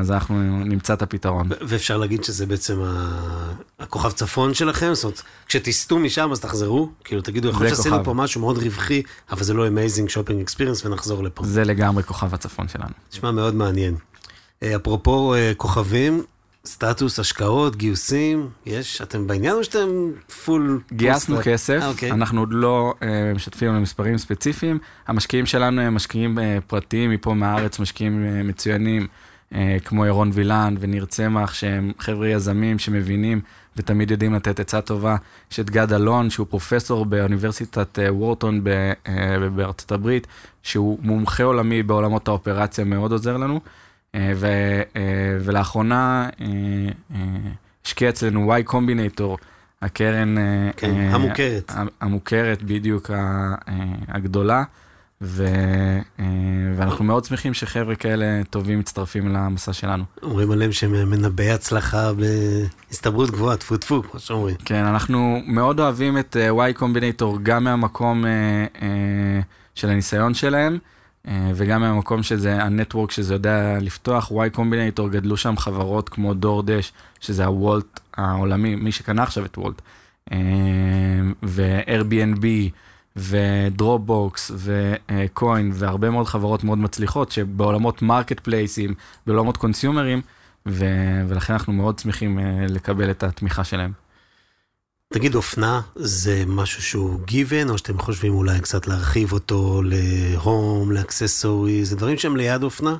אז 0.00 0.10
אנחנו 0.10 0.64
נמצא 0.64 0.94
את 0.94 1.02
הפתרון. 1.02 1.48
ואפשר 1.60 1.96
להגיד 1.96 2.24
שזה 2.24 2.46
בעצם 2.46 2.82
הכוכב 3.78 4.10
צפון 4.10 4.54
שלכם? 4.54 4.94
זאת 4.94 5.04
אומרת, 5.04 5.22
כשתסטו 5.46 5.98
משם 5.98 6.32
אז 6.32 6.40
תחזרו? 6.40 6.90
כאילו 7.04 7.22
תגידו, 7.22 7.48
יכול 7.48 7.66
להיות 7.66 7.76
שעשינו 7.76 8.04
פה 8.04 8.14
משהו 8.14 8.40
מאוד 8.40 8.58
רווחי, 8.58 9.02
אבל 9.30 9.42
זה 9.42 9.54
לא 9.54 9.68
amazing 9.68 10.08
shopping 10.08 10.40
experience 10.40 10.86
ונחזור 10.86 11.22
לפה. 11.24 11.44
זה 11.44 11.64
לגמרי 11.64 12.02
כוכב 12.02 12.34
הצפון 12.34 12.68
שלנו. 12.68 12.90
נשמע 13.12 13.30
מאוד 13.30 13.54
מעניין. 13.54 13.96
אה, 14.62 14.76
אפרופו 14.76 15.34
אה, 15.34 15.52
כוכבים, 15.56 16.22
סטטוס, 16.66 17.18
השקעות, 17.18 17.76
גיוסים, 17.76 18.48
יש? 18.66 19.02
אתם 19.02 19.26
בעניין 19.26 19.54
או 19.54 19.64
שאתם 19.64 19.88
פול... 20.44 20.80
גייסנו 20.92 21.36
כסף, 21.42 21.80
아, 21.82 21.84
אוקיי. 21.84 22.10
אנחנו 22.10 22.40
עוד 22.40 22.52
לא 22.52 22.94
uh, 23.00 23.04
משתפים 23.34 23.74
על 23.74 23.80
מספרים 23.80 24.18
ספציפיים. 24.18 24.78
המשקיעים 25.06 25.46
שלנו 25.46 25.80
הם 25.80 25.94
משקיעים 25.94 26.38
uh, 26.38 26.42
פרטיים 26.66 27.10
מפה 27.10 27.34
מהארץ, 27.34 27.78
משקיעים 27.78 28.24
uh, 28.24 28.46
מצוינים. 28.46 29.06
אה, 29.54 29.76
כמו 29.84 30.06
ירון 30.06 30.30
וילן 30.32 30.74
וניר 30.80 31.04
צמח, 31.04 31.54
שהם 31.54 31.92
חבר'ה 31.98 32.28
יזמים 32.28 32.78
שמבינים 32.78 33.40
ותמיד 33.76 34.10
יודעים 34.10 34.34
לתת 34.34 34.60
עצה 34.60 34.80
טובה. 34.80 35.16
יש 35.52 35.60
את 35.60 35.70
גד 35.70 35.92
אלון, 35.92 36.30
שהוא 36.30 36.46
פרופסור 36.50 37.06
באוניברסיטת 37.06 37.98
אה, 37.98 38.14
וורטון 38.14 38.64
אה, 39.06 39.48
בארצות 39.48 39.92
הברית, 39.92 40.26
שהוא 40.62 40.98
מומחה 41.02 41.42
עולמי 41.42 41.82
בעולמות 41.82 42.28
האופרציה, 42.28 42.84
מאוד 42.84 43.12
עוזר 43.12 43.36
לנו. 43.36 43.60
ו, 44.34 44.46
ולאחרונה 45.40 46.28
השקיע 47.84 48.08
אצלנו 48.08 48.54
Y 48.56 48.70
Combinator, 48.70 49.36
הקרן 49.82 50.34
כן, 50.76 50.90
המוכרת. 51.10 51.72
המוכרת, 52.00 52.62
בדיוק 52.62 53.10
הגדולה. 54.08 54.64
ו, 55.24 55.46
אה, 56.20 56.24
ואנחנו 56.76 57.04
מאוד 57.04 57.24
שמחים 57.24 57.54
שחבר'ה 57.54 57.94
כאלה 57.94 58.42
טובים 58.50 58.78
מצטרפים 58.78 59.28
למסע 59.28 59.72
שלנו. 59.72 60.04
אומרים 60.22 60.50
עליהם 60.50 60.72
שהם 60.72 61.10
מנבאי 61.10 61.50
הצלחה 61.50 62.10
בהסתברות 62.12 63.30
גבוהה, 63.30 63.56
טפו 63.56 63.76
טפו, 63.76 64.02
כמו 64.02 64.20
שאומרים. 64.20 64.56
כן, 64.64 64.84
אנחנו 64.84 65.40
מאוד 65.46 65.80
אוהבים 65.80 66.18
את 66.18 66.36
אה, 66.36 66.68
Y 66.70 66.78
Combinator 66.78 67.38
גם 67.42 67.64
מהמקום 67.64 68.26
אה, 68.26 69.40
של 69.74 69.90
הניסיון 69.90 70.34
שלהם. 70.34 70.78
וגם 71.54 71.80
מהמקום 71.80 72.22
שזה 72.22 72.62
ה 72.62 72.68
network 72.68 73.10
שזה 73.10 73.34
יודע 73.34 73.78
לפתוח, 73.80 74.32
Y 74.32 74.56
Combinator 74.56 75.08
גדלו 75.10 75.36
שם 75.36 75.56
חברות 75.56 76.08
כמו 76.08 76.34
DoorDash, 76.34 76.92
שזה 77.20 77.44
ה 77.44 77.55
Wolt 77.55 78.00
העולמי, 78.16 78.74
מי 78.74 78.92
שקנה 78.92 79.22
עכשיו 79.22 79.44
את 79.44 79.58
Wolt, 79.58 79.82
ו-Airbnb, 81.42 82.44
ו 83.16 83.33
Dropbox 83.33 84.50
ו 84.54 84.67
Coinbase 84.67 85.70
והרבה 85.74 86.10
מאוד 86.10 86.26
חברות 86.26 86.64
מאוד 86.64 86.78
מצליחות 86.78 87.32
שבעולמות 87.32 88.02
מרקט 88.02 88.40
פלייסים, 88.40 88.94
בעולמות 89.26 89.56
קונסיומרים, 89.56 90.20
ו- 90.68 91.22
ולכן 91.28 91.52
אנחנו 91.52 91.72
מאוד 91.72 91.98
שמחים 91.98 92.38
אה, 92.38 92.66
לקבל 92.68 93.10
את 93.10 93.22
התמיכה 93.22 93.64
שלהם. 93.64 93.92
תגיד, 95.12 95.34
אופנה 95.34 95.80
זה 95.94 96.44
משהו 96.46 96.82
שהוא 96.82 97.20
גיוון, 97.24 97.70
או 97.70 97.78
שאתם 97.78 97.98
חושבים 97.98 98.34
אולי 98.34 98.60
קצת 98.60 98.86
להרחיב 98.86 99.32
אותו 99.32 99.82
ל 99.84 100.02
home, 100.02 100.92
ל 100.92 101.00
accessory, 101.00 101.84
זה 101.84 101.96
דברים 101.96 102.18
שהם 102.18 102.36
ליד 102.36 102.62
אופנה? 102.62 102.96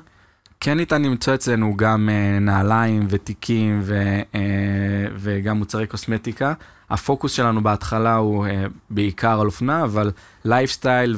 כן 0.65 0.77
ניתן 0.77 1.01
למצוא 1.01 1.33
אצלנו 1.33 1.77
גם 1.77 2.09
uh, 2.09 2.39
נעליים 2.43 3.07
ותיקים 3.09 3.81
ו, 3.83 4.21
uh, 4.31 4.35
וגם 5.15 5.57
מוצרי 5.57 5.87
קוסמטיקה. 5.87 6.53
הפוקוס 6.89 7.31
שלנו 7.31 7.63
בהתחלה 7.63 8.15
הוא 8.15 8.45
uh, 8.45 8.49
בעיקר 8.89 9.39
על 9.41 9.45
אופנה, 9.45 9.83
אבל 9.83 10.11
לייפסטייל 10.45 11.15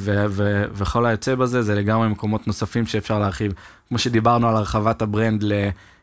וכל 0.74 1.06
היוצא 1.06 1.36
בזה 1.36 1.62
זה 1.62 1.76
לגמרי 1.76 2.08
מקומות 2.08 2.48
נוספים 2.48 2.86
שאפשר 2.86 3.20
להרחיב. 3.20 3.54
כמו 3.90 3.98
שדיברנו 3.98 4.50
על 4.50 4.56
הרחבת 4.56 5.02
ה 5.02 5.09
brand 5.09 5.44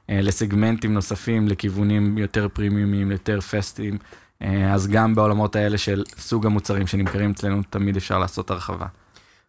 לסגמנטים 0.09 0.95
נוספים, 0.95 1.49
לכיוונים 1.49 2.19
יותר 2.19 2.49
פרימיומיים, 2.53 3.11
יותר 3.11 3.41
פסטיים, 3.41 3.99
אז 4.73 4.89
גם 4.89 5.15
בעולמות 5.15 5.57
האלה 5.57 5.79
של 5.79 6.05
סוג 6.19 6.47
המוצרים 6.47 6.87
שנמכרים 6.87 7.31
אצלנו 7.31 7.63
תמיד 7.71 7.97
אפשר 7.97 8.19
לעשות 8.19 8.51
הרחבה. 8.51 8.87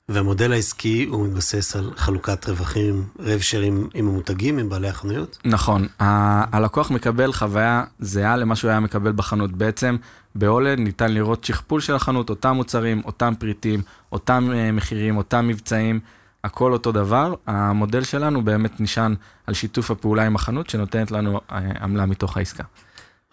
והמודל 0.10 0.52
העסקי 0.54 1.06
הוא 1.10 1.28
מתבסס 1.28 1.76
על 1.76 1.92
חלוקת 1.98 2.50
רווחים, 2.50 3.04
rev 3.20 3.40
share 3.40 3.90
עם 3.94 4.08
המותגים, 4.08 4.58
עם 4.58 4.70
בעלי 4.70 4.88
החנויות? 4.88 5.38
נכון, 5.46 5.88
ה- 6.02 6.58
הלקוח 6.58 6.92
מקבל 6.92 7.34
חוויה 7.34 7.84
זהה 8.00 8.38
למה 8.38 8.56
שהוא 8.56 8.72
היה 8.72 8.80
מקבל 8.80 9.12
בחנות. 9.12 9.52
בעצם 9.52 9.96
בהולד 10.36 10.80
ניתן 10.80 11.14
לראות 11.14 11.44
שכפול 11.44 11.82
של 11.82 11.96
החנות, 11.96 12.30
אותם 12.30 12.56
מוצרים, 12.56 13.02
אותם 13.06 13.34
פריטים, 13.40 13.82
אותם 14.12 14.50
uh, 14.52 14.72
מחירים, 14.72 15.18
אותם 15.18 15.48
מבצעים, 15.48 16.00
הכל 16.44 16.74
אותו 16.74 16.92
דבר. 16.92 17.34
המודל 17.48 18.04
שלנו 18.04 18.42
באמת 18.46 18.80
נשען 18.80 19.16
על 19.48 19.54
שיתוף 19.54 19.92
הפעולה 19.92 20.26
עם 20.26 20.36
החנות, 20.36 20.70
שנותנת 20.70 21.12
לנו 21.12 21.38
uh, 21.38 21.54
עמלה 21.82 22.06
מתוך 22.06 22.38
העסקה. 22.38 22.64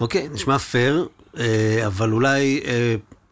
אוקיי, 0.01 0.29
נשמע 0.33 0.59
פייר, 0.59 1.09
uh, 1.35 1.39
אבל 1.87 2.13
אולי... 2.13 2.61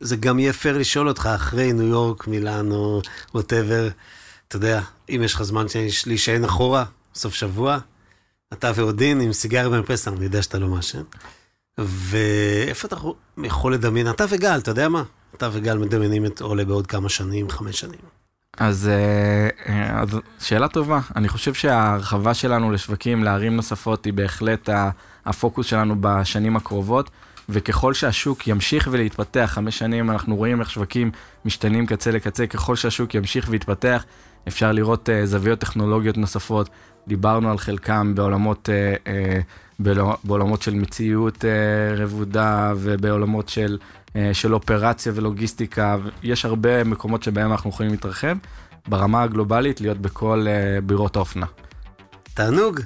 זה 0.01 0.17
גם 0.17 0.39
יהיה 0.39 0.53
פייר 0.53 0.79
לשאול 0.79 1.09
אותך 1.09 1.27
אחרי 1.35 1.73
ניו 1.73 1.87
יורק, 1.87 2.27
מילאנו, 2.27 3.01
whatever, 3.35 3.89
אתה 4.49 4.57
יודע, 4.57 4.81
אם 5.09 5.21
יש 5.25 5.35
לך 5.35 5.43
זמן 5.43 5.67
להישען 6.07 6.45
אחורה, 6.45 6.85
סוף 7.15 7.35
שבוע, 7.35 7.79
אתה 8.53 8.73
ועודין 8.75 9.21
עם 9.21 9.33
סיגריה 9.33 9.69
במרפסת, 9.69 10.11
אני 10.11 10.25
יודע 10.25 10.43
שאתה 10.43 10.59
לא 10.59 10.69
מעשן. 10.69 11.03
ואיפה 11.79 12.89
אתה 12.89 12.97
יכול 13.45 13.75
לדמיין, 13.75 14.11
אתה 14.11 14.25
וגל, 14.29 14.59
אתה 14.59 14.71
יודע 14.71 14.89
מה? 14.89 15.03
אתה 15.35 15.49
וגל 15.53 15.79
מדמיינים 15.79 16.27
את 16.27 16.41
עולה 16.41 16.65
בעוד 16.65 16.87
כמה 16.87 17.09
שנים, 17.09 17.51
חמש 17.51 17.81
שנים. 17.81 18.01
אז, 18.59 18.89
אה, 18.89 19.49
אה, 19.75 20.03
שאלה 20.41 20.69
טובה. 20.69 21.01
אני 21.17 21.29
חושב 21.29 21.55
שההרחבה 21.55 22.35
שלנו 22.35 22.71
לשווקים, 22.71 23.25
לערים 23.25 23.57
נוספות, 23.57 24.05
היא 24.05 24.13
בהחלט 24.13 24.69
הפוקוס 25.27 25.67
שלנו 25.67 25.97
בשנים 26.01 26.57
הקרובות. 26.57 27.11
וככל 27.51 27.95
שהשוק 27.95 28.49
ימשיך 28.49 28.89
ולהתפתח, 28.91 29.51
חמש 29.55 29.79
שנים 29.79 30.11
אנחנו 30.11 30.37
רואים 30.37 30.61
איך 30.61 30.71
שווקים 30.71 31.11
משתנים 31.45 31.87
קצה 31.87 32.11
לקצה, 32.11 32.47
ככל 32.47 32.77
שהשוק 32.77 33.15
ימשיך 33.15 33.47
ויתפתח, 33.51 34.05
אפשר 34.49 34.73
לראות 34.73 35.09
uh, 35.09 35.27
זוויות 35.27 35.59
טכנולוגיות 35.59 36.17
נוספות. 36.17 36.69
דיברנו 37.09 37.51
על 37.51 37.59
חלקם 37.59 38.15
בעולמות, 38.15 38.69
uh, 38.69 39.09
uh, 39.85 40.03
בעולמות 40.25 40.63
של 40.63 40.75
מציאות 40.75 41.37
uh, 41.37 42.01
רבודה 42.01 42.73
ובעולמות 42.77 43.49
של, 43.49 43.79
uh, 44.09 44.13
של 44.33 44.55
אופרציה 44.55 45.13
ולוגיסטיקה. 45.17 45.97
יש 46.23 46.45
הרבה 46.45 46.85
מקומות 46.85 47.23
שבהם 47.23 47.53
אנחנו 47.53 47.71
יכולים 47.71 47.93
להתרחב. 47.93 48.37
ברמה 48.89 49.23
הגלובלית, 49.23 49.81
להיות 49.81 49.99
בכל 49.99 50.47
uh, 50.47 50.85
בירות 50.85 51.17
האופנה. 51.17 51.47
תענוג. 52.35 52.81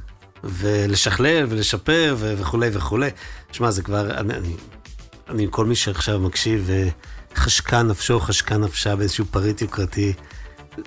ולשכלל 0.44 1.46
ולשפר 1.48 2.16
וכולי 2.18 2.70
וכולי. 2.72 3.10
שמע, 3.52 3.70
זה 3.70 3.82
כבר, 3.82 4.10
אני, 4.10 4.34
אני, 4.34 4.56
אני, 5.28 5.46
כל 5.50 5.66
מי 5.66 5.74
שעכשיו 5.74 6.18
מקשיב, 6.18 6.70
חשקה 7.34 7.82
נפשו, 7.82 8.20
חשקה 8.20 8.56
נפשה 8.56 8.96
באיזשהו 8.96 9.24
פריט 9.30 9.62
יוקרתי. 9.62 10.12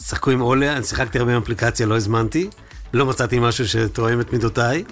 שחקו 0.01 0.31
עם 0.31 0.39
עולה, 0.39 0.77
אני 0.77 0.83
שיחקתי 0.83 1.19
הרבה 1.19 1.35
עם 1.35 1.41
אפליקציה, 1.41 1.85
לא 1.85 1.97
הזמנתי. 1.97 2.49
לא 2.93 3.05
מצאתי 3.05 3.39
משהו 3.39 3.67
שתואם 3.67 4.21
את 4.21 4.33
מידותיי, 4.33 4.83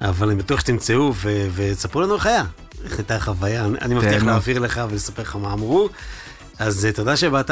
אבל 0.00 0.28
אני 0.28 0.38
בטוח 0.38 0.60
שתמצאו 0.60 1.12
ותספרו 1.54 2.02
לנו 2.02 2.14
איך 2.14 2.26
היה. 2.26 2.44
איך 2.84 2.98
הייתה 2.98 3.16
החוויה, 3.16 3.64
אני, 3.64 3.78
אני 3.78 3.94
מבטיח 3.94 4.22
להעביר 4.22 4.58
לך 4.58 4.80
ולספר 4.90 5.22
לך 5.22 5.36
מה 5.36 5.52
אמרו. 5.52 5.88
אז 6.58 6.86
אה, 6.86 6.92
תודה 6.92 7.16
שבאת. 7.16 7.50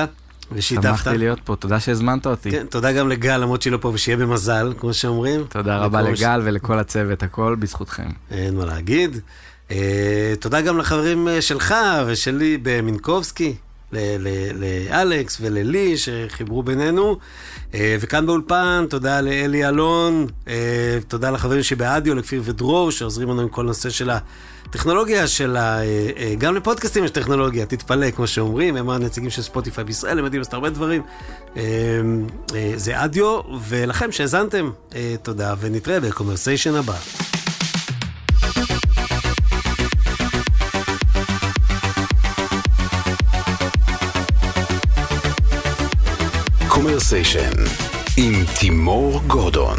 ושיתפת. 0.52 0.88
שמחתי 0.88 1.18
להיות 1.18 1.40
פה, 1.44 1.56
תודה 1.56 1.80
שהזמנת 1.80 2.26
אותי. 2.26 2.50
כן, 2.50 2.66
תודה 2.66 2.92
גם 2.92 3.08
לגל, 3.08 3.36
למרות 3.36 3.62
שהיא 3.62 3.72
לא 3.72 3.78
פה, 3.80 3.88
ושיהיה 3.88 4.16
במזל, 4.16 4.72
כמו 4.78 4.94
שאומרים. 4.94 5.44
תודה 5.48 5.78
רבה 5.78 6.02
לגל 6.02 6.40
ש... 6.40 6.44
ולכל 6.44 6.78
הצוות, 6.78 7.22
הכל 7.22 7.56
בזכותכם. 7.58 8.08
אין 8.30 8.56
מה 8.56 8.64
להגיד. 8.64 9.20
Uh, 9.68 9.72
תודה 10.40 10.60
גם 10.60 10.78
לחברים 10.78 11.28
uh, 11.28 11.40
שלך 11.40 11.74
ושלי 12.06 12.58
במינקובסקי, 12.62 13.54
לאלכס 14.54 15.38
וללי 15.40 15.94
שחיברו 15.96 16.62
בינינו. 16.62 17.16
Uh, 17.72 17.74
וכאן 18.00 18.26
באולפן, 18.26 18.84
תודה 18.90 19.20
לאלי 19.20 19.68
אלון, 19.68 20.26
uh, 20.44 20.48
תודה 21.08 21.30
לחברים 21.30 21.62
שבאדיו, 21.62 22.14
לכפיר 22.14 22.42
ודרור, 22.44 22.90
שעוזרים 22.90 23.30
לנו 23.30 23.40
עם 23.40 23.48
כל 23.48 23.62
נושא 23.62 23.90
של 23.90 24.10
ה... 24.10 24.18
טכנולוגיה 24.70 25.26
של 25.26 25.56
ה... 25.56 25.80
אה, 25.80 26.10
אה, 26.16 26.34
גם 26.38 26.54
לפודקאסטים 26.54 27.04
יש 27.04 27.10
טכנולוגיה, 27.10 27.66
תתפלא, 27.66 28.10
כמו 28.10 28.26
שאומרים, 28.26 28.76
הם 28.76 28.90
הנציגים 28.90 29.30
של 29.30 29.42
ספוטיפיי 29.42 29.84
בישראל, 29.84 30.18
הם 30.18 30.24
יודעים 30.24 30.40
לעשות 30.40 30.54
הרבה 30.54 30.70
דברים. 30.70 31.02
אה, 31.56 31.62
זה 32.76 33.04
אדיו, 33.04 33.40
ולכם 33.68 34.12
שהאזנתם, 34.12 34.70
תודה, 35.22 35.54
ונתראה 35.60 36.00
בקומרסיישן 36.00 36.74
הבא. 36.74 36.96
קומרסיישן 46.68 47.52
עם 48.16 48.34
תימור 48.60 49.20
גורדון 49.26 49.78